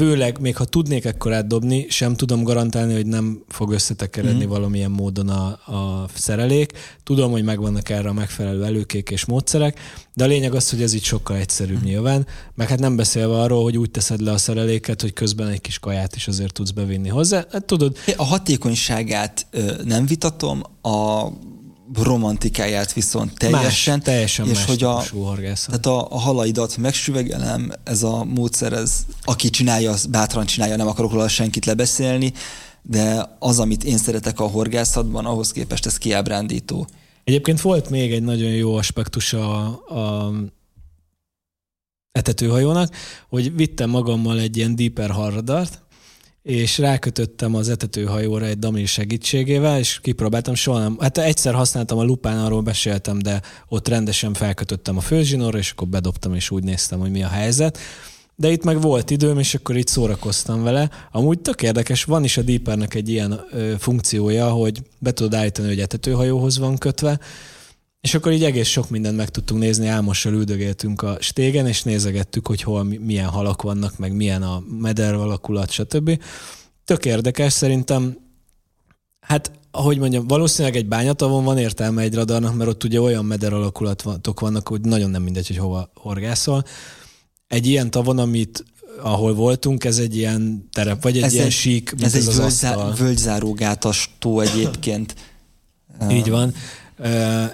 főleg, 0.00 0.40
még 0.40 0.56
ha 0.56 0.64
tudnék 0.64 1.04
ekkorát 1.04 1.46
dobni, 1.46 1.86
sem 1.88 2.16
tudom 2.16 2.42
garantálni, 2.42 2.94
hogy 2.94 3.06
nem 3.06 3.42
fog 3.48 3.72
összetekeredni 3.72 4.44
mm. 4.44 4.48
valamilyen 4.48 4.90
módon 4.90 5.28
a, 5.28 5.46
a 5.46 6.08
szerelék. 6.14 6.72
Tudom, 7.02 7.30
hogy 7.30 7.44
megvannak 7.44 7.88
erre 7.88 8.08
a 8.08 8.12
megfelelő 8.12 8.64
előkék 8.64 9.10
és 9.10 9.24
módszerek, 9.24 9.80
de 10.14 10.24
a 10.24 10.26
lényeg 10.26 10.54
az, 10.54 10.70
hogy 10.70 10.82
ez 10.82 10.94
így 10.94 11.04
sokkal 11.04 11.36
egyszerűbb 11.36 11.80
mm. 11.80 11.84
nyilván, 11.84 12.26
meg 12.54 12.68
hát 12.68 12.78
nem 12.78 12.96
beszélve 12.96 13.40
arról, 13.40 13.62
hogy 13.62 13.78
úgy 13.78 13.90
teszed 13.90 14.20
le 14.20 14.32
a 14.32 14.38
szereléket, 14.38 15.00
hogy 15.00 15.12
közben 15.12 15.48
egy 15.48 15.60
kis 15.60 15.78
kaját 15.78 16.16
is 16.16 16.28
azért 16.28 16.52
tudsz 16.52 16.70
bevinni 16.70 17.08
hozzá. 17.08 17.46
Hát 17.50 17.64
tudod. 17.64 17.96
A 18.16 18.24
hatékonyságát 18.24 19.46
nem 19.84 20.06
vitatom, 20.06 20.62
a 20.82 21.28
romantikáját 21.94 22.92
viszont 22.92 23.34
teljesen. 23.38 23.94
Más, 23.94 24.04
teljesen 24.04 24.46
és 24.46 24.52
más 24.52 24.64
hogy 24.64 24.82
a, 24.82 25.02
tehát 25.66 25.86
a, 25.86 26.06
a 26.10 26.18
halaidat 26.18 26.76
megsüvegelem, 26.76 27.72
ez 27.84 28.02
a 28.02 28.24
módszer, 28.24 28.72
ez 28.72 29.04
aki 29.22 29.50
csinálja, 29.50 29.90
az 29.90 30.06
bátran 30.06 30.46
csinálja, 30.46 30.76
nem 30.76 30.88
akarok 30.88 31.12
róla 31.12 31.28
senkit 31.28 31.64
lebeszélni, 31.64 32.32
de 32.82 33.36
az, 33.38 33.58
amit 33.58 33.84
én 33.84 33.98
szeretek 33.98 34.40
a 34.40 34.46
horgászatban, 34.46 35.26
ahhoz 35.26 35.52
képest 35.52 35.86
ez 35.86 35.98
kiábrándító. 35.98 36.86
Egyébként 37.24 37.60
volt 37.60 37.90
még 37.90 38.12
egy 38.12 38.22
nagyon 38.22 38.50
jó 38.50 38.74
aspektus 38.74 39.32
a, 39.32 39.64
a 39.88 40.32
etetőhajónak, 42.12 42.94
hogy 43.28 43.56
vittem 43.56 43.90
magammal 43.90 44.38
egy 44.38 44.56
ilyen 44.56 44.76
deeper 44.76 45.10
harradart, 45.10 45.82
és 46.50 46.78
rákötöttem 46.78 47.54
az 47.54 47.68
etetőhajóra 47.68 48.46
egy 48.46 48.58
damil 48.58 48.86
segítségével, 48.86 49.78
és 49.78 49.98
kipróbáltam, 50.02 50.54
soha 50.54 50.78
nem. 50.78 50.96
Hát 51.00 51.18
egyszer 51.18 51.54
használtam 51.54 51.98
a 51.98 52.02
lupán, 52.02 52.38
arról 52.38 52.60
beszéltem, 52.60 53.18
de 53.18 53.42
ott 53.68 53.88
rendesen 53.88 54.34
felkötöttem 54.34 54.96
a 54.96 55.00
főzsinórra, 55.00 55.58
és 55.58 55.70
akkor 55.70 55.88
bedobtam, 55.88 56.34
és 56.34 56.50
úgy 56.50 56.62
néztem, 56.64 56.98
hogy 56.98 57.10
mi 57.10 57.22
a 57.22 57.28
helyzet. 57.28 57.78
De 58.36 58.50
itt 58.50 58.64
meg 58.64 58.80
volt 58.80 59.10
időm, 59.10 59.38
és 59.38 59.54
akkor 59.54 59.76
itt 59.76 59.88
szórakoztam 59.88 60.62
vele. 60.62 60.90
Amúgy 61.12 61.38
tök 61.38 61.62
érdekes, 61.62 62.04
van 62.04 62.24
is 62.24 62.36
a 62.36 62.42
Deepernek 62.42 62.94
egy 62.94 63.08
ilyen 63.08 63.40
ö, 63.50 63.72
funkciója, 63.78 64.48
hogy 64.48 64.82
be 64.98 65.12
tudod 65.12 65.34
állítani, 65.34 65.68
hogy 65.68 65.80
etetőhajóhoz 65.80 66.58
van 66.58 66.78
kötve, 66.78 67.18
és 68.00 68.14
akkor 68.14 68.32
így 68.32 68.44
egész 68.44 68.68
sok 68.68 68.90
mindent 68.90 69.16
meg 69.16 69.28
tudtunk 69.28 69.60
nézni, 69.60 69.86
Álmossal 69.86 70.32
üldögéltünk 70.32 71.02
a 71.02 71.16
stégen, 71.20 71.66
és 71.66 71.82
nézegettük, 71.82 72.46
hogy 72.46 72.62
hol 72.62 72.82
milyen 72.84 73.28
halak 73.28 73.62
vannak, 73.62 73.98
meg 73.98 74.12
milyen 74.12 74.42
a 74.42 74.62
meder 74.80 75.14
alakulat, 75.14 75.70
stb. 75.70 76.22
Tök 76.84 77.04
érdekes, 77.04 77.52
szerintem 77.52 78.16
Hát, 79.20 79.50
ahogy 79.70 79.98
mondjam, 79.98 80.26
valószínűleg 80.26 80.76
egy 80.76 80.86
bányatavon 80.86 81.44
van 81.44 81.58
értelme 81.58 82.02
egy 82.02 82.14
radarnak, 82.14 82.56
mert 82.56 82.70
ott 82.70 82.84
ugye 82.84 83.00
olyan 83.00 83.24
meder 83.24 83.52
alakulatok 83.52 84.40
vannak, 84.40 84.68
hogy 84.68 84.80
nagyon 84.80 85.10
nem 85.10 85.22
mindegy, 85.22 85.46
hogy 85.46 85.56
hova 85.56 85.90
horgászol. 85.94 86.64
Egy 87.46 87.66
ilyen 87.66 87.90
tavon, 87.90 88.18
amit 88.18 88.64
ahol 89.02 89.34
voltunk, 89.34 89.84
ez 89.84 89.98
egy 89.98 90.16
ilyen 90.16 90.68
terep, 90.72 91.02
vagy 91.02 91.16
egy 91.16 91.22
ez 91.22 91.32
ilyen 91.32 91.44
egy, 91.44 91.52
sík, 91.52 91.94
ez, 91.98 92.14
ez 92.14 92.28
egy 92.28 92.34
völgyzá, 92.34 92.92
völgyzárógátas 92.92 94.14
tó 94.18 94.40
egyébként. 94.40 95.14
Így 96.10 96.30
van 96.30 96.54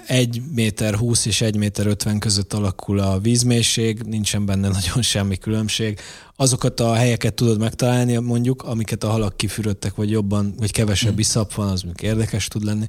egy 0.07 0.41
méter 0.53 0.95
20 0.95 1.25
és 1.25 1.41
egy 1.41 1.57
méter 1.57 1.87
50 1.87 2.19
között 2.19 2.53
alakul 2.53 2.99
a 2.99 3.19
vízmélység, 3.19 4.01
nincsen 4.01 4.45
benne 4.45 4.67
nagyon 4.81 5.01
semmi 5.01 5.37
különbség. 5.37 5.99
Azokat 6.35 6.79
a 6.79 6.93
helyeket 6.93 7.33
tudod 7.33 7.59
megtalálni, 7.59 8.17
mondjuk, 8.17 8.63
amiket 8.63 9.03
a 9.03 9.09
halak 9.09 9.37
kifürödtek, 9.37 9.95
vagy 9.95 10.09
jobban, 10.09 10.53
vagy 10.57 10.71
kevesebb 10.71 11.09
hmm. 11.09 11.19
iszap 11.19 11.53
van, 11.53 11.67
az 11.67 11.81
mondjuk 11.81 12.09
érdekes 12.09 12.47
tud 12.47 12.63
lenni. 12.63 12.87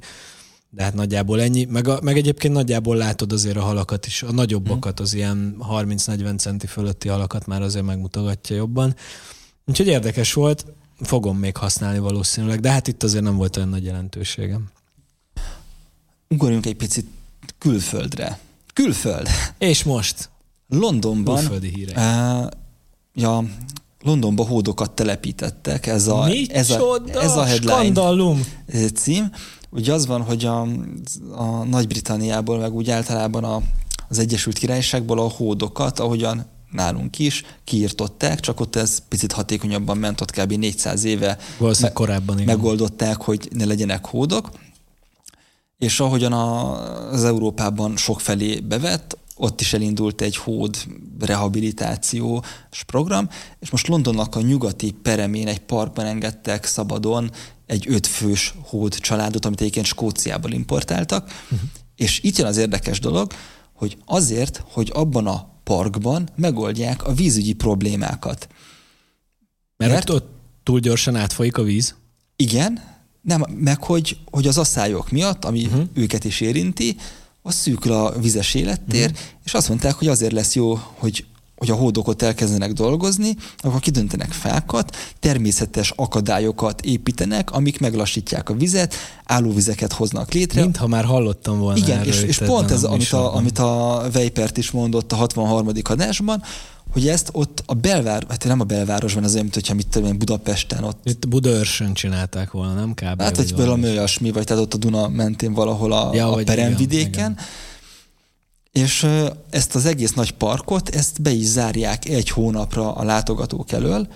De 0.70 0.82
hát 0.82 0.94
nagyjából 0.94 1.40
ennyi. 1.40 1.64
Meg, 1.64 1.88
a, 1.88 1.98
meg 2.02 2.16
egyébként 2.16 2.54
nagyjából 2.54 2.96
látod 2.96 3.32
azért 3.32 3.56
a 3.56 3.62
halakat 3.62 4.06
is, 4.06 4.22
a 4.22 4.32
nagyobbakat, 4.32 5.00
az 5.00 5.14
ilyen 5.14 5.56
30-40 5.70 6.38
centi 6.38 6.66
fölötti 6.66 7.08
halakat 7.08 7.46
már 7.46 7.62
azért 7.62 7.84
megmutogatja 7.84 8.56
jobban. 8.56 8.94
Úgyhogy 9.66 9.86
érdekes 9.86 10.32
volt, 10.32 10.66
fogom 11.00 11.38
még 11.38 11.56
használni 11.56 11.98
valószínűleg, 11.98 12.60
de 12.60 12.70
hát 12.70 12.88
itt 12.88 13.02
azért 13.02 13.24
nem 13.24 13.36
volt 13.36 13.56
olyan 13.56 13.68
nagy 13.68 13.84
jelentőségem 13.84 14.70
ugorjunk 16.28 16.66
egy 16.66 16.76
picit 16.76 17.06
külföldre. 17.58 18.38
Külföld. 18.72 19.28
És 19.58 19.84
most? 19.84 20.30
Londonban. 20.68 21.36
Külföldi 21.38 21.68
hírek. 21.74 21.96
Uh, 21.96 22.46
ja, 23.14 23.44
Londonba 24.02 24.44
hódokat 24.44 24.90
telepítettek. 24.90 25.86
Ez 25.86 26.06
a, 26.06 26.28
ez 26.48 26.70
a, 26.70 27.02
ez 27.06 27.36
a 27.36 27.44
headline 27.44 27.72
skandalum. 27.72 28.44
cím. 28.94 29.30
Ugye 29.70 29.92
az 29.92 30.06
van, 30.06 30.22
hogy 30.22 30.44
a, 30.44 30.60
a 31.36 31.64
Nagy-Britanniából, 31.64 32.58
meg 32.58 32.74
úgy 32.74 32.90
általában 32.90 33.44
a, 33.44 33.62
az 34.08 34.18
Egyesült 34.18 34.58
Királyságból 34.58 35.18
a 35.18 35.28
hódokat, 35.28 35.98
ahogyan 35.98 36.46
nálunk 36.70 37.18
is, 37.18 37.44
kiirtották, 37.64 38.40
csak 38.40 38.60
ott 38.60 38.76
ez 38.76 38.98
picit 39.08 39.32
hatékonyabban 39.32 39.96
ment, 39.96 40.20
ott 40.20 40.30
kb. 40.30 40.52
400 40.52 41.04
éve 41.04 41.38
me- 41.58 41.92
korábban, 41.92 42.38
igen. 42.38 42.56
megoldották, 42.56 43.22
hogy 43.22 43.48
ne 43.52 43.64
legyenek 43.64 44.06
hódok 44.06 44.50
és 45.78 46.00
ahogyan 46.00 46.32
az 46.32 47.24
Európában 47.24 47.96
sokfelé 47.96 48.60
bevett, 48.60 49.18
ott 49.34 49.60
is 49.60 49.72
elindult 49.72 50.20
egy 50.20 50.36
hód 50.36 50.76
rehabilitációs 51.20 52.84
program, 52.86 53.28
és 53.58 53.70
most 53.70 53.86
Londonnak 53.86 54.36
a 54.36 54.40
nyugati 54.40 54.90
peremén 54.90 55.48
egy 55.48 55.58
parkban 55.58 56.06
engedtek 56.06 56.64
szabadon 56.64 57.30
egy 57.66 57.84
ötfős 57.88 58.54
hód 58.62 58.94
családot, 58.94 59.44
amit 59.44 59.60
egyébként 59.60 59.86
Skóciából 59.86 60.50
importáltak, 60.50 61.42
uh-huh. 61.44 61.68
és 61.96 62.20
itt 62.22 62.36
jön 62.36 62.46
az 62.46 62.56
érdekes 62.56 63.00
dolog, 63.00 63.32
hogy 63.72 63.96
azért, 64.04 64.64
hogy 64.70 64.90
abban 64.94 65.26
a 65.26 65.48
parkban 65.64 66.28
megoldják 66.36 67.06
a 67.06 67.12
vízügyi 67.12 67.52
problémákat. 67.52 68.48
Mert, 69.76 69.92
Mert 69.92 70.10
ott 70.10 70.30
túl 70.62 70.80
gyorsan 70.80 71.16
átfolyik 71.16 71.56
a 71.56 71.62
víz? 71.62 71.94
Igen, 72.36 72.97
nem, 73.28 73.44
meg 73.58 73.82
hogy, 73.82 74.16
hogy 74.30 74.46
az 74.46 74.58
asszályok 74.58 75.10
miatt, 75.10 75.44
ami 75.44 75.64
uh-huh. 75.64 75.82
őket 75.94 76.24
is 76.24 76.40
érinti, 76.40 76.96
az 77.42 77.54
szűkül 77.54 77.92
a 77.92 78.18
vizes 78.18 78.54
élettér, 78.54 79.10
uh-huh. 79.10 79.18
és 79.44 79.54
azt 79.54 79.68
mondták, 79.68 79.94
hogy 79.94 80.08
azért 80.08 80.32
lesz 80.32 80.54
jó, 80.54 80.80
hogy 80.94 81.24
hogy 81.58 81.70
a 81.70 81.74
hódok 81.74 82.08
ott 82.08 82.22
elkezdenek 82.22 82.72
dolgozni, 82.72 83.36
akkor 83.58 83.80
kidöntenek 83.80 84.32
fákat, 84.32 84.96
természetes 85.20 85.92
akadályokat 85.96 86.80
építenek, 86.80 87.50
amik 87.50 87.80
meglassítják 87.80 88.48
a 88.48 88.54
vizet, 88.54 88.94
állóvizeket 89.24 89.92
hoznak 89.92 90.32
létre. 90.32 90.60
Mintha 90.60 90.86
már 90.86 91.04
hallottam 91.04 91.58
volna 91.58 91.78
Igen, 91.78 91.98
erről, 91.98 92.12
és, 92.12 92.22
és 92.22 92.38
pont 92.38 92.70
ez, 92.70 92.84
amit 92.84 93.12
a, 93.12 93.34
amit 93.34 93.58
a 93.58 94.04
Weipert 94.14 94.56
is 94.56 94.70
mondott 94.70 95.12
a 95.12 95.16
63. 95.16 95.68
adásban, 95.82 96.42
hogy 96.92 97.08
ezt 97.08 97.28
ott 97.32 97.62
a 97.66 97.74
belvár, 97.74 98.24
hát 98.28 98.44
nem 98.44 98.60
a 98.60 98.64
belvárosban, 98.64 99.24
az 99.24 99.30
olyan, 99.30 99.42
mint 99.42 99.54
hogyha 99.54 99.74
mit 99.74 99.88
tudom 99.88 100.18
Budapesten 100.18 100.84
ott. 100.84 101.00
Itt 101.04 101.28
Budaörsön 101.28 101.94
csinálták 101.94 102.50
volna, 102.50 102.74
nem 102.74 102.94
kb. 102.94 103.22
Hát, 103.22 103.36
hogy 103.36 103.56
valami 103.56 103.88
olyasmi, 103.88 104.30
vagy 104.30 104.44
tehát 104.44 104.62
ott 104.62 104.74
a 104.74 104.76
Duna 104.76 105.08
mentén 105.08 105.52
valahol 105.52 105.92
a, 105.92 106.14
ja, 106.14 106.32
a 106.32 106.42
peremvidéken. 106.42 107.08
Igen, 107.08 107.30
igen. 107.32 107.38
És 108.72 109.06
ezt 109.50 109.74
az 109.74 109.86
egész 109.86 110.12
nagy 110.12 110.30
parkot, 110.30 110.88
ezt 110.88 111.22
be 111.22 111.30
is 111.30 111.46
zárják 111.46 112.08
egy 112.08 112.30
hónapra 112.30 112.94
a 112.94 113.04
látogatók 113.04 113.72
elől, 113.72 114.08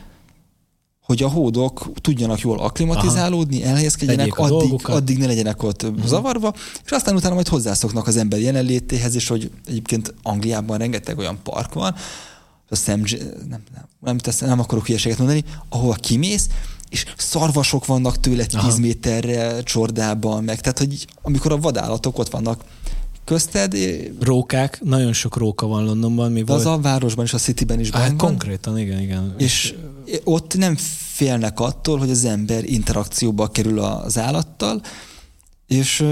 hogy 1.02 1.22
a 1.22 1.28
hódok 1.28 1.90
tudjanak 2.00 2.40
jól 2.40 2.58
aklimatizálódni, 2.58 3.60
Aha. 3.60 3.68
elhelyezkedjenek, 3.68 4.38
addig, 4.38 4.88
addig 4.88 5.18
ne 5.18 5.26
legyenek 5.26 5.62
ott 5.62 5.82
uh-huh. 5.82 6.06
zavarva, 6.06 6.54
és 6.84 6.90
aztán 6.90 7.14
utána 7.14 7.34
majd 7.34 7.48
hozzászoknak 7.48 8.06
az 8.06 8.16
ember 8.16 8.40
jelenlétéhez, 8.40 9.14
és 9.14 9.28
hogy 9.28 9.50
egyébként 9.66 10.14
Angliában 10.22 10.78
rengeteg 10.78 11.18
olyan 11.18 11.38
park 11.42 11.72
van, 11.72 11.94
a 12.72 12.76
Sam, 12.76 13.00
nem, 13.48 13.62
nem, 13.74 13.84
nem, 14.00 14.18
tesz, 14.18 14.38
nem 14.38 14.60
akarok 14.60 14.86
hülyeséget 14.86 15.18
mondani, 15.18 15.44
ahol 15.68 15.94
kimész, 15.94 16.48
és 16.88 17.04
szarvasok 17.16 17.86
vannak 17.86 18.20
tőle 18.20 18.44
10 18.44 18.54
Aha. 18.54 18.78
méterre 18.78 19.62
csordában, 19.62 20.44
meg 20.44 20.60
tehát, 20.60 20.78
hogy 20.78 21.06
amikor 21.22 21.52
a 21.52 21.58
vadállatok 21.58 22.18
ott 22.18 22.30
vannak 22.30 22.64
közted. 23.24 23.76
Rókák, 24.20 24.80
nagyon 24.82 25.12
sok 25.12 25.36
róka 25.36 25.66
van 25.66 25.84
Londonban. 25.84 26.32
Mi 26.32 26.42
volt? 26.42 26.60
Az 26.60 26.66
a 26.66 26.78
városban 26.78 27.24
és 27.24 27.32
a 27.32 27.38
Cityben 27.38 27.80
is 27.80 27.90
van. 27.90 28.16
Konkrétan, 28.16 28.78
igen, 28.78 29.00
igen. 29.00 29.34
És 29.38 29.74
ott 30.24 30.56
nem 30.56 30.76
félnek 31.12 31.60
attól, 31.60 31.98
hogy 31.98 32.10
az 32.10 32.24
ember 32.24 32.64
interakcióba 32.64 33.48
kerül 33.48 33.78
az 33.78 34.18
állattal, 34.18 34.82
és 35.72 36.04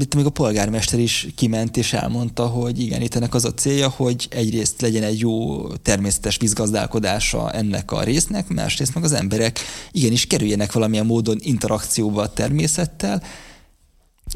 itt 0.00 0.14
még 0.14 0.24
a 0.24 0.30
polgármester 0.30 0.98
is 0.98 1.26
kiment 1.34 1.76
és 1.76 1.92
elmondta, 1.92 2.46
hogy 2.46 2.80
igen, 2.80 3.02
itt 3.02 3.14
ennek 3.14 3.34
az 3.34 3.44
a 3.44 3.54
célja, 3.54 3.88
hogy 3.88 4.26
egyrészt 4.30 4.80
legyen 4.80 5.02
egy 5.02 5.18
jó 5.18 5.66
természetes 5.76 6.36
vízgazdálkodása 6.36 7.50
ennek 7.52 7.92
a 7.92 8.02
résznek, 8.02 8.48
másrészt 8.48 8.94
meg 8.94 9.04
az 9.04 9.12
emberek 9.12 9.60
igenis 9.92 10.26
kerüljenek 10.26 10.72
valamilyen 10.72 11.06
módon 11.06 11.38
interakcióba 11.40 12.22
a 12.22 12.32
természettel, 12.32 13.22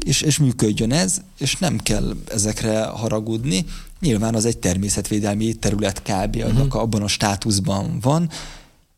és, 0.05 0.21
és 0.21 0.37
működjön 0.37 0.91
ez, 0.91 1.21
és 1.39 1.55
nem 1.55 1.77
kell 1.77 2.15
ezekre 2.31 2.83
haragudni. 2.83 3.65
Nyilván 3.99 4.35
az 4.35 4.45
egy 4.45 4.57
természetvédelmi 4.57 5.53
terület 5.53 6.01
kb. 6.01 6.35
Uh-huh. 6.35 6.75
abban 6.75 7.01
a 7.01 7.07
státuszban 7.07 7.99
van, 8.01 8.29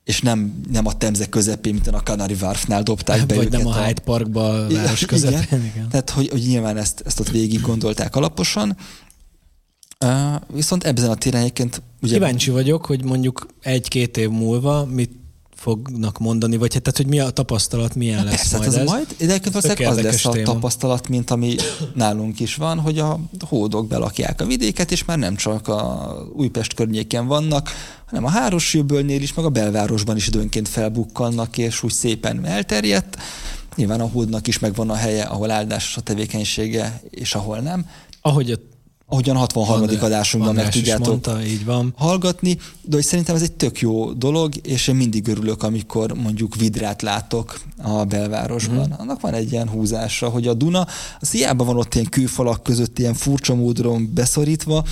és 0.04 0.22
nem, 0.22 0.62
nem 0.72 0.86
a 0.86 0.98
Temze 0.98 1.26
közepén, 1.26 1.74
mint 1.74 1.88
a 1.88 2.02
Canary 2.04 2.36
Wharfnál 2.42 2.84
dobták 2.84 3.26
be 3.26 3.36
Vagy 3.36 3.46
őket 3.46 3.64
nem 3.64 3.68
a 3.68 3.84
Hyde 3.84 4.02
Parkba 4.02 4.66
a 4.66 4.68
város 4.68 5.06
közepén. 5.06 5.42
Igen. 5.42 5.66
igen. 5.66 5.90
Tehát, 5.90 6.10
hogy, 6.10 6.30
hogy 6.30 6.42
nyilván 6.42 6.78
ezt, 6.78 7.04
ezt 7.06 7.20
ott 7.20 7.30
végig 7.30 7.62
gondolták 7.62 8.16
alaposan. 8.16 8.78
Uh, 10.06 10.36
viszont 10.54 10.84
ebben 10.84 11.10
a 11.10 11.16
téren 11.16 11.42
egyébként... 11.42 11.82
Ugye... 12.02 12.14
Kíváncsi 12.14 12.52
vagyok, 12.52 12.86
hogy 12.86 13.04
mondjuk 13.04 13.48
egy-két 13.62 14.18
év 14.18 14.30
múlva 14.30 14.86
mit 14.86 15.21
fognak 15.62 16.20
mondani, 16.20 16.58
vagy 16.58 16.74
hát 16.74 16.82
tehát, 16.82 16.98
hogy 16.98 17.08
mi 17.08 17.20
a 17.20 17.30
tapasztalat, 17.30 17.96
milyen 17.96 18.24
Na 18.24 18.30
lesz 18.30 18.50
persze, 18.50 18.58
majd 18.58 18.72
hát 18.72 18.82
ez. 18.82 18.88
majd, 18.88 19.08
de 19.18 19.34
egyébként 19.34 19.56
az 19.56 20.02
lesz 20.02 20.26
a 20.26 20.30
téma. 20.30 20.46
tapasztalat, 20.46 21.08
mint 21.08 21.32
ami 21.32 21.56
nálunk 21.94 22.40
is 22.40 22.56
van, 22.56 22.80
hogy 22.80 23.00
a 23.00 23.20
hódok 23.48 23.88
belakják 23.88 24.42
a 24.42 24.46
vidéket, 24.46 24.92
és 24.92 25.06
már 25.06 25.18
nem 25.18 25.36
csak 25.36 25.68
a 25.68 26.14
Újpest 26.34 26.74
környéken 26.74 27.28
vannak, 27.28 27.70
hanem 28.06 28.26
a 28.26 28.30
Hárosjövbölnél 28.30 29.22
is, 29.22 29.34
meg 29.34 29.46
a 29.46 29.50
belvárosban 29.50 30.16
is 30.16 30.28
időnként 30.28 30.68
felbukkannak, 30.68 31.58
és 31.58 31.84
úgy 31.84 31.94
szépen 31.94 32.46
elterjedt. 32.46 33.18
Nyilván 33.76 34.02
a 34.02 34.08
hódnak 34.08 34.48
is 34.48 34.60
megvan 34.60 34.90
a 34.90 34.96
helye, 34.96 35.24
ahol 35.24 35.52
áldásos 35.52 35.98
a 35.98 36.02
tevékenysége, 36.02 37.02
és 37.10 37.36
ahol 37.36 37.58
nem. 37.58 37.86
Ahogy 38.22 38.52
a 38.52 38.58
ahogyan 39.12 39.36
63. 39.36 39.86
Van, 39.86 39.98
adásunkban 39.98 40.56
meg 40.56 40.70
tudjátok 40.70 41.08
mondta, 41.08 41.44
így 41.44 41.66
van. 41.66 41.94
hallgatni, 41.98 42.58
de 42.82 42.96
hogy 42.96 43.06
szerintem 43.06 43.36
ez 43.36 43.42
egy 43.42 43.52
tök 43.52 43.80
jó 43.80 44.12
dolog, 44.12 44.54
és 44.64 44.88
én 44.88 44.96
mindig 44.96 45.28
örülök, 45.28 45.64
amikor 45.64 46.14
mondjuk 46.14 46.56
vidrát 46.56 47.02
látok 47.02 47.60
a 47.78 48.04
belvárosban. 48.04 48.88
Mm. 48.88 48.94
Annak 48.98 49.22
van 49.22 49.34
egy 49.34 49.52
ilyen 49.52 49.70
húzása, 49.70 50.30
hogy 50.30 50.48
a 50.48 50.54
Duna, 50.54 50.88
az 51.20 51.32
hiába 51.32 51.64
van 51.64 51.78
ott 51.78 51.96
ilyen 51.96 52.10
kőfalak 52.10 52.64
között 52.64 53.00
ilyen 53.00 53.14
furcsa 53.14 53.56
módon 53.56 54.12
beszorítva, 54.14 54.84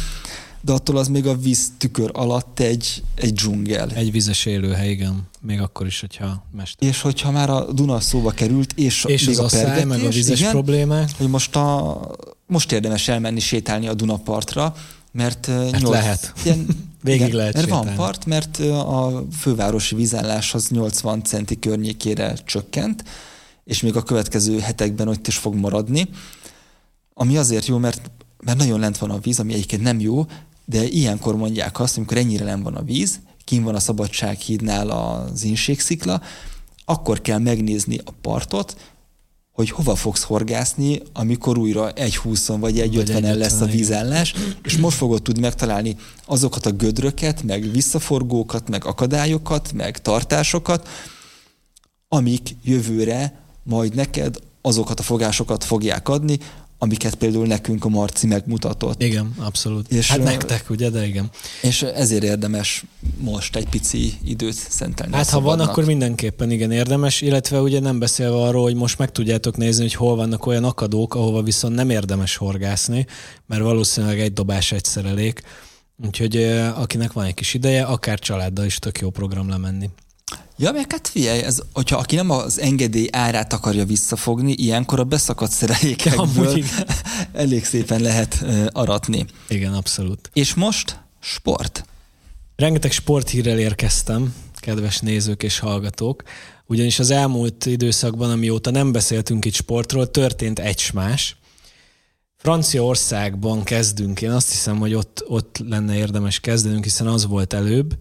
de 0.62 0.72
attól 0.72 0.98
az 0.98 1.08
még 1.08 1.28
a 1.28 1.38
víz 1.38 1.72
tükör 1.78 2.10
alatt 2.14 2.60
egy, 2.60 3.04
egy 3.16 3.34
dzsungel. 3.34 3.90
Egy 3.90 4.12
vizes 4.12 4.46
élőhely, 4.46 4.90
igen. 4.90 5.28
Még 5.42 5.62
akkor 5.62 5.86
is, 5.86 6.00
hogyha 6.00 6.46
mester. 6.52 6.88
És 6.88 7.02
hogyha 7.02 7.32
már 7.32 7.50
a 7.50 7.72
Duna 7.72 8.00
szóba 8.00 8.32
került, 8.32 8.74
és, 8.76 9.04
és 9.08 9.26
még 9.26 9.40
az 9.40 9.54
a 9.54 9.58
pergetés, 9.58 9.86
meg 9.86 10.04
a 10.04 10.10
vizes 10.10 10.40
igen, 10.40 10.52
problémák. 10.52 11.10
Hogy 11.18 11.28
most, 11.28 11.56
a, 11.56 12.02
most 12.48 12.72
érdemes 12.72 13.08
elmenni 13.08 13.40
sétálni 13.40 13.88
a 13.88 13.94
Dunapartra, 13.94 14.76
mert 15.12 15.46
hát 15.46 15.80
8, 15.80 15.90
lehet. 15.90 16.34
Ilyen, 16.44 16.66
Végig 17.04 17.22
igen, 17.22 17.36
lehet 17.36 17.54
Mert 17.54 17.66
sétálni. 17.66 17.86
van 17.86 17.96
part, 17.96 18.26
mert 18.26 18.58
a 18.60 19.24
fővárosi 19.38 19.96
vízállás 19.96 20.54
az 20.54 20.70
80 20.70 21.24
centi 21.24 21.60
környékére 21.60 22.34
csökkent, 22.46 23.04
és 23.64 23.82
még 23.82 23.96
a 23.96 24.04
következő 24.04 24.60
hetekben 24.60 25.08
ott 25.08 25.28
is 25.28 25.38
fog 25.38 25.56
maradni. 25.56 26.10
Ami 27.14 27.38
azért 27.38 27.66
jó, 27.66 27.78
mert, 27.78 28.12
mert 28.44 28.58
nagyon 28.58 28.80
lent 28.80 28.98
van 28.98 29.10
a 29.10 29.20
víz, 29.20 29.40
ami 29.40 29.54
egyébként 29.54 29.82
nem 29.82 30.00
jó, 30.00 30.26
de 30.70 30.88
ilyenkor 30.88 31.36
mondják 31.36 31.80
azt, 31.80 31.98
amikor 31.98 32.18
ennyire 32.18 32.46
nem 32.46 32.64
van 32.64 32.76
a 32.76 32.84
víz, 32.84 33.20
kim 33.44 33.64
van 33.64 33.76
a 33.76 33.80
Szabadsághídnál 33.80 34.90
az 34.90 35.44
inségszikla, 35.44 36.22
akkor 36.86 37.22
kell 37.22 37.38
megnézni 37.38 38.00
a 38.06 38.12
partot, 38.22 38.76
hogy 39.52 39.70
hova 39.70 39.96
fogsz 39.96 40.24
horgászni, 40.24 41.02
amikor 41.14 41.58
újra 41.58 41.92
egy 41.92 42.16
20 42.16 42.48
vagy 42.48 42.80
egy 42.80 42.96
50 42.96 43.38
lesz 43.38 43.62
a 43.62 43.66
vízállás, 43.66 44.34
és 44.64 44.78
most 44.78 44.98
fogod 44.98 45.22
tudni 45.22 45.42
megtalálni 45.42 45.96
azokat 46.26 46.66
a 46.66 46.72
gödröket, 46.72 47.44
meg 47.44 47.72
visszaforgókat, 47.72 48.70
meg 48.70 48.86
akadályokat, 48.86 49.74
meg 49.74 50.02
tartásokat, 50.02 50.88
amik 52.08 52.56
jövőre 52.64 53.40
majd 53.64 53.96
neked 53.96 54.38
azokat 54.62 55.00
a 55.00 55.04
fogásokat 55.04 55.64
fogják 55.64 56.10
adni, 56.10 56.40
amiket 56.82 57.16
például 57.16 57.46
nekünk 57.46 57.86
a 57.86 57.90
Marci 57.90 58.28
megmutatott. 58.28 59.04
Igen, 59.04 59.34
abszolút. 59.38 59.92
És, 59.92 60.10
hát 60.10 60.24
nektek, 60.24 60.70
ugye, 60.70 60.90
de 60.90 61.08
igen. 61.08 61.30
És 61.62 61.82
ezért 61.82 62.24
érdemes 62.24 62.84
most 63.18 63.56
egy 63.56 63.70
pici 63.70 64.14
időt 64.24 64.54
szentelni. 64.54 65.16
Hát 65.16 65.30
ha 65.30 65.42
van, 65.42 65.60
akkor 65.60 65.86
mindenképpen 65.86 66.52
igen 66.52 66.72
érdemes, 66.72 67.22
illetve 67.22 67.62
ugye 67.62 67.80
nem 67.80 68.00
beszélve 68.00 68.38
arról, 68.38 68.64
hogy 68.64 68.76
most 68.76 68.98
meg 68.98 69.12
tudjátok 69.12 69.58
nézni, 69.58 69.82
hogy 69.82 69.94
hol 69.94 70.16
vannak 70.16 70.46
olyan 70.46 70.64
akadók, 70.64 71.16
ahova 71.16 71.42
viszont 71.42 71.76
nem 71.76 71.90
érdemes 71.90 72.36
horgászni, 72.36 73.06
mert 73.48 73.62
valószínűleg 73.62 74.20
egy 74.20 74.34
dobás 74.34 74.72
egy 74.72 74.86
szerelék. 74.86 75.42
Úgyhogy 76.06 76.36
akinek 76.76 77.14
van 77.14 77.26
egy 77.26 77.34
kis 77.34 77.54
ideje, 77.54 77.84
akár 77.84 78.20
családdal 78.20 78.66
is 78.66 78.80
tök 78.80 79.00
jó 79.00 79.10
program 79.10 79.50
lemenni. 79.50 79.90
Ja, 80.62 80.72
meg 80.72 80.92
hát 80.92 81.08
figyelj, 81.08 81.42
ez, 81.42 81.60
hogyha 81.74 81.98
aki 81.98 82.16
nem 82.16 82.30
az 82.30 82.60
engedély 82.60 83.08
árát 83.12 83.54
akarja 83.54 83.86
visszafogni, 83.86 84.52
ilyenkor 84.52 85.00
a 85.00 85.04
beszakadt 85.04 85.52
szerelékekből 85.52 86.64
elég 87.34 87.66
szépen 87.66 88.02
lehet 88.02 88.46
aratni. 88.72 89.26
Igen, 89.48 89.74
abszolút. 89.74 90.30
És 90.34 90.54
most 90.54 91.00
sport. 91.20 91.86
Rengeteg 92.56 92.92
sporthírrel 92.92 93.60
érkeztem, 93.60 94.36
kedves 94.56 95.00
nézők 95.00 95.44
és 95.44 95.60
hallgatók, 95.60 96.24
ugyanis 96.66 97.00
az 97.00 97.10
elmúlt 97.10 97.66
időszakban, 97.66 98.32
amióta 98.32 98.72
nem 98.72 98.92
beszéltünk 98.92 99.46
itt 99.46 99.54
sportról, 99.54 100.12
történt 100.12 100.60
egy 100.60 100.90
más. 100.94 101.38
Franciaországban 102.38 103.64
kezdünk. 103.64 104.22
Én 104.22 104.32
azt 104.32 104.50
hiszem, 104.50 104.78
hogy 104.78 104.94
ott, 104.94 105.24
ott 105.28 105.62
lenne 105.68 105.96
érdemes 105.96 106.40
kezdenünk, 106.40 106.84
hiszen 106.84 107.08
az 107.08 107.26
volt 107.26 107.54
előbb. 107.54 107.96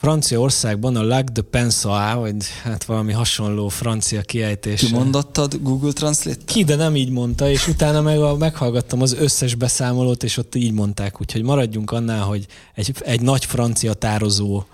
Franciaországban 0.00 0.96
a 0.96 1.02
Lac 1.02 1.32
de 1.32 1.42
Pensa, 1.42 2.16
vagy 2.18 2.34
hát 2.62 2.84
valami 2.84 3.12
hasonló 3.12 3.68
francia 3.68 4.22
kiejtés. 4.22 4.80
Ki 4.80 4.92
mondottad 4.92 5.62
Google 5.62 5.92
Translate? 5.92 6.44
Ki, 6.44 6.64
de 6.64 6.74
nem 6.74 6.96
így 6.96 7.10
mondta, 7.10 7.50
és 7.50 7.68
utána 7.68 8.00
meg 8.00 8.38
meghallgattam 8.38 9.02
az 9.02 9.12
összes 9.12 9.54
beszámolót, 9.54 10.22
és 10.22 10.36
ott 10.36 10.54
így 10.54 10.72
mondták, 10.72 11.20
úgyhogy 11.20 11.42
maradjunk 11.42 11.90
annál, 11.90 12.22
hogy 12.22 12.46
egy, 12.74 12.94
egy 13.00 13.20
nagy 13.20 13.44
francia 13.44 13.92
tározó 13.92 14.64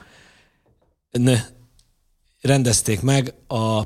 ne, 1.11 1.41
rendezték 2.41 3.01
meg 3.01 3.35
a 3.47 3.83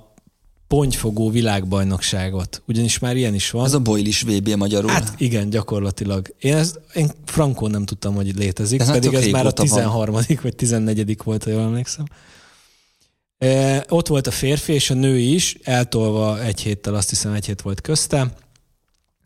pontyfogó 0.70 1.30
világbajnokságot. 1.30 2.62
Ugyanis 2.66 2.98
már 2.98 3.16
ilyen 3.16 3.34
is 3.34 3.50
van. 3.50 3.64
Ez 3.64 3.74
a 3.74 3.78
Boilis 3.78 4.22
VB 4.22 4.48
magyarul. 4.48 4.90
Hát 4.90 5.14
igen, 5.18 5.50
gyakorlatilag. 5.50 6.34
Én, 6.38 6.56
ezt, 6.56 6.80
én 6.94 7.10
frankon 7.24 7.70
nem 7.70 7.84
tudtam, 7.84 8.14
hogy 8.14 8.36
létezik, 8.36 8.80
ez 8.80 8.90
pedig 8.90 9.14
ez 9.14 9.26
már 9.26 9.46
a 9.46 9.52
13. 9.52 10.14
Van. 10.14 10.24
vagy 10.42 10.56
14. 10.56 11.22
volt, 11.24 11.44
ha 11.44 11.50
jól 11.50 11.62
emlékszem. 11.62 12.04
E, 13.38 13.84
ott 13.88 14.06
volt 14.06 14.26
a 14.26 14.30
férfi 14.30 14.72
és 14.72 14.90
a 14.90 14.94
nő 14.94 15.18
is, 15.18 15.56
eltolva 15.62 16.42
egy 16.42 16.60
héttel, 16.60 16.94
azt 16.94 17.08
hiszem 17.08 17.32
egy 17.32 17.46
hét 17.46 17.60
volt 17.60 17.80
közte. 17.80 18.34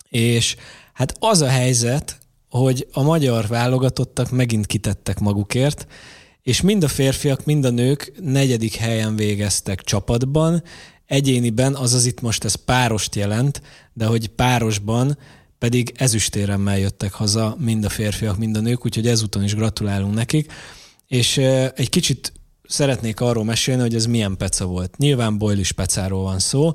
És 0.09 0.57
hát 0.93 1.17
az 1.19 1.41
a 1.41 1.49
helyzet, 1.49 2.19
hogy 2.49 2.89
a 2.93 3.03
magyar 3.03 3.47
válogatottak 3.47 4.31
megint 4.31 4.67
kitettek 4.67 5.19
magukért, 5.21 5.87
és 6.43 6.61
mind 6.61 6.85
a 6.85 6.89
férfiak, 6.89 7.45
mind 7.45 7.65
a 7.65 7.71
nők 7.71 8.13
negyedik 8.21 8.75
helyen 8.75 9.17
végeztek 9.17 9.81
csapatban, 9.81 10.63
Egyéniben, 11.07 11.75
azaz 11.75 12.07
itt 12.07 12.21
most 12.21 12.45
ez 12.45 12.55
párost 12.55 13.15
jelent, 13.15 13.63
de 13.93 14.07
hogy 14.07 14.29
párosban 14.29 15.19
pedig 15.59 15.93
ezüstéremmel 15.97 16.79
jöttek 16.79 17.13
haza 17.13 17.57
mind 17.59 17.85
a 17.85 17.89
férfiak, 17.89 18.39
mind 18.39 18.57
a 18.57 18.61
nők, 18.61 18.85
úgyhogy 18.85 19.07
ezúton 19.07 19.45
is 19.45 19.55
gratulálunk 19.55 20.15
nekik. 20.15 20.53
És 21.07 21.37
egy 21.75 21.89
kicsit 21.89 22.33
szeretnék 22.69 23.21
arról 23.21 23.45
mesélni, 23.45 23.81
hogy 23.81 23.95
ez 23.95 24.07
milyen 24.07 24.37
peca 24.37 24.65
volt. 24.65 24.97
Nyilván 24.97 25.39
bojlis 25.39 25.73
pecáról 25.73 26.23
van 26.23 26.39
szó. 26.39 26.73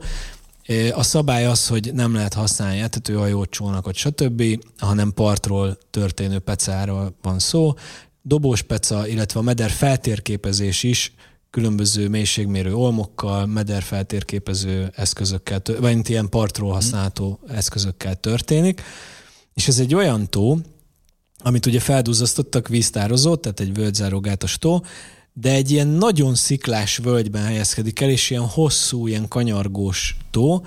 A 0.92 1.04
szabály 1.04 1.46
az, 1.46 1.68
hogy 1.68 1.94
nem 1.94 2.14
lehet 2.14 2.34
használni 2.34 2.80
etetőhajót, 2.80 3.50
csónakot, 3.50 3.96
stb., 3.96 4.44
hanem 4.78 5.14
partról 5.14 5.78
történő 5.90 6.40
pecáról 6.40 7.18
van 7.22 7.40
szó. 7.40 7.74
Dobós 8.22 8.62
peca, 8.62 9.08
illetve 9.08 9.40
a 9.40 9.44
meder 9.44 9.70
feltérképezés 9.70 10.84
is 10.84 11.14
különböző 11.50 12.10
mélységmérő 12.10 12.76
olmokkal, 12.76 13.46
meder 13.46 13.84
feltérképező 13.84 14.92
eszközökkel, 14.96 15.62
vagy 15.80 16.10
ilyen 16.10 16.30
partról 16.30 16.72
használható 16.72 17.40
eszközökkel 17.48 18.16
történik. 18.16 18.82
És 19.54 19.68
ez 19.68 19.80
egy 19.80 19.96
olyan 19.96 20.30
tó, 20.30 20.58
amit 21.38 21.66
ugye 21.66 21.80
feldúzasztottak 21.80 22.68
víztározó, 22.68 23.36
tehát 23.36 23.60
egy 23.60 23.74
völgyzárógátos 23.74 24.58
tó, 24.58 24.82
de 25.34 25.52
egy 25.52 25.72
ilyen 25.72 25.88
nagyon 25.88 26.36
sziklás 26.36 26.98
völgyben 26.98 27.44
helyezkedik 27.44 28.00
el, 28.00 28.10
és 28.10 28.30
ilyen 28.30 28.48
hosszú, 28.48 29.08
ilyen 29.08 29.28
kanyargós 29.28 30.18
tó, 30.32 30.66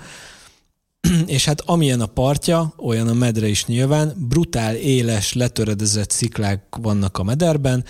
és 1.25 1.45
hát 1.45 1.61
amilyen 1.61 2.01
a 2.01 2.05
partja, 2.05 2.73
olyan 2.77 3.07
a 3.07 3.13
medre 3.13 3.47
is 3.47 3.65
nyilván, 3.65 4.13
brutál, 4.17 4.75
éles, 4.75 5.33
letöredezett 5.33 6.11
sziklák 6.11 6.75
vannak 6.81 7.17
a 7.17 7.23
mederben, 7.23 7.85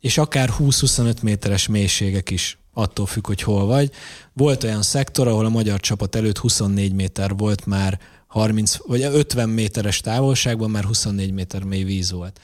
és 0.00 0.18
akár 0.18 0.50
20-25 0.58 1.22
méteres 1.22 1.66
mélységek 1.66 2.30
is, 2.30 2.58
attól 2.72 3.06
függ, 3.06 3.26
hogy 3.26 3.42
hol 3.42 3.66
vagy. 3.66 3.90
Volt 4.32 4.64
olyan 4.64 4.82
szektor, 4.82 5.28
ahol 5.28 5.44
a 5.44 5.48
magyar 5.48 5.80
csapat 5.80 6.14
előtt 6.14 6.38
24 6.38 6.92
méter 6.92 7.36
volt 7.36 7.66
már 7.66 8.00
30, 8.26 8.76
vagy 8.86 9.02
50 9.02 9.48
méteres 9.48 10.00
távolságban 10.00 10.70
már 10.70 10.84
24 10.84 11.32
méter 11.32 11.62
mély 11.62 11.82
víz 11.82 12.10
volt. 12.10 12.40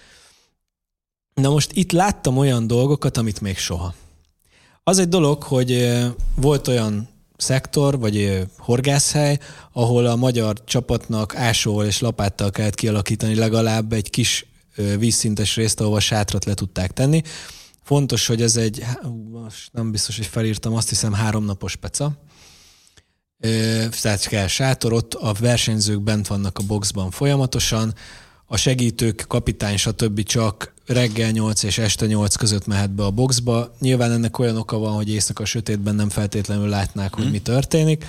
Na 1.34 1.50
most 1.50 1.72
itt 1.72 1.92
láttam 1.92 2.36
olyan 2.36 2.66
dolgokat, 2.66 3.16
amit 3.16 3.40
még 3.40 3.58
soha. 3.58 3.94
Az 4.82 4.98
egy 4.98 5.08
dolog, 5.08 5.42
hogy 5.42 5.98
volt 6.34 6.68
olyan 6.68 7.08
szektor, 7.36 7.98
vagy 7.98 8.46
horgászhely, 8.58 9.38
ahol 9.72 10.06
a 10.06 10.16
magyar 10.16 10.64
csapatnak 10.64 11.36
ásóval 11.36 11.86
és 11.86 12.00
lapáttal 12.00 12.50
kellett 12.50 12.74
kialakítani 12.74 13.34
legalább 13.34 13.92
egy 13.92 14.10
kis 14.10 14.46
vízszintes 14.98 15.56
részt, 15.56 15.80
ahova 15.80 16.00
sátrat 16.00 16.44
le 16.44 16.54
tudták 16.54 16.92
tenni. 16.92 17.22
Fontos, 17.82 18.26
hogy 18.26 18.42
ez 18.42 18.56
egy, 18.56 18.84
most 19.30 19.72
nem 19.72 19.90
biztos, 19.90 20.16
hogy 20.16 20.26
felírtam, 20.26 20.74
azt 20.74 20.88
hiszem 20.88 21.12
háromnapos 21.12 21.76
peca. 21.76 22.12
Tehát 24.00 24.26
kell 24.26 24.46
sátor, 24.46 24.92
ott 24.92 25.14
a 25.14 25.32
versenyzők 25.32 26.02
bent 26.02 26.26
vannak 26.26 26.58
a 26.58 26.62
boxban 26.62 27.10
folyamatosan, 27.10 27.94
a 28.46 28.56
segítők, 28.56 29.24
kapitány, 29.28 29.76
stb. 29.76 30.22
csak 30.22 30.74
reggel 30.86 31.30
8 31.30 31.62
és 31.62 31.78
este 31.78 32.06
8 32.06 32.34
között 32.34 32.66
mehet 32.66 32.90
be 32.90 33.04
a 33.04 33.10
boxba. 33.10 33.74
Nyilván 33.80 34.12
ennek 34.12 34.38
olyan 34.38 34.56
oka 34.56 34.78
van, 34.78 34.94
hogy 34.94 35.10
éjszaka 35.10 35.44
sötétben 35.44 35.94
nem 35.94 36.08
feltétlenül 36.08 36.68
látnák, 36.68 37.14
hogy 37.14 37.30
mi 37.30 37.38
történik. 37.38 38.04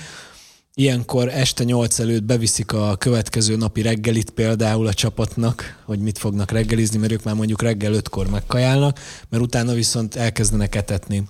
Ilyenkor 0.78 1.30
este 1.30 1.64
nyolc 1.64 2.00
előtt 2.00 2.24
beviszik 2.24 2.74
a 2.74 2.96
következő 2.96 3.56
napi 3.56 3.82
reggelit 3.82 4.30
például 4.30 4.88
a 4.88 4.94
csapatnak, 4.94 5.84
hogy 5.86 6.00
mit 6.00 6.18
fognak 6.18 6.52
reggelizni, 6.52 6.98
mert 6.98 7.12
ők 7.12 7.24
már 7.24 7.36
mondjuk 7.36 7.62
reggel 7.62 7.94
ötkor 7.94 8.30
megkajálnak, 8.30 9.00
mert 9.30 9.44
utána 9.44 9.74
viszont 9.74 10.16
elkezdenek 10.16 10.76
etetni, 10.76 11.24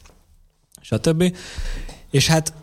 stb. 0.81 1.35
És 2.11 2.27
hát 2.27 2.53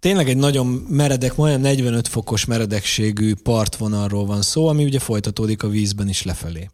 tényleg 0.00 0.28
egy 0.28 0.36
nagyon 0.36 0.66
meredek, 0.88 1.36
majdnem 1.36 1.60
45 1.60 2.08
fokos 2.08 2.44
meredekségű 2.44 3.34
partvonalról 3.34 4.26
van 4.26 4.42
szó, 4.42 4.68
ami 4.68 4.84
ugye 4.84 4.98
folytatódik 4.98 5.62
a 5.62 5.68
vízben 5.68 6.08
is 6.08 6.22
lefelé. 6.22 6.70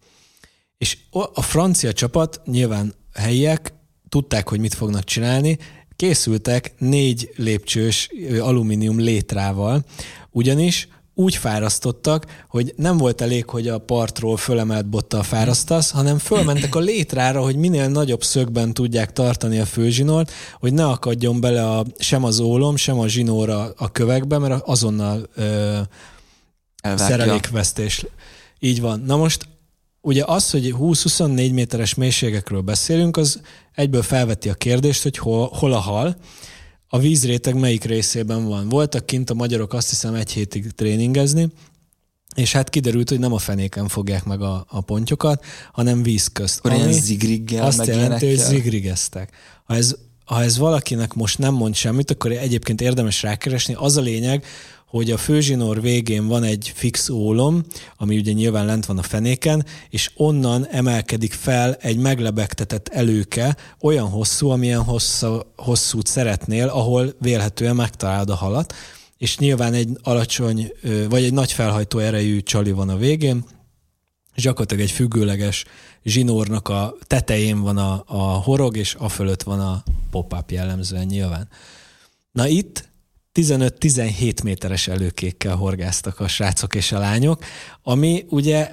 És 0.78 0.98
a 1.34 1.42
francia 1.42 1.92
csapat, 1.92 2.40
nyilván 2.44 2.94
helyiek, 3.12 3.72
tudták, 4.08 4.48
hogy 4.48 4.60
mit 4.60 4.74
fognak 4.74 5.04
csinálni, 5.04 5.58
készültek 5.96 6.72
négy 6.78 7.30
lépcsős 7.36 8.08
alumínium 8.40 8.98
létrával, 8.98 9.84
ugyanis 10.30 10.88
úgy 11.18 11.36
fárasztottak, 11.36 12.44
hogy 12.48 12.74
nem 12.76 12.96
volt 12.96 13.20
elég, 13.20 13.48
hogy 13.48 13.68
a 13.68 13.78
partról 13.78 14.36
fölemelt 14.36 14.86
bottal 14.86 15.22
fárasztasz, 15.22 15.90
hanem 15.90 16.18
fölmentek 16.18 16.74
a 16.74 16.78
létrára, 16.78 17.42
hogy 17.42 17.56
minél 17.56 17.88
nagyobb 17.88 18.22
szögben 18.22 18.74
tudják 18.74 19.12
tartani 19.12 19.58
a 19.58 19.64
főzsinort, 19.64 20.32
hogy 20.60 20.72
ne 20.72 20.86
akadjon 20.86 21.40
bele 21.40 21.68
a, 21.68 21.84
sem 21.98 22.24
az 22.24 22.38
ólom, 22.38 22.76
sem 22.76 22.98
a 22.98 23.08
zsinóra 23.08 23.72
a 23.76 23.92
kövekbe, 23.92 24.38
mert 24.38 24.62
azonnal 24.66 25.28
ö, 25.34 25.78
szerelékvesztés. 26.82 28.06
Így 28.58 28.80
van. 28.80 29.00
Na 29.06 29.16
most 29.16 29.48
ugye 30.06 30.24
az, 30.24 30.50
hogy 30.50 30.74
20-24 30.78 31.52
méteres 31.52 31.94
mélységekről 31.94 32.60
beszélünk, 32.60 33.16
az 33.16 33.40
egyből 33.74 34.02
felveti 34.02 34.48
a 34.48 34.54
kérdést, 34.54 35.02
hogy 35.02 35.18
hol, 35.18 35.50
hol 35.52 35.72
a 35.72 35.78
hal, 35.78 36.16
a 36.88 36.98
vízréteg 36.98 37.54
melyik 37.54 37.84
részében 37.84 38.48
van. 38.48 38.68
Voltak 38.68 39.06
kint 39.06 39.30
a 39.30 39.34
magyarok 39.34 39.72
azt 39.72 39.88
hiszem 39.88 40.14
egy 40.14 40.32
hétig 40.32 40.70
tréningezni, 40.70 41.48
és 42.34 42.52
hát 42.52 42.70
kiderült, 42.70 43.08
hogy 43.08 43.18
nem 43.18 43.32
a 43.32 43.38
fenéken 43.38 43.88
fogják 43.88 44.24
meg 44.24 44.42
a, 44.42 44.66
a 44.68 44.80
pontyokat, 44.80 45.44
hanem 45.72 46.02
víz 46.02 46.26
közt. 46.26 46.58
Akkor 46.58 46.72
ilyen 46.72 46.92
zigriggel, 46.92 47.64
Azt 47.64 47.86
jelenti, 47.86 48.26
hogy 48.26 48.38
zigrigeztek. 48.38 49.30
Ha 49.64 49.74
ez, 49.74 49.94
ha 50.24 50.42
ez 50.42 50.58
valakinek 50.58 51.14
most 51.14 51.38
nem 51.38 51.54
mond 51.54 51.74
semmit, 51.74 52.10
akkor 52.10 52.30
egyébként 52.30 52.80
érdemes 52.80 53.22
rákeresni. 53.22 53.74
Az 53.78 53.96
a 53.96 54.00
lényeg, 54.00 54.44
hogy 54.86 55.10
a 55.10 55.16
főzsinór 55.16 55.80
végén 55.80 56.26
van 56.26 56.42
egy 56.42 56.72
fix 56.74 57.08
ólom, 57.08 57.64
ami 57.96 58.16
ugye 58.18 58.32
nyilván 58.32 58.66
lent 58.66 58.86
van 58.86 58.98
a 58.98 59.02
fenéken, 59.02 59.64
és 59.90 60.10
onnan 60.16 60.66
emelkedik 60.66 61.32
fel 61.32 61.74
egy 61.74 61.98
meglebegtetett 61.98 62.88
előke, 62.88 63.56
olyan 63.80 64.08
hosszú, 64.08 64.48
amilyen 64.48 64.82
hosszú, 64.82 65.40
hosszút 65.56 66.06
szeretnél, 66.06 66.68
ahol 66.68 67.14
vélhetően 67.20 67.76
megtalálod 67.76 68.30
a 68.30 68.34
halat, 68.34 68.74
és 69.18 69.38
nyilván 69.38 69.72
egy 69.72 69.88
alacsony, 70.02 70.72
vagy 71.08 71.24
egy 71.24 71.32
nagy 71.32 71.52
felhajtó 71.52 71.98
erejű 71.98 72.40
csali 72.40 72.72
van 72.72 72.88
a 72.88 72.96
végén, 72.96 73.44
és 74.34 74.42
gyakorlatilag 74.42 74.82
egy 74.82 74.90
függőleges 74.90 75.64
zsinórnak 76.04 76.68
a 76.68 76.96
tetején 77.06 77.60
van 77.60 77.76
a, 77.76 78.02
a 78.06 78.22
horog, 78.22 78.76
és 78.76 78.94
a 78.98 79.08
fölött 79.08 79.42
van 79.42 79.60
a 79.60 79.82
pop-up 80.10 80.50
jellemzően 80.50 81.06
nyilván. 81.06 81.48
Na 82.32 82.46
itt 82.46 82.88
15-17 83.36 84.42
méteres 84.42 84.88
előkékkel 84.88 85.56
horgáztak 85.56 86.20
a 86.20 86.28
srácok 86.28 86.74
és 86.74 86.92
a 86.92 86.98
lányok, 86.98 87.44
ami 87.82 88.24
ugye 88.28 88.70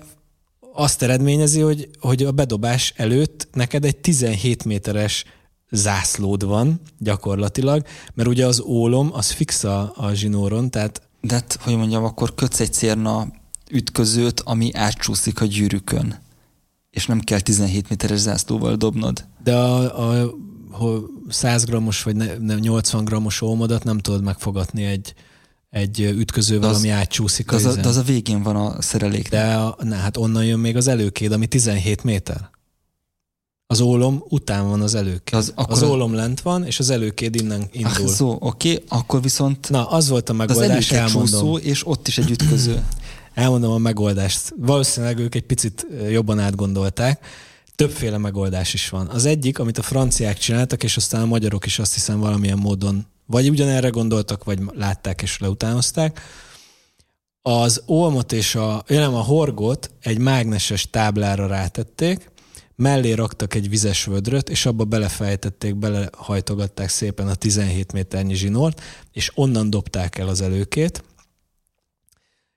azt 0.74 1.02
eredményezi, 1.02 1.60
hogy, 1.60 1.90
hogy 2.00 2.24
a 2.24 2.32
bedobás 2.32 2.94
előtt 2.96 3.48
neked 3.54 3.86
egy 3.86 3.98
17 3.98 4.66
méteres 4.66 5.26
zászlód 5.72 6.46
van 6.46 6.82
gyakorlatilag, 7.00 7.86
mert 8.14 8.30
ugye 8.30 8.46
az 8.46 8.62
ólom 8.62 9.10
az 9.14 9.32
fix 9.32 9.64
a, 9.64 9.94
a 9.96 10.14
zsinóron, 10.14 10.72
tehát... 10.72 11.02
De 11.22 11.34
hát, 11.34 11.58
hogy 11.62 11.78
mondjam, 11.78 12.04
akkor 12.04 12.36
kötsz 12.36 12.60
egy 12.60 12.74
cérna 12.74 13.28
ütközőt, 13.72 14.40
ami 14.40 14.74
átcsúszik 14.74 15.42
a 15.42 15.46
gyűrűkön, 15.46 16.20
és 16.90 17.06
nem 17.06 17.20
kell 17.20 17.40
17 17.40 17.90
méteres 17.90 18.20
zászlóval 18.20 18.76
dobnod. 18.76 19.26
De 19.44 19.56
a, 19.56 20.10
a 20.10 20.34
100 21.30 21.64
grammos 21.64 22.04
vagy 22.04 22.16
80 22.60 23.06
grammos 23.06 23.42
ómodat 23.42 23.84
nem 23.84 23.98
tudod 23.98 24.24
megfogatni 24.24 24.84
egy, 24.84 25.14
egy 25.70 26.00
ütközővel, 26.00 26.70
az, 26.70 26.78
ami 26.78 26.90
átcsúszik. 26.90 27.50
De 27.50 27.56
az, 27.56 27.66
a, 27.66 27.76
de 27.76 27.88
az 27.88 27.98
a 27.98 28.02
végén 28.02 28.44
van 28.44 28.56
a 28.56 28.82
szerelék. 28.82 29.30
De 29.30 29.54
a, 29.54 29.78
na, 29.84 29.96
hát 29.96 30.18
onnan 30.18 30.46
jön 30.46 30.60
még 30.60 30.76
az 30.76 30.88
előkéd, 30.88 31.32
ami 31.32 31.48
17 31.48 32.04
méter. 32.04 32.52
Az 33.68 33.82
ólom 33.82 34.24
után 34.30 34.70
van 34.70 34.82
az 34.82 34.96
előkéd. 34.96 35.40
Az, 35.40 35.52
akkor 35.56 35.74
az 35.74 35.84
ólom 35.84 36.14
lent 36.14 36.42
van, 36.42 36.66
és 36.66 36.80
az 36.80 36.90
előkéd 36.90 37.36
innen 37.36 37.68
indul. 37.72 37.92
Ah, 37.92 38.08
szó, 38.08 38.38
oké, 38.40 38.74
okay, 38.74 38.84
akkor 38.88 39.22
viszont... 39.22 39.70
Na, 39.70 39.90
az 39.90 40.10
volt 40.10 40.30
a 40.30 40.34
megoldás, 40.34 40.92
az 40.92 40.98
elmondom. 40.98 41.26
Csúszó, 41.26 41.58
és 41.58 41.88
ott 41.88 42.08
is 42.08 42.18
egy 42.18 42.32
ütköző. 42.32 42.86
elmondom 43.34 43.72
a 43.72 43.78
megoldást. 43.78 44.54
Valószínűleg 44.58 45.20
ők 45.20 45.36
egy 45.36 45.46
picit 45.46 45.88
jobban 46.10 46.40
átgondolták 46.40 47.26
többféle 47.76 48.18
megoldás 48.18 48.74
is 48.74 48.90
van. 48.90 49.08
Az 49.08 49.26
egyik, 49.26 49.60
amit 49.60 49.78
a 49.78 49.82
franciák 49.82 50.38
csináltak, 50.38 50.84
és 50.84 50.98
aztán 50.98 51.22
a 51.22 51.26
magyarok 51.26 51.66
is 51.66 51.80
azt 51.80 51.94
hiszem 51.94 52.20
valamilyen 52.20 52.58
módon 52.58 53.06
vagy 53.26 53.50
ugyanerre 53.50 53.90
gondoltak, 53.90 54.44
vagy 54.44 54.60
látták 54.74 55.22
és 55.22 55.40
leutánozták, 55.40 56.22
az 57.42 57.84
olmot 57.86 58.32
és 58.32 58.56
a, 58.56 58.84
nem, 58.88 59.14
a 59.14 59.22
horgot 59.22 59.92
egy 60.00 60.18
mágneses 60.18 60.90
táblára 60.90 61.48
rátették, 61.48 62.32
mellé 62.76 63.12
raktak 63.12 63.54
egy 63.54 63.70
vizes 63.70 64.06
vödröt, 64.06 64.50
és 64.50 64.66
abba 64.66 64.84
belefejtették, 64.84 65.76
belehajtogatták 65.76 66.90
szépen 66.90 67.28
a 67.28 67.36
17 67.36 67.92
méternyi 67.92 68.36
zsinort, 68.36 68.82
és 69.12 69.32
onnan 69.36 69.70
dobták 69.70 70.18
el 70.18 70.28
az 70.28 70.42
előkét. 70.42 71.04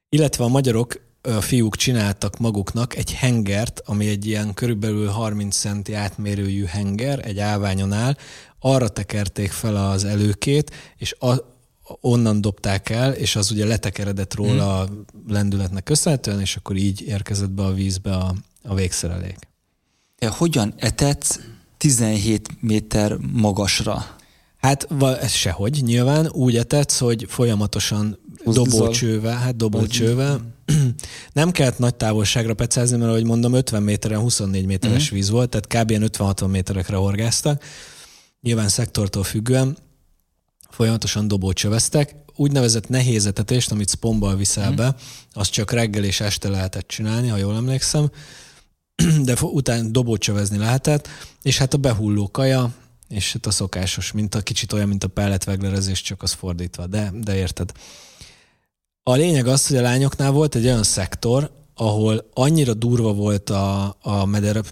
Illetve 0.09 0.45
a 0.45 0.49
magyarok 0.49 1.06
a 1.27 1.41
fiúk 1.41 1.77
csináltak 1.77 2.39
maguknak 2.39 2.97
egy 2.97 3.12
hengert, 3.12 3.83
ami 3.85 4.09
egy 4.09 4.27
ilyen 4.27 4.55
körülbelül 4.55 5.09
30 5.09 5.57
centi 5.57 5.93
átmérőjű 5.93 6.64
henger, 6.64 7.27
egy 7.27 7.39
állványon 7.39 7.93
áll, 7.93 8.16
arra 8.61 8.89
tekerték 8.89 9.51
fel 9.51 9.77
az 9.77 10.05
előkét, 10.05 10.70
és 10.97 11.12
a, 11.18 11.35
onnan 12.01 12.41
dobták 12.41 12.91
el, 12.91 13.12
és 13.12 13.37
az 13.37 13.51
ugye 13.51 13.66
letekeredett 13.66 14.35
róla 14.35 14.85
hmm. 14.85 15.05
a 15.27 15.33
lendületnek 15.33 15.83
köszönhetően, 15.83 16.41
és 16.41 16.57
akkor 16.57 16.77
így 16.77 17.03
érkezett 17.03 17.51
be 17.51 17.62
a 17.64 17.72
vízbe 17.72 18.12
a, 18.12 18.35
a 18.62 18.74
végszerelék. 18.74 19.39
De 20.18 20.29
hogyan 20.29 20.74
etetsz 20.77 21.41
17 21.77 22.49
méter 22.61 23.16
magasra? 23.33 24.16
Hát 24.57 24.89
ez 25.20 25.33
sehogy, 25.33 25.83
nyilván 25.83 26.29
úgy 26.31 26.57
etetsz, 26.57 26.99
hogy 26.99 27.24
folyamatosan 27.29 28.18
dobócsővel, 28.45 29.37
hát 29.37 29.57
dobócsővel. 29.57 30.56
Nem 31.33 31.51
kellett 31.51 31.79
nagy 31.79 31.95
távolságra 31.95 32.55
pecázni, 32.55 32.97
mert 32.97 33.11
ahogy 33.11 33.25
mondom, 33.25 33.53
50 33.53 33.83
méteren 33.83 34.21
24 34.21 34.67
méteres 34.67 35.03
uh-huh. 35.03 35.19
víz 35.19 35.31
volt, 35.31 35.51
tehát 35.51 35.85
kb. 35.85 36.17
50-60 36.17 36.51
méterekre 36.51 36.97
horgáztak. 36.97 37.62
Nyilván 38.41 38.69
szektortól 38.69 39.25
függően 39.25 39.77
folyamatosan 40.71 41.29
dobócsöveztek. 41.29 42.14
Úgynevezett 42.37 42.89
nehéz 42.89 43.27
etetést, 43.27 43.71
amit 43.71 43.91
spombbal 43.91 44.37
viszel 44.37 44.62
uh-huh. 44.62 44.77
be, 44.77 44.97
azt 45.33 45.51
csak 45.51 45.71
reggel 45.71 46.05
és 46.05 46.21
este 46.21 46.49
lehetett 46.49 46.89
csinálni, 46.89 47.29
ha 47.29 47.37
jól 47.37 47.55
emlékszem, 47.55 48.11
de 49.25 49.35
utána 49.41 49.89
dobócsövezni 49.89 50.59
lehetett, 50.59 51.09
és 51.43 51.59
hát 51.59 51.75
a 51.75 51.79
behulló 51.79 52.31
kaja, 52.31 52.75
és 53.09 53.33
hát 53.33 53.47
a 53.47 53.51
szokásos, 53.51 54.12
mint 54.12 54.35
a 54.35 54.41
kicsit 54.41 54.73
olyan, 54.73 54.89
mint 54.89 55.05
a 55.05 55.09
pelletveglerezés, 55.09 56.03
csak 56.03 56.23
az 56.23 56.33
fordítva, 56.33 56.87
de, 56.87 57.12
de 57.14 57.37
érted. 57.37 57.73
A 59.09 59.15
lényeg 59.15 59.47
az, 59.47 59.67
hogy 59.67 59.77
a 59.77 59.83
lányoknál 59.83 60.31
volt 60.31 60.55
egy 60.55 60.65
olyan 60.65 60.83
szektor, 60.83 61.51
ahol 61.75 62.31
annyira 62.35 62.75
durva 62.75 63.13
volt 63.13 63.51
a, 63.51 63.97
a 64.03 64.25
meder 64.25 64.63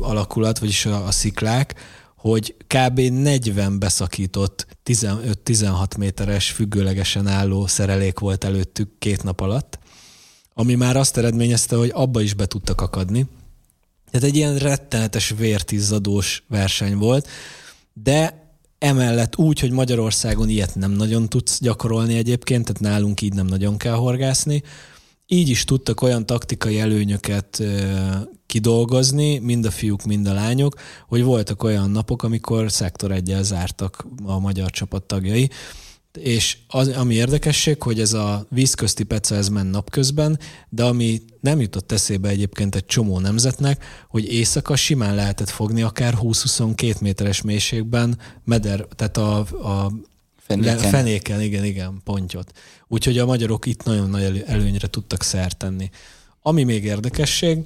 alakulat, 0.00 0.58
vagyis 0.58 0.86
a, 0.86 1.06
a 1.06 1.10
sziklák, 1.10 1.74
hogy 2.16 2.54
kb. 2.66 3.00
40 3.00 3.78
beszakított 3.78 4.66
15-16 4.84 5.98
méteres 5.98 6.50
függőlegesen 6.50 7.26
álló 7.26 7.66
szerelék 7.66 8.18
volt 8.18 8.44
előttük 8.44 8.98
két 8.98 9.22
nap 9.22 9.40
alatt, 9.40 9.78
ami 10.54 10.74
már 10.74 10.96
azt 10.96 11.16
eredményezte, 11.16 11.76
hogy 11.76 11.90
abba 11.94 12.20
is 12.20 12.34
be 12.34 12.46
tudtak 12.46 12.80
akadni. 12.80 13.26
Tehát 14.10 14.26
egy 14.26 14.36
ilyen 14.36 14.56
rettenetes 14.56 15.34
vértizzadós 15.36 16.44
verseny 16.48 16.96
volt, 16.96 17.28
de 17.92 18.43
Emellett 18.84 19.36
úgy, 19.36 19.60
hogy 19.60 19.70
Magyarországon 19.70 20.48
ilyet 20.48 20.74
nem 20.74 20.90
nagyon 20.90 21.28
tudsz 21.28 21.60
gyakorolni 21.60 22.16
egyébként, 22.16 22.64
tehát 22.64 22.80
nálunk 22.80 23.20
így 23.20 23.32
nem 23.32 23.46
nagyon 23.46 23.76
kell 23.76 23.94
horgászni. 23.94 24.62
Így 25.26 25.48
is 25.48 25.64
tudtak 25.64 26.02
olyan 26.02 26.26
taktikai 26.26 26.80
előnyöket 26.80 27.62
kidolgozni, 28.46 29.38
mind 29.38 29.64
a 29.64 29.70
fiúk, 29.70 30.04
mind 30.04 30.26
a 30.26 30.32
lányok, 30.32 30.74
hogy 31.08 31.22
voltak 31.22 31.62
olyan 31.62 31.90
napok, 31.90 32.22
amikor 32.22 32.70
szektor 32.70 33.10
egyel 33.12 33.42
zártak 33.42 34.06
a 34.24 34.38
magyar 34.38 34.70
csapat 34.70 35.02
tagjai. 35.02 35.50
És 36.18 36.56
az, 36.68 36.88
ami 36.88 37.14
érdekesség, 37.14 37.82
hogy 37.82 38.00
ez 38.00 38.12
a 38.12 38.46
vízközti 38.50 39.04
peca 39.04 39.34
ez 39.34 39.48
ment 39.48 39.70
napközben, 39.70 40.38
de 40.68 40.84
ami 40.84 41.22
nem 41.40 41.60
jutott 41.60 41.92
eszébe 41.92 42.28
egyébként 42.28 42.74
egy 42.74 42.86
csomó 42.86 43.18
nemzetnek, 43.18 43.84
hogy 44.08 44.32
éjszaka 44.32 44.76
simán 44.76 45.14
lehetett 45.14 45.48
fogni 45.48 45.82
akár 45.82 46.14
20-22 46.20 47.00
méteres 47.00 47.42
mélységben 47.42 48.18
meder, 48.44 48.86
tehát 48.96 49.16
a, 49.16 49.38
a 49.38 49.92
fenéken. 50.36 50.76
Le, 50.76 50.88
fenéken, 50.88 51.40
igen, 51.40 51.64
igen, 51.64 52.00
pontyot. 52.04 52.52
Úgyhogy 52.88 53.18
a 53.18 53.26
magyarok 53.26 53.66
itt 53.66 53.82
nagyon 53.82 54.10
nagy 54.10 54.44
előnyre 54.46 54.88
tudtak 54.88 55.22
szert 55.22 55.56
tenni. 55.56 55.90
Ami 56.42 56.62
még 56.62 56.84
érdekesség, 56.84 57.58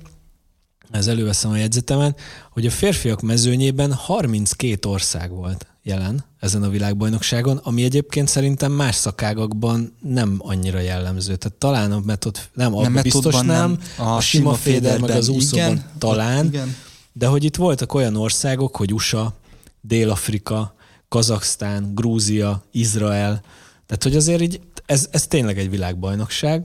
ez 0.90 1.06
előveszem 1.06 1.50
a 1.50 1.56
jegyzetemet, 1.56 2.20
hogy 2.50 2.66
a 2.66 2.70
férfiak 2.70 3.20
mezőnyében 3.20 3.92
32 3.92 4.88
ország 4.88 5.30
volt 5.30 5.66
jelen 5.88 6.24
ezen 6.40 6.62
a 6.62 6.68
világbajnokságon, 6.68 7.56
ami 7.56 7.84
egyébként 7.84 8.28
szerintem 8.28 8.72
más 8.72 8.94
szakágakban 8.94 9.96
nem 10.00 10.36
annyira 10.38 10.78
jellemző. 10.78 11.36
Tehát 11.36 11.58
talán 11.58 11.92
a 11.92 12.00
metod, 12.04 12.38
nem, 12.52 12.72
nem 12.72 12.98
biztos 13.02 13.40
nem, 13.40 13.78
a, 13.96 14.02
a 14.02 14.20
sima 14.20 14.54
féder 14.54 15.00
meg 15.00 15.10
az 15.10 15.28
úszóban 15.28 15.70
igen, 15.70 15.90
talán, 15.98 16.46
igen. 16.46 16.74
de 17.12 17.26
hogy 17.26 17.44
itt 17.44 17.56
voltak 17.56 17.94
olyan 17.94 18.16
országok, 18.16 18.76
hogy 18.76 18.92
USA, 18.92 19.34
Dél-Afrika, 19.80 20.74
Kazaksztán, 21.08 21.94
Grúzia, 21.94 22.64
Izrael, 22.70 23.42
Tehát, 23.86 24.02
hogy 24.02 24.16
azért 24.16 24.42
így, 24.42 24.60
ez, 24.86 25.08
ez 25.10 25.26
tényleg 25.26 25.58
egy 25.58 25.70
világbajnokság. 25.70 26.64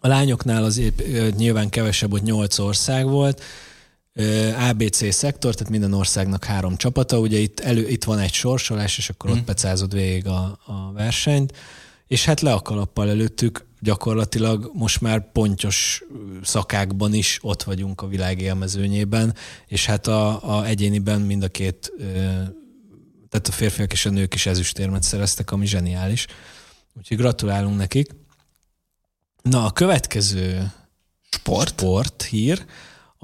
A 0.00 0.08
lányoknál 0.08 0.64
az 0.64 0.78
épp, 0.78 1.00
nyilván 1.36 1.68
kevesebb, 1.68 2.10
hogy 2.10 2.22
nyolc 2.22 2.58
ország 2.58 3.06
volt, 3.06 3.42
ABC 4.70 5.14
szektor, 5.14 5.54
tehát 5.54 5.70
minden 5.70 5.92
országnak 5.92 6.44
három 6.44 6.76
csapata, 6.76 7.18
ugye 7.18 7.38
itt, 7.38 7.60
elő, 7.60 7.88
itt 7.88 8.04
van 8.04 8.18
egy 8.18 8.32
sorsolás, 8.32 8.98
és 8.98 9.08
akkor 9.08 9.30
mm. 9.30 9.32
ott 9.32 9.38
mhm. 9.38 9.46
pecázod 9.46 9.92
végig 9.92 10.26
a, 10.26 10.58
a 10.64 10.92
versenyt, 10.92 11.52
és 12.06 12.24
hát 12.24 12.40
le 12.40 12.52
a 12.52 12.60
kalappal 12.60 13.08
előttük, 13.08 13.66
gyakorlatilag 13.80 14.70
most 14.72 15.00
már 15.00 15.32
pontyos 15.32 16.02
szakákban 16.42 17.14
is 17.14 17.38
ott 17.42 17.62
vagyunk 17.62 18.02
a 18.02 18.06
világ 18.06 18.40
élmezőnyében, 18.40 19.34
és 19.66 19.86
hát 19.86 20.06
a, 20.06 20.56
a 20.58 20.64
egyéniben 20.64 21.20
mind 21.20 21.42
a 21.42 21.48
két, 21.48 21.92
tehát 23.28 23.48
a 23.48 23.52
férfiak 23.52 23.92
és 23.92 24.06
a 24.06 24.10
nők 24.10 24.34
is 24.34 24.46
ezüstérmet 24.46 25.02
szereztek, 25.02 25.50
ami 25.50 25.66
zseniális. 25.66 26.26
Úgyhogy 26.96 27.16
gratulálunk 27.16 27.76
nekik. 27.76 28.10
Na, 29.42 29.64
a 29.64 29.70
következő 29.70 30.72
sport, 31.30 31.68
sport 31.68 32.22
hír, 32.22 32.64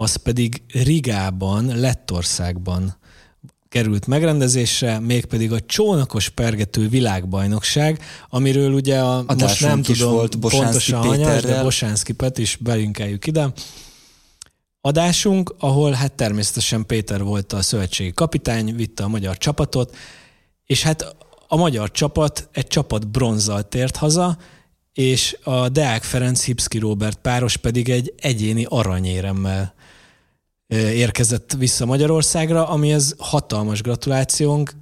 az 0.01 0.16
pedig 0.16 0.62
Rigában, 0.72 1.78
Lettországban 1.78 2.96
került 3.68 4.07
megrendezésre, 4.07 4.98
mégpedig 4.98 5.53
a 5.53 5.61
csónakos 5.61 6.28
pergető 6.28 6.88
világbajnokság, 6.88 8.03
amiről 8.28 8.72
ugye 8.72 9.01
a, 9.01 9.24
most 9.38 9.61
nem 9.61 9.82
tudom 9.82 10.12
volt 10.12 10.36
pontosan 10.36 11.03
hanyas, 11.03 11.42
de 11.42 11.62
Bosánszki 11.62 12.12
Pet 12.12 12.38
is 12.38 12.57
belinkeljük 12.61 13.26
ide. 13.26 13.53
Adásunk, 14.80 15.55
ahol 15.59 15.92
hát 15.92 16.12
természetesen 16.12 16.86
Péter 16.86 17.22
volt 17.22 17.53
a 17.53 17.62
szövetségi 17.62 18.12
kapitány, 18.12 18.76
vitte 18.76 19.03
a 19.03 19.09
magyar 19.09 19.38
csapatot, 19.38 19.96
és 20.66 20.82
hát 20.82 21.16
a 21.48 21.57
magyar 21.57 21.90
csapat 21.90 22.48
egy 22.53 22.66
csapat 22.66 23.09
bronzzal 23.09 23.68
tért 23.68 23.96
haza, 23.96 24.38
és 24.92 25.36
a 25.42 25.68
Deák 25.68 26.03
Ferenc 26.03 26.44
Hipszki 26.44 26.78
Robert 26.78 27.18
páros 27.18 27.57
pedig 27.57 27.88
egy 27.88 28.14
egyéni 28.18 28.66
aranyéremmel 28.68 29.78
érkezett 30.70 31.56
vissza 31.58 31.86
Magyarországra, 31.86 32.68
ami 32.68 32.92
ez 32.92 33.14
hatalmas 33.18 33.82
gratulációnk. 33.82 34.72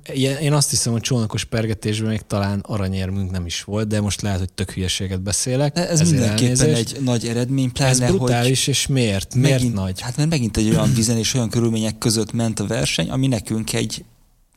Én 0.41 0.53
azt 0.53 0.71
hiszem, 0.71 0.93
hogy 0.93 1.01
csónakos 1.01 1.45
pergetésben 1.45 2.11
még 2.11 2.21
talán 2.27 2.61
aranyérmünk 2.67 3.31
nem 3.31 3.47
is 3.47 3.63
volt, 3.63 3.89
de 3.89 4.01
most 4.01 4.23
lehet, 4.23 4.39
hogy 4.39 4.53
tök 4.53 4.71
hülyeséget 4.71 5.21
beszélek. 5.21 5.77
Ez 5.77 6.11
mindenképpen 6.11 6.61
elnézést. 6.61 6.93
egy 6.97 7.03
nagy 7.03 7.27
eredmény, 7.27 7.73
pláne, 7.73 7.91
Ez 7.91 8.11
brutális, 8.11 8.65
hogy 8.65 8.75
és 8.75 8.87
miért? 8.87 9.35
Miért 9.35 9.53
megint, 9.53 9.75
nagy? 9.75 10.01
Hát 10.01 10.17
mert 10.17 10.29
megint 10.29 10.57
egy 10.57 10.71
olyan 10.71 10.95
vizen 10.95 11.19
és 11.19 11.35
olyan 11.35 11.49
körülmények 11.49 11.99
között 11.99 12.33
ment 12.33 12.61
a 12.61 12.67
verseny, 12.67 13.11
ami 13.11 13.27
nekünk 13.27 13.73
egy 13.73 14.05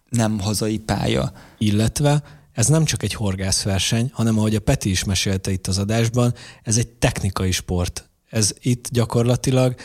nem 0.09 0.39
hazai 0.39 0.77
pálya. 0.77 1.32
Illetve 1.57 2.23
ez 2.53 2.67
nem 2.67 2.86
csak 2.86 3.03
egy 3.03 3.13
horgászverseny, 3.13 4.09
hanem 4.13 4.38
ahogy 4.38 4.55
a 4.55 4.59
Peti 4.59 4.89
is 4.89 5.03
mesélte 5.03 5.51
itt 5.51 5.67
az 5.67 5.77
adásban, 5.77 6.34
ez 6.63 6.77
egy 6.77 6.88
technikai 6.88 7.51
sport. 7.51 8.09
Ez 8.29 8.51
itt 8.61 8.88
gyakorlatilag 8.89 9.75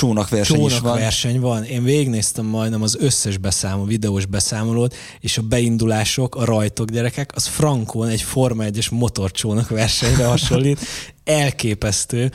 csónakverseny 0.00 0.56
Csónak 0.56 0.70
is 0.72 0.78
van. 0.78 0.98
verseny 0.98 1.40
van. 1.40 1.64
Én 1.64 1.82
végignéztem 1.82 2.44
majdnem 2.44 2.82
az 2.82 2.96
összes 3.00 3.36
beszámoló, 3.36 3.84
videós 3.84 4.26
beszámolót, 4.26 4.94
és 5.20 5.38
a 5.38 5.42
beindulások, 5.42 6.34
a 6.34 6.44
rajtok 6.44 6.90
gyerekek, 6.90 7.32
az 7.34 7.46
frankon 7.46 8.08
egy 8.08 8.22
Forma 8.22 8.64
1-es 8.66 8.90
motorcsónak 8.90 9.68
versenyre 9.68 10.24
hasonlít. 10.24 10.80
Elképesztő. 11.24 12.32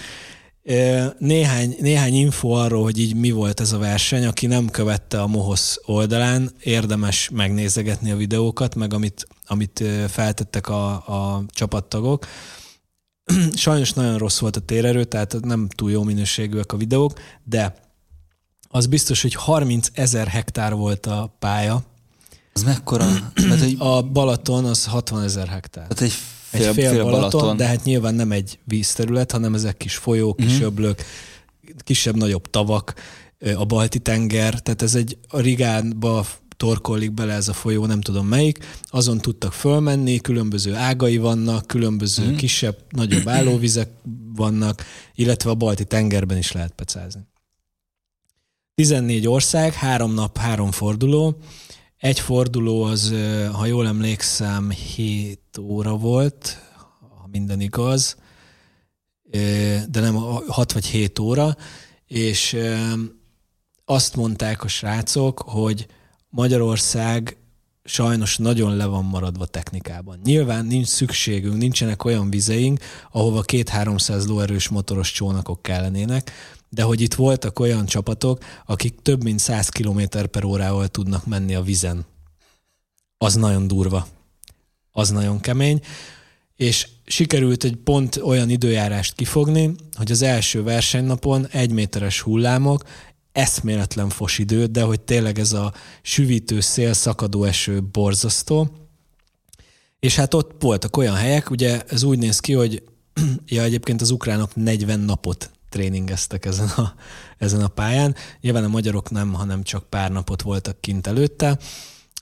Néhány, 1.18 1.76
néhány 1.80 2.14
info 2.14 2.50
arról, 2.50 2.84
hogy 2.84 3.00
így 3.00 3.16
mi 3.16 3.32
volt 3.32 3.60
ez 3.60 3.72
a 3.72 3.78
verseny, 3.78 4.26
aki 4.26 4.46
nem 4.48 4.70
követte 4.70 5.22
a 5.22 5.28
Mohosz 5.28 5.80
oldalán, 5.86 6.52
érdemes 6.64 7.30
megnézegetni 7.34 8.12
a 8.12 8.16
videókat, 8.16 8.76
meg 8.76 8.94
amit, 8.94 9.28
amit 9.48 9.84
feltettek 10.08 10.70
a, 10.70 10.92
a 10.92 11.44
csapattagok. 11.48 12.28
Sajnos 13.56 13.94
nagyon 13.94 14.18
rossz 14.18 14.40
volt 14.40 14.56
a 14.56 14.60
térerő, 14.60 15.04
tehát 15.04 15.40
nem 15.42 15.68
túl 15.68 15.92
jó 15.92 16.04
minőségűek 16.04 16.74
a 16.74 16.78
videók, 16.78 17.20
de 17.44 17.76
az 18.70 18.88
biztos, 18.88 19.22
hogy 19.22 19.34
30 19.34 19.90
ezer 19.94 20.28
hektár 20.28 20.74
volt 20.74 21.06
a 21.06 21.36
pálya. 21.40 21.84
Az 22.54 22.64
mekkora? 22.64 23.06
Hát, 23.50 23.60
hogy... 23.60 23.76
A 23.80 24.02
Balaton 24.02 24.66
az 24.66 24.86
60 24.86 25.24
ezer 25.24 25.48
hektár. 25.48 25.84
Hát 25.84 26.02
egy 26.02 26.14
fél, 26.50 26.68
egy 26.68 26.74
fél, 26.74 26.90
fél 26.90 27.04
Balaton, 27.04 27.30
Balaton, 27.30 27.58
de 27.58 27.66
hát 27.66 27.84
nyilván 27.84 28.16
nem 28.16 28.32
egy 28.32 28.60
vízterület, 28.64 29.32
hanem 29.32 29.54
ezek 29.54 29.78
kis 29.78 29.96
folyók, 29.96 30.38
kis 30.38 30.46
uh-huh. 30.46 30.66
öblök, 30.66 31.02
kisebb-nagyobb 31.84 32.50
tavak, 32.50 32.94
a 33.56 33.66
Balti 33.66 34.00
tenger, 34.00 34.60
tehát 34.60 34.82
ez 34.82 34.96
egy 34.96 35.18
a 35.28 35.40
Rigánba 35.40 36.26
torkollik 36.58 37.12
bele 37.12 37.34
ez 37.34 37.48
a 37.48 37.54
folyó, 37.54 37.86
nem 37.86 38.02
tudom 38.02 38.28
melyik, 38.28 38.66
azon 38.84 39.18
tudtak 39.18 39.54
fölmenni, 39.54 40.20
különböző 40.20 40.74
ágai 40.74 41.18
vannak, 41.18 41.68
különböző 41.68 42.32
mm. 42.32 42.36
kisebb, 42.36 42.78
nagyobb 42.90 43.28
állóvizek 43.28 43.90
vannak, 44.36 44.84
illetve 45.16 45.50
a 45.50 45.56
balti 45.56 45.86
tengerben 45.86 46.38
is 46.38 46.52
lehet 46.52 46.72
pecázni. 46.72 47.22
14 48.76 49.28
ország, 49.28 49.74
három 49.74 50.14
nap, 50.14 50.38
három 50.38 50.72
forduló. 50.72 51.38
Egy 51.98 52.20
forduló 52.20 52.84
az, 52.84 53.14
ha 53.54 53.66
jól 53.66 53.88
emlékszem, 53.88 54.70
7 54.70 55.40
óra 55.60 55.98
volt, 55.98 56.60
ha 57.00 57.28
minden 57.32 57.62
igaz, 57.62 58.18
de 59.90 60.00
nem 60.00 60.16
6 60.48 60.72
vagy 60.72 60.86
7 60.86 61.20
óra, 61.20 61.58
és 62.08 62.58
azt 63.86 64.16
mondták 64.16 64.64
a 64.64 64.68
srácok, 64.68 65.40
hogy 65.40 65.88
Magyarország 66.36 67.38
sajnos 67.84 68.38
nagyon 68.38 68.76
le 68.76 68.86
van 68.86 69.04
maradva 69.04 69.46
technikában. 69.46 70.20
Nyilván 70.24 70.66
nincs 70.66 70.88
szükségünk, 70.88 71.58
nincsenek 71.58 72.04
olyan 72.04 72.30
vizeink, 72.30 72.80
ahova 73.12 73.42
két-háromszáz 73.42 74.28
lóerős 74.28 74.68
motoros 74.68 75.12
csónakok 75.12 75.62
kellenének, 75.62 76.32
de 76.70 76.84
hogy 76.84 77.02
itt 77.02 77.14
voltak 77.14 77.60
olyan 77.60 77.86
csapatok, 77.86 78.44
akik 78.66 79.02
több 79.02 79.24
mint 79.24 79.40
100 79.40 79.70
km 79.70 80.02
per 80.32 80.44
órával 80.44 80.88
tudnak 80.88 81.26
menni 81.26 81.56
a 81.56 81.62
vizen. 81.62 82.06
Az 83.18 83.36
nagyon 83.36 83.68
durva. 83.68 84.08
Az 84.92 85.10
nagyon 85.10 85.40
kemény. 85.40 85.82
És 86.56 86.88
sikerült 87.06 87.64
egy 87.64 87.76
pont 87.76 88.16
olyan 88.16 88.50
időjárást 88.50 89.16
kifogni, 89.16 89.76
hogy 89.94 90.12
az 90.12 90.22
első 90.22 90.64
versenynapon 90.64 91.48
egy 91.48 91.72
méteres 91.72 92.22
hullámok 92.22 92.84
eszméletlen 93.36 94.10
fos 94.10 94.38
idő, 94.38 94.66
de 94.66 94.82
hogy 94.82 95.02
tényleg 95.02 95.40
ez 95.40 95.54
a 95.54 95.74
süvítő 96.02 96.60
szél, 96.60 96.94
szakadó 96.94 97.44
eső 97.44 97.84
borzasztó. 97.84 98.70
És 100.00 100.16
hát 100.16 100.34
ott 100.34 100.52
voltak 100.60 100.98
olyan 100.98 101.16
helyek, 101.16 101.50
ugye 101.50 101.82
ez 101.82 102.04
úgy 102.04 102.18
néz 102.18 102.40
ki, 102.40 102.54
hogy 102.54 102.84
ja, 103.46 103.64
egyébként 103.64 104.02
az 104.02 104.12
ukránok 104.12 104.56
40 104.56 105.00
napot 105.00 105.52
tréningeztek 105.70 106.46
ezen 106.46 106.68
a, 106.68 106.94
ezen 107.38 107.62
a 107.62 107.68
pályán. 107.68 108.16
Nyilván 108.42 108.64
a 108.64 108.68
magyarok 108.68 109.10
nem, 109.10 109.34
hanem 109.34 109.64
csak 109.64 109.90
pár 109.90 110.12
napot 110.12 110.42
voltak 110.42 110.82
kint 110.82 111.08
előtte, 111.08 111.58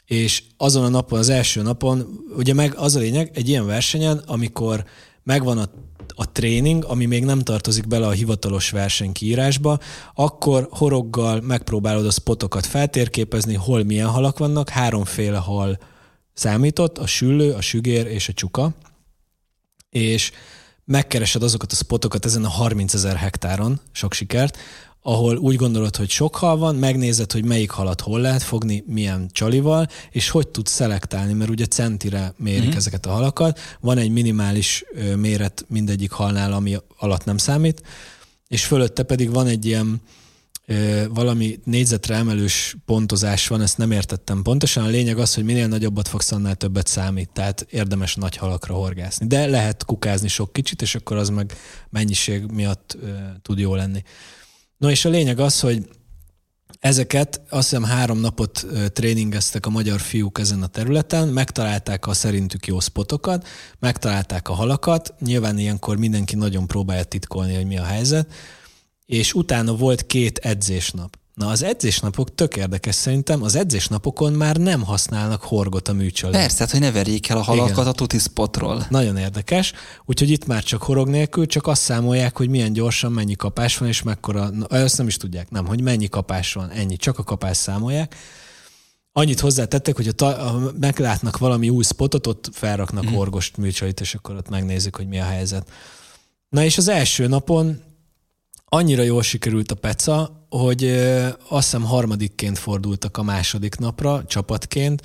és 0.05 0.43
azon 0.57 0.83
a 0.83 0.89
napon, 0.89 1.19
az 1.19 1.29
első 1.29 1.61
napon, 1.61 2.23
ugye 2.37 2.53
meg 2.53 2.75
az 2.75 2.95
a 2.95 2.99
lényeg, 2.99 3.31
egy 3.33 3.49
ilyen 3.49 3.65
versenyen, 3.65 4.17
amikor 4.17 4.85
megvan 5.23 5.57
a 5.57 5.69
a 6.15 6.31
tréning, 6.31 6.83
ami 6.85 7.05
még 7.05 7.23
nem 7.23 7.39
tartozik 7.39 7.87
bele 7.87 8.07
a 8.07 8.11
hivatalos 8.11 8.69
versenykiírásba, 8.69 9.79
akkor 10.15 10.67
horoggal 10.71 11.41
megpróbálod 11.41 12.05
a 12.05 12.11
spotokat 12.11 12.65
feltérképezni, 12.65 13.53
hol 13.53 13.83
milyen 13.83 14.07
halak 14.07 14.37
vannak, 14.37 14.69
háromféle 14.69 15.37
hal 15.37 15.79
számított, 16.33 16.97
a 16.97 17.07
süllő, 17.07 17.51
a 17.51 17.61
sügér 17.61 18.07
és 18.07 18.29
a 18.29 18.33
csuka, 18.33 18.73
és 19.89 20.31
megkeresed 20.85 21.43
azokat 21.43 21.71
a 21.71 21.75
spotokat 21.75 22.25
ezen 22.25 22.45
a 22.45 22.49
30 22.49 22.93
ezer 22.93 23.15
hektáron, 23.15 23.79
sok 23.91 24.13
sikert, 24.13 24.57
ahol 25.05 25.37
úgy 25.37 25.55
gondolod, 25.55 25.95
hogy 25.95 26.09
sok 26.09 26.35
hal 26.35 26.57
van, 26.57 26.75
megnézed, 26.75 27.31
hogy 27.31 27.45
melyik 27.45 27.69
halat 27.69 28.01
hol 28.01 28.19
lehet 28.19 28.43
fogni, 28.43 28.83
milyen 28.87 29.29
csalival, 29.31 29.87
és 30.11 30.29
hogy 30.29 30.47
tudsz 30.47 30.71
szelektálni, 30.71 31.33
mert 31.33 31.49
ugye 31.49 31.65
centire 31.65 32.33
mérik 32.37 32.67
mm-hmm. 32.67 32.77
ezeket 32.77 33.05
a 33.05 33.11
halakat. 33.11 33.59
Van 33.79 33.97
egy 33.97 34.11
minimális 34.11 34.83
méret 35.15 35.65
mindegyik 35.67 36.11
halnál, 36.11 36.53
ami 36.53 36.75
alatt 36.97 37.25
nem 37.25 37.37
számít, 37.37 37.81
és 38.47 38.65
fölötte 38.65 39.03
pedig 39.03 39.31
van 39.31 39.47
egy 39.47 39.65
ilyen 39.65 40.01
valami 41.09 41.59
négyzetre 41.63 42.15
emelős 42.15 42.75
pontozás 42.85 43.47
van, 43.47 43.61
ezt 43.61 43.77
nem 43.77 43.91
értettem 43.91 44.41
pontosan. 44.41 44.83
A 44.83 44.87
lényeg 44.87 45.17
az, 45.17 45.33
hogy 45.33 45.43
minél 45.43 45.67
nagyobbat 45.67 46.07
fogsz, 46.07 46.31
annál 46.31 46.55
többet 46.55 46.87
számít, 46.87 47.29
tehát 47.33 47.65
érdemes 47.69 48.15
nagy 48.15 48.37
halakra 48.37 48.73
horgászni. 48.73 49.27
De 49.27 49.45
lehet 49.45 49.85
kukázni 49.85 50.27
sok 50.27 50.53
kicsit, 50.53 50.81
és 50.81 50.95
akkor 50.95 51.17
az 51.17 51.29
meg 51.29 51.53
mennyiség 51.89 52.45
miatt 52.45 52.97
tud 53.41 53.59
jó 53.59 53.75
lenni. 53.75 54.03
No 54.83 54.89
és 54.89 55.05
a 55.05 55.09
lényeg 55.09 55.39
az, 55.39 55.59
hogy 55.59 55.89
ezeket 56.79 57.41
azt 57.49 57.69
hiszem 57.69 57.83
három 57.83 58.19
napot 58.19 58.65
tréningeztek 58.93 59.65
a 59.65 59.69
magyar 59.69 59.99
fiúk 59.99 60.39
ezen 60.39 60.63
a 60.63 60.67
területen, 60.67 61.27
megtalálták 61.27 62.07
a 62.07 62.13
szerintük 62.13 62.67
jó 62.67 62.79
spotokat, 62.79 63.47
megtalálták 63.79 64.49
a 64.49 64.53
halakat, 64.53 65.13
nyilván 65.19 65.57
ilyenkor 65.57 65.97
mindenki 65.97 66.35
nagyon 66.35 66.67
próbálja 66.67 67.03
titkolni, 67.03 67.55
hogy 67.55 67.65
mi 67.65 67.77
a 67.77 67.83
helyzet, 67.83 68.33
és 69.05 69.33
utána 69.33 69.75
volt 69.75 70.05
két 70.05 70.37
edzésnap. 70.37 71.17
Na 71.33 71.47
az 71.47 71.63
edzésnapok 71.63 72.35
tök 72.35 72.55
érdekes 72.55 72.95
szerintem, 72.95 73.43
az 73.43 73.55
edzésnapokon 73.55 74.33
már 74.33 74.57
nem 74.57 74.83
használnak 74.83 75.41
horgot 75.41 75.87
a 75.87 75.93
műcsal. 75.93 76.31
Persze, 76.31 76.57
hát, 76.57 76.71
hogy 76.71 76.79
ne 76.79 76.91
verjék 76.91 77.29
el 77.29 77.37
a 77.37 77.41
halakat 77.41 77.71
Igen. 77.71 77.87
a 77.87 77.91
tuti 77.91 78.17
spotról. 78.17 78.85
Nagyon 78.89 79.17
érdekes, 79.17 79.73
úgyhogy 80.05 80.29
itt 80.29 80.45
már 80.45 80.63
csak 80.63 80.83
horog 80.83 81.07
nélkül, 81.07 81.45
csak 81.45 81.67
azt 81.67 81.81
számolják, 81.81 82.37
hogy 82.37 82.49
milyen 82.49 82.73
gyorsan 82.73 83.11
mennyi 83.11 83.35
kapás 83.35 83.77
van, 83.77 83.87
és 83.87 84.01
mekkora, 84.01 84.49
ezt 84.69 84.97
nem 84.97 85.07
is 85.07 85.17
tudják, 85.17 85.49
nem, 85.49 85.65
hogy 85.65 85.81
mennyi 85.81 86.07
kapás 86.07 86.53
van, 86.53 86.69
ennyi, 86.69 86.95
csak 86.95 87.19
a 87.19 87.23
kapás 87.23 87.57
számolják. 87.57 88.15
Annyit 89.11 89.39
hozzátettek, 89.39 89.95
hogy 89.95 90.13
ha, 90.17 90.49
ha 90.49 90.71
meglátnak 90.79 91.37
valami 91.37 91.69
új 91.69 91.83
spotot, 91.83 92.27
ott 92.27 92.49
felraknak 92.51 93.09
mm. 93.09 93.13
horgost 93.13 93.57
műcsalit, 93.57 94.01
és 94.01 94.15
akkor 94.15 94.35
ott 94.35 94.49
megnézik, 94.49 94.95
hogy 94.95 95.07
mi 95.07 95.19
a 95.19 95.23
helyzet. 95.23 95.71
Na 96.49 96.63
és 96.63 96.77
az 96.77 96.87
első 96.87 97.27
napon 97.27 97.81
annyira 98.73 99.03
jól 99.03 99.21
sikerült 99.21 99.71
a 99.71 99.75
peca, 99.75 100.45
hogy 100.49 100.83
azt 101.49 101.63
hiszem 101.63 101.83
harmadikként 101.83 102.57
fordultak 102.57 103.17
a 103.17 103.23
második 103.23 103.75
napra 103.75 104.23
csapatként, 104.27 105.01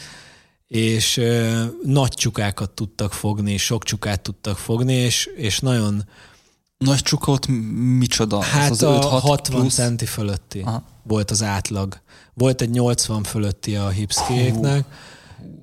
és 0.66 1.20
nagy 1.82 2.12
csukákat 2.12 2.70
tudtak 2.70 3.12
fogni, 3.12 3.56
sok 3.56 3.84
csukát 3.84 4.20
tudtak 4.20 4.58
fogni, 4.58 4.92
és, 4.92 5.30
és 5.36 5.58
nagyon... 5.58 6.04
Nagy 6.78 7.02
csukot 7.02 7.46
micsoda? 7.98 8.40
Hát 8.42 8.70
az, 8.70 8.82
az 8.82 9.04
a 9.04 9.08
60 9.08 9.60
plusz? 9.60 9.74
centi 9.74 10.06
fölötti 10.06 10.60
Aha. 10.60 10.84
volt 11.02 11.30
az 11.30 11.42
átlag. 11.42 12.00
Volt 12.34 12.60
egy 12.60 12.70
80 12.70 13.22
fölötti 13.22 13.76
a 13.76 13.88
hipszkéknek, 13.88 14.84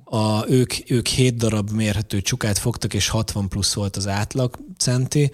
a, 0.04 0.48
ők, 0.48 0.90
ők 0.90 1.06
7 1.06 1.36
darab 1.36 1.70
mérhető 1.70 2.20
csukát 2.20 2.58
fogtak, 2.58 2.94
és 2.94 3.08
60 3.08 3.48
plusz 3.48 3.72
volt 3.74 3.96
az 3.96 4.06
átlag 4.06 4.58
centi, 4.78 5.30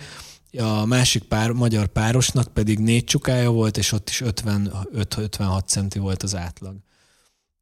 a 0.59 0.85
másik 0.85 1.23
pár, 1.23 1.51
magyar 1.51 1.87
párosnak 1.87 2.53
pedig 2.53 2.79
négy 2.79 3.05
csukája 3.05 3.51
volt, 3.51 3.77
és 3.77 3.93
ott 3.93 4.09
is 4.09 4.23
55-56 4.25 5.67
centi 5.67 5.99
volt 5.99 6.23
az 6.23 6.37
átlag. 6.37 6.77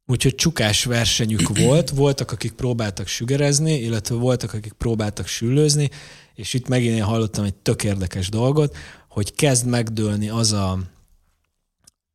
Úgyhogy 0.05 0.35
csukás 0.35 0.83
versenyük 0.83 1.57
volt, 1.65 1.89
voltak, 1.89 2.31
akik 2.31 2.51
próbáltak 2.51 3.07
sügerezni, 3.07 3.73
illetve 3.73 4.15
voltak, 4.15 4.53
akik 4.53 4.73
próbáltak 4.73 5.27
süllőzni, 5.27 5.89
és 6.35 6.53
itt 6.53 6.67
megint 6.67 6.95
én 6.95 7.03
hallottam 7.03 7.43
egy 7.43 7.53
tök 7.53 7.83
érdekes 7.83 8.29
dolgot, 8.29 8.75
hogy 9.09 9.35
kezd 9.35 9.67
megdőlni 9.67 10.29
az 10.29 10.51
a, 10.51 10.79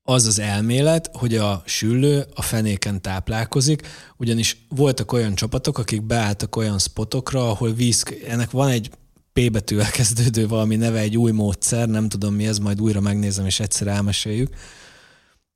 az 0.03 0.27
az 0.27 0.39
elmélet, 0.39 1.11
hogy 1.13 1.37
a 1.37 1.63
süllő 1.67 2.27
a 2.35 2.43
fenéken 2.43 3.03
táplálkozik, 3.03 3.87
ugyanis 4.17 4.67
voltak 4.69 5.13
olyan 5.13 5.35
csapatok, 5.35 5.79
akik 5.79 6.03
beálltak 6.03 6.57
olyan 6.57 6.79
spotokra, 6.79 7.51
ahol 7.51 7.73
víz, 7.73 8.05
ennek 8.27 8.51
van 8.51 8.69
egy 8.69 8.91
P 9.37 9.51
betűvel 9.51 9.91
kezdődő 10.01 10.49
valami 10.49 10.77
neve, 10.77 10.99
egy 10.99 11.17
új 11.17 11.31
módszer, 11.31 11.89
nem 11.89 12.09
tudom 12.09 12.35
mi 12.35 12.47
ez, 12.47 12.59
majd 12.59 12.81
újra 12.81 13.01
megnézem, 13.01 13.47
és 13.47 13.61
egyszer 13.61 13.87
elmeséljük. 13.87 14.55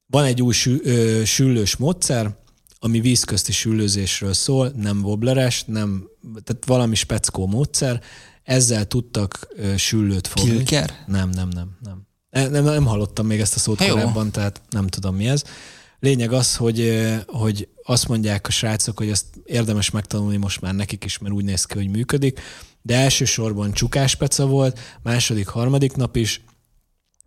Van 0.06 0.24
egy 0.24 0.42
új 0.42 0.52
sü, 0.52 0.78
ö, 0.82 1.24
süllős 1.24 1.76
módszer, 1.76 2.36
ami 2.78 3.00
vízközti 3.00 3.52
süllőzésről 3.52 4.32
szól, 4.32 4.72
nem 4.76 5.04
wobbleres, 5.04 5.64
nem, 5.66 6.08
tehát 6.44 6.64
valami 6.66 6.94
speckó 6.94 7.46
módszer, 7.46 8.00
ezzel 8.42 8.84
tudtak 8.84 9.48
ö, 9.56 9.76
süllőt 9.76 10.26
fogni. 10.26 10.50
Pilker? 10.50 11.04
Nem, 11.06 11.30
nem, 11.30 11.48
nem, 11.48 11.76
nem. 11.82 12.06
E, 12.30 12.48
nem, 12.48 12.64
nem 12.64 12.86
hallottam 12.86 13.26
még 13.26 13.40
ezt 13.40 13.54
a 13.54 13.58
szót 13.58 13.88
korábban, 13.88 14.30
tehát 14.30 14.62
nem 14.70 14.86
tudom 14.86 15.16
mi 15.16 15.28
ez. 15.28 15.44
Lényeg 16.00 16.32
az, 16.32 16.56
hogy, 16.56 17.06
hogy 17.26 17.68
azt 17.82 18.08
mondják 18.08 18.46
a 18.46 18.50
srácok, 18.50 18.98
hogy 18.98 19.08
ezt 19.08 19.26
érdemes 19.44 19.90
megtanulni 19.90 20.36
most 20.36 20.60
már 20.60 20.74
nekik 20.74 21.04
is, 21.04 21.18
mert 21.18 21.34
úgy 21.34 21.44
néz 21.44 21.64
ki, 21.64 21.74
hogy 21.76 21.88
működik, 21.88 22.40
de 22.82 22.96
elsősorban 22.96 23.72
csukáspeca 23.72 24.46
volt, 24.46 24.78
második, 25.02 25.46
harmadik 25.46 25.96
nap 25.96 26.16
is, 26.16 26.42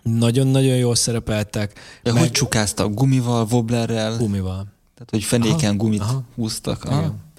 nagyon-nagyon 0.04 0.76
jól 0.76 0.96
szerepeltek. 0.96 1.80
De 2.04 2.12
meg... 2.12 2.22
hogy 2.22 2.32
csukáztak? 2.32 2.94
Gumival, 2.94 3.48
wobblerrel? 3.52 4.18
Gumival. 4.18 4.68
Tehát, 4.94 5.10
hogy 5.10 5.24
fenéken 5.24 5.70
aha, 5.70 5.78
gumit 5.78 6.02
aha. 6.02 6.24
húztak. 6.36 6.84
Aha. 6.84 7.00
Igen. 7.00 7.32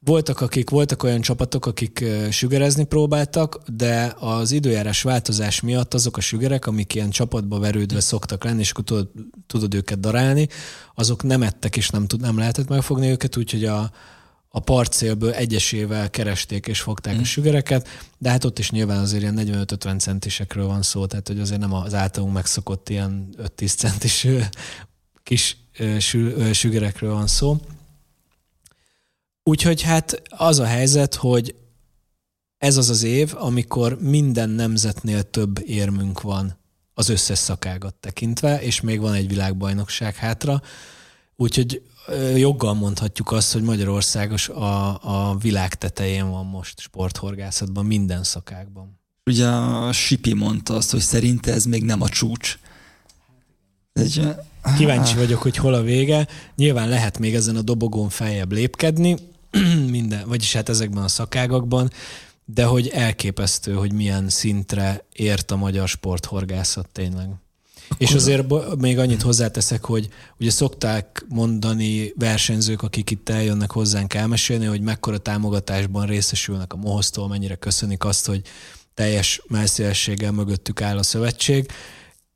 Voltak, 0.00 0.40
akik, 0.40 0.70
voltak 0.70 1.02
olyan 1.02 1.20
csapatok, 1.20 1.66
akik 1.66 2.04
sügerezni 2.30 2.84
próbáltak, 2.84 3.58
de 3.66 4.14
az 4.18 4.52
időjárás 4.52 5.02
változás 5.02 5.60
miatt 5.60 5.94
azok 5.94 6.16
a 6.16 6.20
sügerek, 6.20 6.66
amik 6.66 6.94
ilyen 6.94 7.10
csapatba 7.10 7.58
verődve 7.58 8.00
szoktak 8.00 8.44
lenni, 8.44 8.60
és 8.60 8.70
akkor 8.70 8.84
tudod, 8.84 9.10
tudod 9.46 9.74
őket 9.74 10.00
darálni, 10.00 10.48
azok 10.94 11.22
nem 11.22 11.42
ettek, 11.42 11.76
és 11.76 11.88
nem, 11.88 12.06
tud, 12.06 12.20
nem 12.20 12.38
lehetett 12.38 12.68
megfogni 12.68 13.08
őket, 13.08 13.36
úgyhogy 13.36 13.64
a, 13.64 13.90
a 14.58 14.60
parcélből 14.60 15.32
egyesével 15.32 16.10
keresték 16.10 16.66
és 16.66 16.80
fogták 16.80 17.16
mm. 17.16 17.20
a 17.20 17.24
sügereket, 17.24 17.88
de 18.18 18.30
hát 18.30 18.44
ott 18.44 18.58
is 18.58 18.70
nyilván 18.70 18.98
azért 18.98 19.22
ilyen 19.22 19.66
45-50 19.66 19.98
centisekről 19.98 20.66
van 20.66 20.82
szó, 20.82 21.06
tehát 21.06 21.28
hogy 21.28 21.40
azért 21.40 21.60
nem 21.60 21.72
az 21.72 21.94
általunk 21.94 22.32
megszokott 22.32 22.88
ilyen 22.88 23.28
5-10 23.56 23.76
centis 23.76 24.26
kis 25.22 25.56
sügerekről 26.52 27.12
van 27.12 27.26
szó. 27.26 27.60
Úgyhogy 29.42 29.82
hát 29.82 30.22
az 30.28 30.58
a 30.58 30.66
helyzet, 30.66 31.14
hogy 31.14 31.54
ez 32.58 32.76
az 32.76 32.88
az 32.88 33.02
év, 33.02 33.34
amikor 33.34 33.98
minden 34.00 34.50
nemzetnél 34.50 35.22
több 35.22 35.62
érmünk 35.66 36.20
van 36.20 36.58
az 36.94 37.08
összes 37.08 37.38
szakágat 37.38 37.94
tekintve, 37.94 38.62
és 38.62 38.80
még 38.80 39.00
van 39.00 39.14
egy 39.14 39.28
világbajnokság 39.28 40.14
hátra. 40.14 40.62
Úgyhogy 41.36 41.82
joggal 42.36 42.74
mondhatjuk 42.74 43.32
azt, 43.32 43.52
hogy 43.52 43.62
Magyarországos 43.62 44.48
a, 44.48 44.98
a 45.30 45.36
világ 45.36 45.74
tetején 45.74 46.30
van 46.30 46.46
most 46.46 46.80
sporthorgászatban, 46.80 47.86
minden 47.86 48.22
szakákban. 48.22 48.98
Ugye 49.24 49.46
a 49.46 49.92
Sipi 49.92 50.32
mondta 50.32 50.74
azt, 50.74 50.90
hogy 50.90 51.00
szerinte 51.00 51.52
ez 51.52 51.64
még 51.64 51.84
nem 51.84 52.02
a 52.02 52.08
csúcs. 52.08 52.58
Egy, 53.92 54.28
Kíváncsi 54.76 55.14
vagyok, 55.14 55.42
hogy 55.42 55.56
hol 55.56 55.74
a 55.74 55.82
vége. 55.82 56.26
Nyilván 56.56 56.88
lehet 56.88 57.18
még 57.18 57.34
ezen 57.34 57.56
a 57.56 57.62
dobogón 57.62 58.08
feljebb 58.08 58.52
lépkedni, 58.52 59.16
minden, 59.90 60.28
vagyis 60.28 60.52
hát 60.52 60.68
ezekben 60.68 61.02
a 61.02 61.08
szakágakban, 61.08 61.90
de 62.44 62.64
hogy 62.64 62.88
elképesztő, 62.88 63.72
hogy 63.72 63.92
milyen 63.92 64.28
szintre 64.28 65.04
ért 65.12 65.50
a 65.50 65.56
magyar 65.56 65.88
sporthorgászat 65.88 66.88
tényleg. 66.92 67.28
És 67.96 68.14
azért 68.14 68.44
még 68.78 68.98
annyit 68.98 69.22
hozzáteszek, 69.22 69.84
hogy 69.84 70.08
ugye 70.40 70.50
szokták 70.50 71.24
mondani 71.28 72.12
versenyzők, 72.16 72.82
akik 72.82 73.10
itt 73.10 73.28
eljönnek 73.28 73.70
hozzánk 73.70 74.14
elmesélni, 74.14 74.64
hogy 74.64 74.80
mekkora 74.80 75.18
támogatásban 75.18 76.06
részesülnek 76.06 76.72
a 76.72 76.76
Mohosztól, 76.76 77.28
mennyire 77.28 77.54
köszönik 77.54 78.04
azt, 78.04 78.26
hogy 78.26 78.42
teljes 78.94 79.42
melszélességgel 79.48 80.32
mögöttük 80.32 80.80
áll 80.80 80.98
a 80.98 81.02
szövetség, 81.02 81.66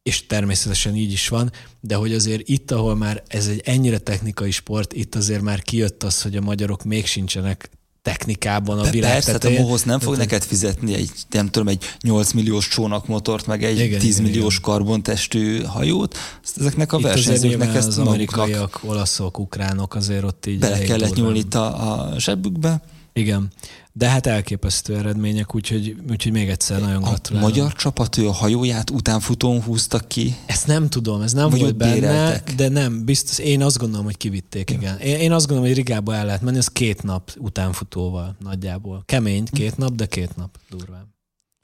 és 0.03 0.27
természetesen 0.27 0.95
így 0.95 1.13
is 1.13 1.29
van, 1.29 1.51
de 1.81 1.95
hogy 1.95 2.15
azért 2.15 2.49
itt, 2.49 2.71
ahol 2.71 2.97
már 2.97 3.23
ez 3.27 3.47
egy 3.47 3.61
ennyire 3.65 3.99
technikai 3.99 4.51
sport, 4.51 4.93
itt 4.93 5.15
azért 5.15 5.43
már 5.43 5.63
kijött 5.63 6.03
az, 6.03 6.23
hogy 6.23 6.37
a 6.37 6.41
magyarok 6.41 6.85
még 6.85 7.07
sincsenek 7.07 7.71
technikában 8.03 8.79
a 8.79 8.91
világ 8.91 9.13
Persze, 9.13 9.39
tehát 9.39 9.59
a 9.59 9.63
Mohoz 9.63 9.83
nem 9.83 9.99
fog 9.99 10.17
neked 10.17 10.43
fizetni 10.43 10.95
egy, 10.95 11.11
nem 11.31 11.49
tudom, 11.49 11.69
egy 11.69 11.85
8 12.01 12.33
milliós 12.33 12.69
csónakmotort, 12.69 13.47
meg 13.47 13.65
egy 13.65 13.79
igen, 13.79 13.99
10 13.99 14.19
igen, 14.19 14.31
milliós 14.31 14.57
igen. 14.57 14.71
karbontestű 14.71 15.63
hajót. 15.63 16.17
Ezeknek 16.57 16.93
a 16.93 16.97
itt 16.97 17.03
versenyzőknek 17.03 17.75
ezt 17.75 17.89
az 17.89 17.99
amerikaiak, 17.99 18.81
olaszok, 18.83 19.39
ukránok 19.39 19.95
azért 19.95 20.25
ott 20.25 20.47
így 20.47 20.59
bele 20.59 20.79
kellett 20.79 21.15
nyúlni 21.15 21.43
a, 21.51 21.57
a 21.59 22.19
zsebükbe. 22.19 22.83
Igen. 23.13 23.51
De 23.95 24.09
hát 24.09 24.27
elképesztő 24.27 24.97
eredmények, 24.97 25.55
úgyhogy, 25.55 25.97
úgyhogy 26.11 26.33
még 26.33 26.49
egyszer 26.49 26.81
nagyon 26.81 27.03
a. 27.03 27.11
A 27.11 27.39
magyar 27.39 27.73
csapat 27.73 28.17
ő 28.17 28.29
a 28.29 28.33
hajóját 28.33 28.91
utánfutón 28.91 29.63
húztak 29.63 30.09
ki? 30.09 30.37
Ezt 30.47 30.67
nem 30.67 30.89
tudom, 30.89 31.23
ez 31.23 31.33
nem 31.33 31.51
Vagy 31.51 31.61
volt 31.61 31.77
benne, 31.77 31.93
béreltek. 31.93 32.55
de 32.55 32.69
nem, 32.69 33.05
biztos, 33.05 33.39
én 33.39 33.63
azt 33.63 33.79
gondolom, 33.79 34.05
hogy 34.05 34.17
kivitték, 34.17 34.71
ja. 34.71 34.77
igen. 34.77 34.99
Én, 34.99 35.17
én 35.17 35.33
azt 35.33 35.47
gondolom, 35.47 35.71
hogy 35.71 35.79
Rigába 35.85 36.15
el 36.15 36.25
lehet 36.25 36.43
menni, 36.43 36.57
ez 36.57 36.69
két 36.69 37.03
nap 37.03 37.31
utánfutóval 37.39 38.37
nagyjából. 38.41 39.03
Kemény, 39.07 39.45
két 39.53 39.77
nap, 39.77 39.95
de 39.95 40.07
két 40.07 40.37
nap 40.37 40.59
durván. 40.71 41.15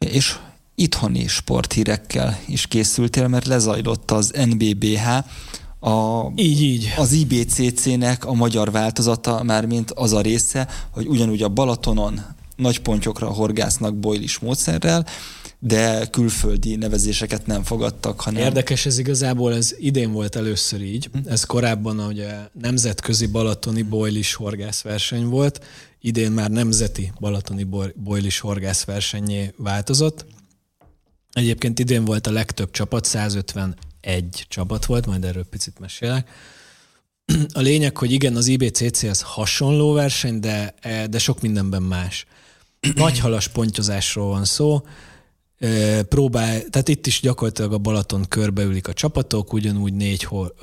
És 0.06 0.38
itthoni 0.74 1.26
sporthírekkel 1.26 2.38
is 2.46 2.66
készültél, 2.66 3.28
mert 3.28 3.46
lezajlott 3.46 4.10
az 4.10 4.32
NBBH, 4.48 5.08
a, 5.80 6.26
így, 6.36 6.62
így. 6.62 6.94
az 6.96 7.12
IBCC-nek 7.12 8.24
a 8.24 8.32
magyar 8.32 8.70
változata, 8.70 9.42
mármint 9.42 9.90
az 9.90 10.12
a 10.12 10.20
része, 10.20 10.68
hogy 10.90 11.06
ugyanúgy 11.06 11.42
a 11.42 11.48
Balatonon 11.48 12.20
nagy 12.56 12.78
pontyokra 12.80 13.26
horgásznak 13.26 13.96
bojlis 13.96 14.38
módszerrel, 14.38 15.06
de 15.58 16.06
külföldi 16.06 16.76
nevezéseket 16.76 17.46
nem 17.46 17.62
fogadtak, 17.62 18.20
hanem... 18.20 18.42
Érdekes 18.42 18.86
ez 18.86 18.98
igazából, 18.98 19.54
ez 19.54 19.74
idén 19.78 20.12
volt 20.12 20.36
először 20.36 20.82
így. 20.82 21.10
Hm. 21.12 21.28
Ez 21.28 21.44
korábban 21.44 22.00
ugye 22.00 22.34
nemzetközi 22.60 23.26
balatoni 23.26 23.82
bojlis 23.82 24.34
horgászverseny 24.34 25.26
volt, 25.26 25.64
idén 26.00 26.32
már 26.32 26.50
nemzeti 26.50 27.12
balatoni 27.20 27.66
bojlis 27.94 28.38
horgászversenyé 28.38 29.52
változott. 29.56 30.26
Egyébként 31.32 31.78
idén 31.78 32.04
volt 32.04 32.26
a 32.26 32.30
legtöbb 32.30 32.70
csapat, 32.70 33.04
150 33.04 33.76
egy 34.00 34.46
csapat 34.48 34.84
volt, 34.84 35.06
majd 35.06 35.24
erről 35.24 35.44
picit 35.44 35.78
mesélek. 35.78 36.30
A 37.52 37.60
lényeg, 37.60 37.96
hogy 37.96 38.12
igen, 38.12 38.36
az 38.36 38.46
IBCC 38.46 39.02
az 39.02 39.20
hasonló 39.20 39.92
verseny, 39.92 40.40
de, 40.40 40.74
de 41.10 41.18
sok 41.18 41.40
mindenben 41.40 41.82
más. 41.82 42.26
Nagy 42.94 43.18
halas 43.18 43.48
pontyozásról 43.48 44.28
van 44.28 44.44
szó, 44.44 44.82
próbál, 46.08 46.62
tehát 46.62 46.88
itt 46.88 47.06
is 47.06 47.20
gyakorlatilag 47.20 47.72
a 47.72 47.78
Balaton 47.78 48.24
körbeülik 48.28 48.88
a 48.88 48.92
csapatok, 48.92 49.52
ugyanúgy 49.52 49.92
négy 49.92 50.22
hol. 50.22 50.54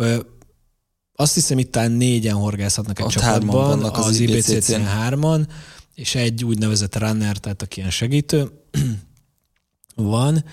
Azt 1.16 1.34
hiszem, 1.34 1.60
itt 1.60 1.72
talán 1.72 1.92
négyen 1.92 2.36
horgászhatnak 2.36 3.00
egy 3.00 3.06
Ott 3.06 3.12
csapatban, 3.12 3.84
az, 3.84 4.08
az 4.08 4.20
IBCC-n 4.20 4.82
hárman, 4.82 5.48
és 5.96 6.16
egy 6.16 6.44
úgynevezett 6.46 6.98
runner, 6.98 7.38
tehát 7.38 7.62
aki 7.62 7.80
ilyen 7.80 7.92
segítő 7.92 8.52
van. 9.96 10.46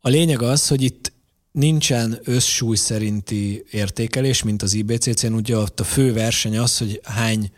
A 0.00 0.08
lényeg 0.08 0.42
az, 0.42 0.68
hogy 0.68 0.82
itt 0.82 1.12
nincsen 1.58 2.18
összsúly 2.24 2.76
szerinti 2.76 3.64
értékelés, 3.70 4.42
mint 4.42 4.62
az 4.62 4.72
IBCC-n. 4.72 5.32
Ugye 5.32 5.56
ott 5.56 5.80
a 5.80 5.84
fő 5.84 6.12
verseny 6.12 6.58
az, 6.58 6.78
hogy 6.78 7.00
hány 7.04 7.50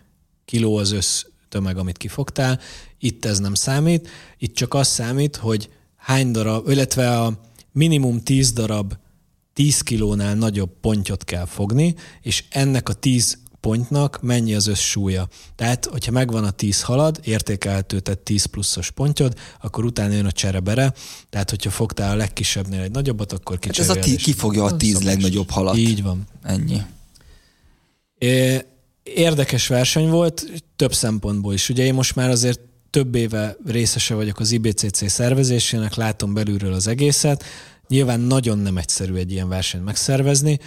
kiló 0.44 0.76
az 0.76 0.92
össz 0.92 1.24
tömeg, 1.48 1.76
amit 1.76 1.96
kifogtál. 1.96 2.60
Itt 2.98 3.24
ez 3.24 3.38
nem 3.38 3.54
számít. 3.54 4.08
Itt 4.38 4.54
csak 4.54 4.74
az 4.74 4.88
számít, 4.88 5.36
hogy 5.36 5.68
hány 5.96 6.30
darab, 6.30 6.68
illetve 6.68 7.20
a 7.20 7.40
minimum 7.72 8.22
10 8.22 8.52
darab 8.52 8.94
10 9.52 9.80
kilónál 9.80 10.34
nagyobb 10.34 10.70
pontyot 10.80 11.24
kell 11.24 11.46
fogni, 11.46 11.94
és 12.22 12.44
ennek 12.50 12.88
a 12.88 12.92
10 12.92 13.38
pontnak 13.66 14.18
mennyi 14.22 14.54
az 14.54 14.66
összsúlya. 14.66 15.28
Tehát, 15.54 15.86
hogyha 15.86 16.12
megvan 16.12 16.44
a 16.44 16.50
10 16.50 16.82
halad, 16.82 17.20
értékelhető, 17.24 18.00
tehát 18.00 18.20
10 18.20 18.44
pluszos 18.44 18.90
pontyod, 18.90 19.34
akkor 19.60 19.84
utána 19.84 20.14
jön 20.14 20.26
a 20.26 20.32
cserebere, 20.32 20.92
tehát 21.30 21.50
hogyha 21.50 21.70
fogtál 21.70 22.10
a 22.10 22.16
legkisebbnél 22.16 22.80
egy 22.80 22.90
nagyobbat, 22.90 23.32
akkor 23.32 23.58
kicseréled. 23.58 23.96
Hát 23.96 24.04
ez 24.04 24.12
a 24.12 24.16
tí- 24.16 24.22
kifogja 24.22 24.64
a 24.64 24.76
10 24.76 25.02
legnagyobb 25.02 25.50
halat. 25.50 25.76
Így 25.76 26.02
van. 26.02 26.26
Ennyi. 26.42 26.80
Érdekes 29.02 29.66
verseny 29.66 30.08
volt, 30.08 30.46
több 30.76 30.94
szempontból 30.94 31.54
is. 31.54 31.68
Ugye 31.68 31.84
én 31.84 31.94
most 31.94 32.14
már 32.14 32.30
azért 32.30 32.60
több 32.90 33.14
éve 33.14 33.56
részese 33.66 34.14
vagyok 34.14 34.40
az 34.40 34.52
IBCC 34.52 35.10
szervezésének, 35.10 35.94
látom 35.94 36.34
belülről 36.34 36.72
az 36.72 36.86
egészet. 36.86 37.44
Nyilván 37.88 38.20
nagyon 38.20 38.58
nem 38.58 38.76
egyszerű 38.76 39.14
egy 39.14 39.32
ilyen 39.32 39.48
versenyt 39.48 39.84
megszervezni. 39.84 40.58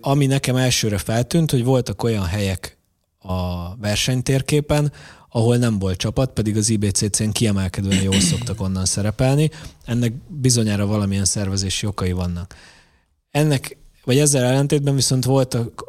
Ami 0.00 0.26
nekem 0.26 0.56
elsőre 0.56 0.98
feltűnt, 0.98 1.50
hogy 1.50 1.64
voltak 1.64 2.02
olyan 2.02 2.24
helyek 2.24 2.78
a 3.18 3.76
versenytérképen, 3.76 4.92
ahol 5.28 5.56
nem 5.56 5.78
volt 5.78 5.96
csapat, 5.96 6.32
pedig 6.32 6.56
az 6.56 6.68
IBCC-n 6.68 7.30
kiemelkedően 7.30 8.02
jól 8.02 8.20
szoktak 8.30 8.60
onnan 8.60 8.84
szerepelni. 8.84 9.50
Ennek 9.84 10.12
bizonyára 10.28 10.86
valamilyen 10.86 11.24
szervezési 11.24 11.86
okai 11.86 12.12
vannak. 12.12 12.54
Ennek, 13.30 13.76
vagy 14.04 14.18
ezzel 14.18 14.44
ellentétben 14.44 14.94
viszont 14.94 15.24
voltak 15.24 15.84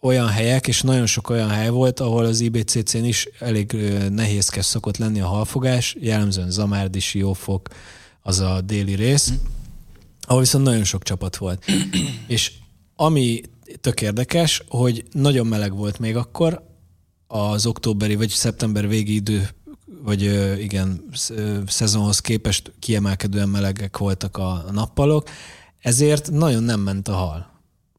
olyan 0.00 0.28
helyek, 0.28 0.66
és 0.66 0.82
nagyon 0.82 1.06
sok 1.06 1.30
olyan 1.30 1.48
hely 1.48 1.68
volt, 1.68 2.00
ahol 2.00 2.24
az 2.24 2.40
IBCC-n 2.40 3.04
is 3.04 3.28
elég 3.38 3.72
nehézkes 4.10 4.64
szokott 4.64 4.96
lenni 4.96 5.20
a 5.20 5.26
halfogás, 5.26 5.96
jellemzően 6.00 6.50
Zamárdi, 6.50 7.00
Siófok, 7.00 7.68
az 8.22 8.40
a 8.40 8.60
déli 8.60 8.94
rész, 8.94 9.32
ahol 10.20 10.40
viszont 10.40 10.64
nagyon 10.64 10.84
sok 10.84 11.02
csapat 11.02 11.36
volt. 11.36 11.64
és 12.26 12.52
ami 13.00 13.40
tök 13.80 14.00
érdekes, 14.00 14.62
hogy 14.68 15.04
nagyon 15.12 15.46
meleg 15.46 15.76
volt 15.76 15.98
még 15.98 16.16
akkor, 16.16 16.62
az 17.26 17.66
októberi 17.66 18.14
vagy 18.14 18.28
szeptember 18.28 18.88
végi 18.88 19.14
idő, 19.14 19.48
vagy 20.02 20.22
igen, 20.60 21.04
szezonhoz 21.66 22.20
képest 22.20 22.72
kiemelkedően 22.78 23.48
melegek 23.48 23.98
voltak 23.98 24.36
a 24.36 24.64
nappalok, 24.72 25.28
ezért 25.78 26.30
nagyon 26.30 26.62
nem 26.62 26.80
ment 26.80 27.08
a 27.08 27.12
hal 27.12 27.50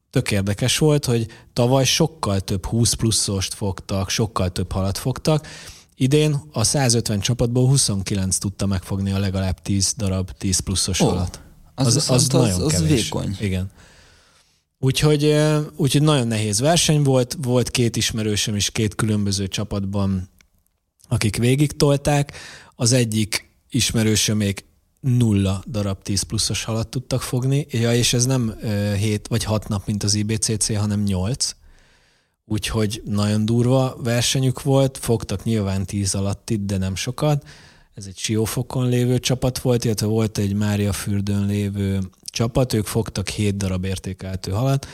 tök 0.09 0.31
érdekes 0.31 0.77
volt, 0.77 1.05
hogy 1.05 1.27
tavaly 1.53 1.85
sokkal 1.85 2.39
több 2.39 2.65
20 2.65 2.93
pluszost 2.93 3.53
fogtak, 3.53 4.09
sokkal 4.09 4.51
több 4.51 4.71
halat 4.71 4.97
fogtak. 4.97 5.47
Idén 5.95 6.41
a 6.51 6.63
150 6.63 7.19
csapatból 7.19 7.67
29 7.67 8.37
tudta 8.37 8.65
megfogni 8.65 9.11
a 9.11 9.19
legalább 9.19 9.61
10 9.61 9.93
darab 9.97 10.31
10 10.31 10.59
pluszos 10.59 10.99
oh, 10.99 11.07
halat. 11.09 11.41
Az, 11.75 11.95
az, 11.95 12.09
az, 12.09 12.27
nagyon 12.27 12.61
az, 12.61 12.61
az 12.61 12.71
kevés. 12.71 13.03
vékony. 13.03 13.37
Igen. 13.39 13.71
Úgyhogy, 14.83 15.35
úgyhogy 15.75 16.01
nagyon 16.01 16.27
nehéz 16.27 16.59
verseny 16.59 17.03
volt, 17.03 17.37
volt 17.41 17.71
két 17.71 17.95
ismerősöm 17.95 18.55
is 18.55 18.71
két 18.71 18.95
különböző 18.95 19.47
csapatban, 19.47 20.29
akik 21.07 21.37
végig 21.37 21.71
tolták. 21.71 22.33
Az 22.75 22.91
egyik 22.91 23.49
ismerősömék 23.69 24.65
nulla 24.99 25.63
darab 25.67 26.01
10 26.01 26.21
pluszos 26.21 26.63
halat 26.63 26.87
tudtak 26.87 27.21
fogni, 27.21 27.65
ja, 27.69 27.93
és 27.93 28.13
ez 28.13 28.25
nem 28.25 28.55
7 28.97 29.27
vagy 29.27 29.43
6 29.43 29.67
nap, 29.67 29.85
mint 29.85 30.03
az 30.03 30.13
IBCC, 30.13 30.75
hanem 30.75 31.03
8. 31.03 31.55
Úgyhogy 32.45 33.01
nagyon 33.05 33.45
durva 33.45 33.97
versenyük 34.03 34.61
volt, 34.61 34.97
fogtak 34.97 35.43
nyilván 35.43 35.85
10 35.85 36.15
alatt 36.15 36.49
itt, 36.49 36.65
de 36.65 36.77
nem 36.77 36.95
sokat. 36.95 37.47
Ez 37.93 38.05
egy 38.05 38.17
Siófokon 38.17 38.89
lévő 38.89 39.19
csapat 39.19 39.59
volt, 39.59 39.85
illetve 39.85 40.07
volt 40.07 40.37
egy 40.37 40.53
Mária 40.53 40.93
fürdőn 40.93 41.45
lévő 41.45 41.99
csapat, 42.31 42.73
ők 42.73 42.85
fogtak 42.85 43.29
7 43.29 43.57
darab 43.57 43.85
értékeltő 43.85 44.51
halat, 44.51 44.87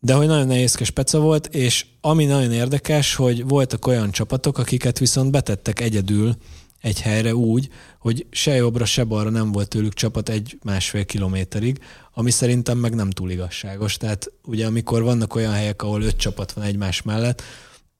de 0.00 0.14
hogy 0.14 0.26
nagyon 0.26 0.46
nehézkes 0.46 0.90
peca 0.90 1.20
volt, 1.20 1.46
és 1.46 1.86
ami 2.00 2.24
nagyon 2.24 2.52
érdekes, 2.52 3.14
hogy 3.14 3.48
voltak 3.48 3.86
olyan 3.86 4.10
csapatok, 4.10 4.58
akiket 4.58 4.98
viszont 4.98 5.30
betettek 5.30 5.80
egyedül 5.80 6.36
egy 6.80 7.00
helyre 7.00 7.34
úgy, 7.34 7.68
hogy 7.98 8.26
se 8.30 8.54
jobbra, 8.54 8.84
se 8.84 9.04
balra 9.04 9.30
nem 9.30 9.52
volt 9.52 9.68
tőlük 9.68 9.94
csapat 9.94 10.28
egy-másfél 10.28 11.04
kilométerig, 11.04 11.78
ami 12.12 12.30
szerintem 12.30 12.78
meg 12.78 12.94
nem 12.94 13.10
túl 13.10 13.30
igazságos. 13.30 13.96
Tehát 13.96 14.32
ugye 14.44 14.66
amikor 14.66 15.02
vannak 15.02 15.34
olyan 15.34 15.52
helyek, 15.52 15.82
ahol 15.82 16.02
öt 16.02 16.16
csapat 16.16 16.52
van 16.52 16.64
egymás 16.64 17.02
mellett, 17.02 17.42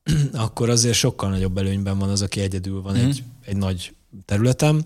akkor 0.32 0.70
azért 0.70 0.94
sokkal 0.94 1.30
nagyobb 1.30 1.58
előnyben 1.58 1.98
van 1.98 2.08
az, 2.08 2.22
aki 2.22 2.40
egyedül 2.40 2.82
van 2.82 2.96
mm. 2.96 3.08
egy, 3.08 3.22
egy 3.44 3.56
nagy 3.56 3.94
területen. 4.24 4.84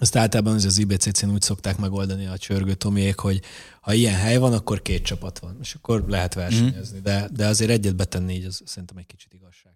Azt 0.00 0.16
általában 0.16 0.54
az, 0.54 0.64
az 0.64 0.78
IBCC-n 0.78 1.30
úgy 1.30 1.42
szokták 1.42 1.78
megoldani 1.78 2.26
a 2.26 2.38
csörgő 2.38 2.74
Tomiék, 2.74 3.18
hogy 3.18 3.40
ha 3.80 3.92
ilyen 3.92 4.14
hely 4.14 4.36
van, 4.36 4.52
akkor 4.52 4.82
két 4.82 5.04
csapat 5.04 5.38
van, 5.38 5.56
és 5.60 5.74
akkor 5.74 6.04
lehet 6.08 6.34
versenyezni. 6.34 6.98
Mm. 6.98 7.02
De, 7.02 7.28
de 7.32 7.46
azért 7.46 7.70
egyet 7.70 7.96
betenni 7.96 8.34
így, 8.34 8.44
az 8.44 8.62
szerintem 8.64 8.96
egy 8.96 9.06
kicsit 9.06 9.32
igazság. 9.32 9.72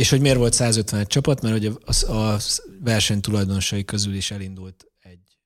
És 0.00 0.10
hogy 0.10 0.20
miért 0.20 0.36
volt 0.36 0.52
151 0.52 1.06
csapat? 1.06 1.42
Mert 1.42 1.54
hogy 1.54 1.78
a, 1.84 2.12
a 2.12 2.38
verseny 2.80 3.20
tulajdonosai 3.20 3.84
közül 3.84 4.14
is 4.14 4.30
elindult 4.30 4.86
egy 5.00 5.38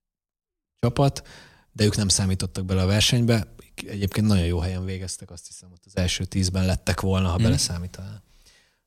csapat, 0.80 1.26
de 1.72 1.84
ők 1.84 1.96
nem 1.96 2.08
számítottak 2.08 2.64
bele 2.64 2.82
a 2.82 2.86
versenybe. 2.86 3.54
Egyébként 3.86 4.26
nagyon 4.26 4.44
jó 4.44 4.58
helyen 4.58 4.84
végeztek, 4.84 5.30
azt 5.30 5.46
hiszem, 5.46 5.68
hogy 5.68 5.78
az 5.84 5.96
első 5.96 6.24
tízben 6.24 6.66
lettek 6.66 7.00
volna, 7.00 7.28
ha 7.28 7.38
mm. 7.38 7.42
beleszámítanál. 7.42 8.22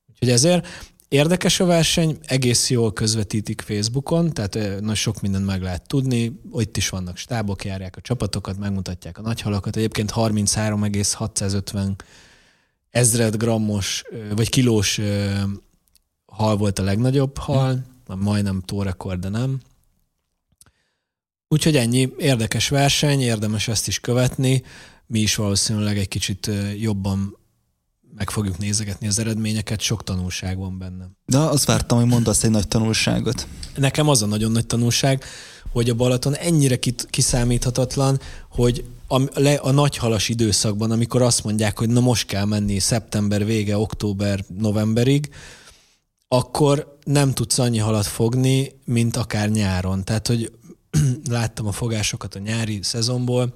Úgyhogy 0.10 0.30
ezért 0.30 0.68
érdekes 1.08 1.60
a 1.60 1.66
verseny, 1.66 2.18
egész 2.26 2.70
jól 2.70 2.93
közvetítik 2.93 3.62
Facebookon, 3.62 4.34
tehát 4.34 4.80
nagy 4.82 4.95
sok 4.95 5.22
mindent 5.22 5.45
meg 5.45 5.62
lehet 5.62 5.88
tudni, 5.88 6.39
itt 6.58 6.78
is 6.78 6.89
vannak 6.89 7.18
stábok, 7.18 7.66
járják 7.66 7.95
a 7.95 8.01
csapatokat, 8.01 8.58
megmutatják 8.58 9.18
a 9.18 9.22
nagyhalakat. 9.22 9.76
Egyébként 9.76 10.12
33,650 10.12 11.95
ezred 12.89 13.36
grammos, 13.36 14.03
vagy 14.36 14.49
kilós 14.49 14.99
hal 16.26 16.58
volt 16.58 16.80
a 16.80 16.84
legnagyobb 16.84 17.38
hal, 17.38 17.86
hmm. 18.05 18.20
majdnem 18.20 18.62
tórekord, 18.62 19.20
de 19.20 19.30
nem. 19.30 19.60
Úgyhogy 21.47 21.76
ennyi, 21.76 22.14
érdekes 22.18 22.70
verseny, 22.70 23.22
érdemes 23.22 23.68
ezt 23.68 23.88
is 23.88 23.99
követni. 23.99 24.64
Mi 25.05 25.20
is 25.20 25.36
valószínűleg 25.36 25.97
egy 25.97 26.08
kicsit 26.08 26.49
jobban 26.78 27.36
meg 28.16 28.30
fogjuk 28.30 28.58
nézegetni 28.58 29.08
az 29.08 29.20
eredményeket, 29.20 29.82
sok 29.82 30.03
tanulság 30.03 30.58
van 30.58 30.78
benne. 30.78 31.10
De 31.26 31.38
azt 31.38 31.66
vártam, 31.66 31.97
hogy 31.97 32.08
mondasz 32.08 32.43
egy 32.43 32.51
nagy 32.51 32.68
tanulságot. 32.68 33.47
Nekem 33.76 34.10
az 34.10 34.22
a 34.22 34.26
nagyon 34.26 34.51
nagy 34.51 34.66
tanulság, 34.66 35.24
hogy 35.72 35.89
a 35.89 35.95
Balaton 35.95 36.36
ennyire 36.36 36.80
kiszámíthatatlan, 37.10 38.20
hogy 38.49 38.86
a, 39.08 39.39
le, 39.39 39.53
a 39.53 39.72
nagyhalas 39.72 40.30
időszakban, 40.30 40.91
amikor 40.91 41.22
azt 41.22 41.43
mondják, 41.43 41.78
hogy 41.78 41.89
na 41.89 41.99
most 41.99 42.28
kell 42.28 42.45
menni 42.45 42.80
szeptember 42.80 43.45
vége, 43.45 43.78
október, 43.78 44.43
novemberig, 44.58 45.30
akkor 46.28 46.97
nem 47.03 47.34
tudsz 47.34 47.60
annyi 47.60 47.78
halat 47.78 48.05
fogni, 48.05 48.72
mint 48.86 49.16
akár 49.16 49.49
nyáron. 49.49 50.03
Tehát, 50.03 50.28
hogy 50.28 50.51
láttam 51.30 51.68
a 51.68 51.72
fogásokat 51.72 52.36
a 52.36 52.39
nyári 52.39 52.80
szezonból, 52.82 53.53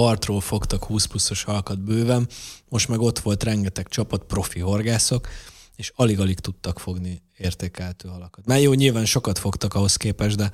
partról 0.00 0.40
fogtak 0.40 0.84
20 0.84 1.04
pluszos 1.04 1.42
halkat 1.42 1.80
bőven, 1.80 2.28
most 2.68 2.88
meg 2.88 3.00
ott 3.00 3.18
volt 3.18 3.42
rengeteg 3.42 3.88
csapat, 3.88 4.22
profi 4.22 4.60
horgászok, 4.60 5.28
és 5.76 5.92
alig-alig 5.96 6.38
tudtak 6.38 6.78
fogni 6.78 7.22
értékeltő 7.36 8.08
halakat. 8.08 8.46
Már 8.46 8.60
jó, 8.60 8.72
nyilván 8.72 9.04
sokat 9.04 9.38
fogtak 9.38 9.74
ahhoz 9.74 9.96
képest, 9.96 10.36
de, 10.36 10.50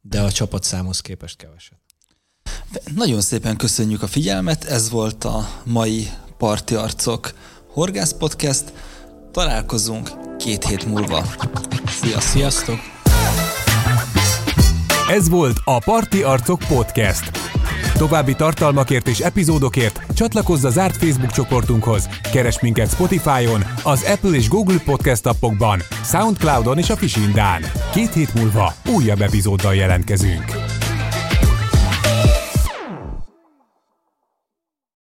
de 0.00 0.20
a 0.20 0.32
csapat 0.32 0.62
számhoz 0.62 1.00
képest 1.00 1.36
keveset. 1.36 1.78
Nagyon 2.94 3.20
szépen 3.20 3.56
köszönjük 3.56 4.02
a 4.02 4.06
figyelmet, 4.06 4.64
ez 4.64 4.90
volt 4.90 5.24
a 5.24 5.48
mai 5.64 6.08
Parti 6.38 6.74
Arcok 6.74 7.32
Horgász 7.66 8.12
Podcast. 8.12 8.72
Találkozunk 9.32 10.36
két 10.38 10.64
hét 10.64 10.84
múlva. 10.84 11.24
Sziasztok! 11.86 12.20
Sziasztok. 12.20 12.78
Ez 15.08 15.28
volt 15.28 15.56
a 15.64 15.78
Parti 15.78 16.22
Arcok 16.22 16.58
Podcast. 16.68 17.41
További 17.96 18.34
tartalmakért 18.34 19.08
és 19.08 19.18
epizódokért 19.18 20.00
csatlakozz 20.14 20.64
a 20.64 20.70
zárt 20.70 20.96
Facebook 20.96 21.30
csoportunkhoz, 21.30 22.08
keres 22.32 22.60
minket 22.60 22.90
Spotify-on, 22.90 23.64
az 23.82 24.02
Apple 24.02 24.36
és 24.36 24.48
Google 24.48 24.78
Podcast 24.84 25.26
appokban, 25.26 25.80
Soundcloudon 26.04 26.78
és 26.78 26.90
a 26.90 26.96
Fisindán. 26.96 27.62
Két 27.92 28.12
hét 28.12 28.34
múlva 28.34 28.74
újabb 28.94 29.20
epizóddal 29.20 29.74
jelentkezünk. 29.74 30.44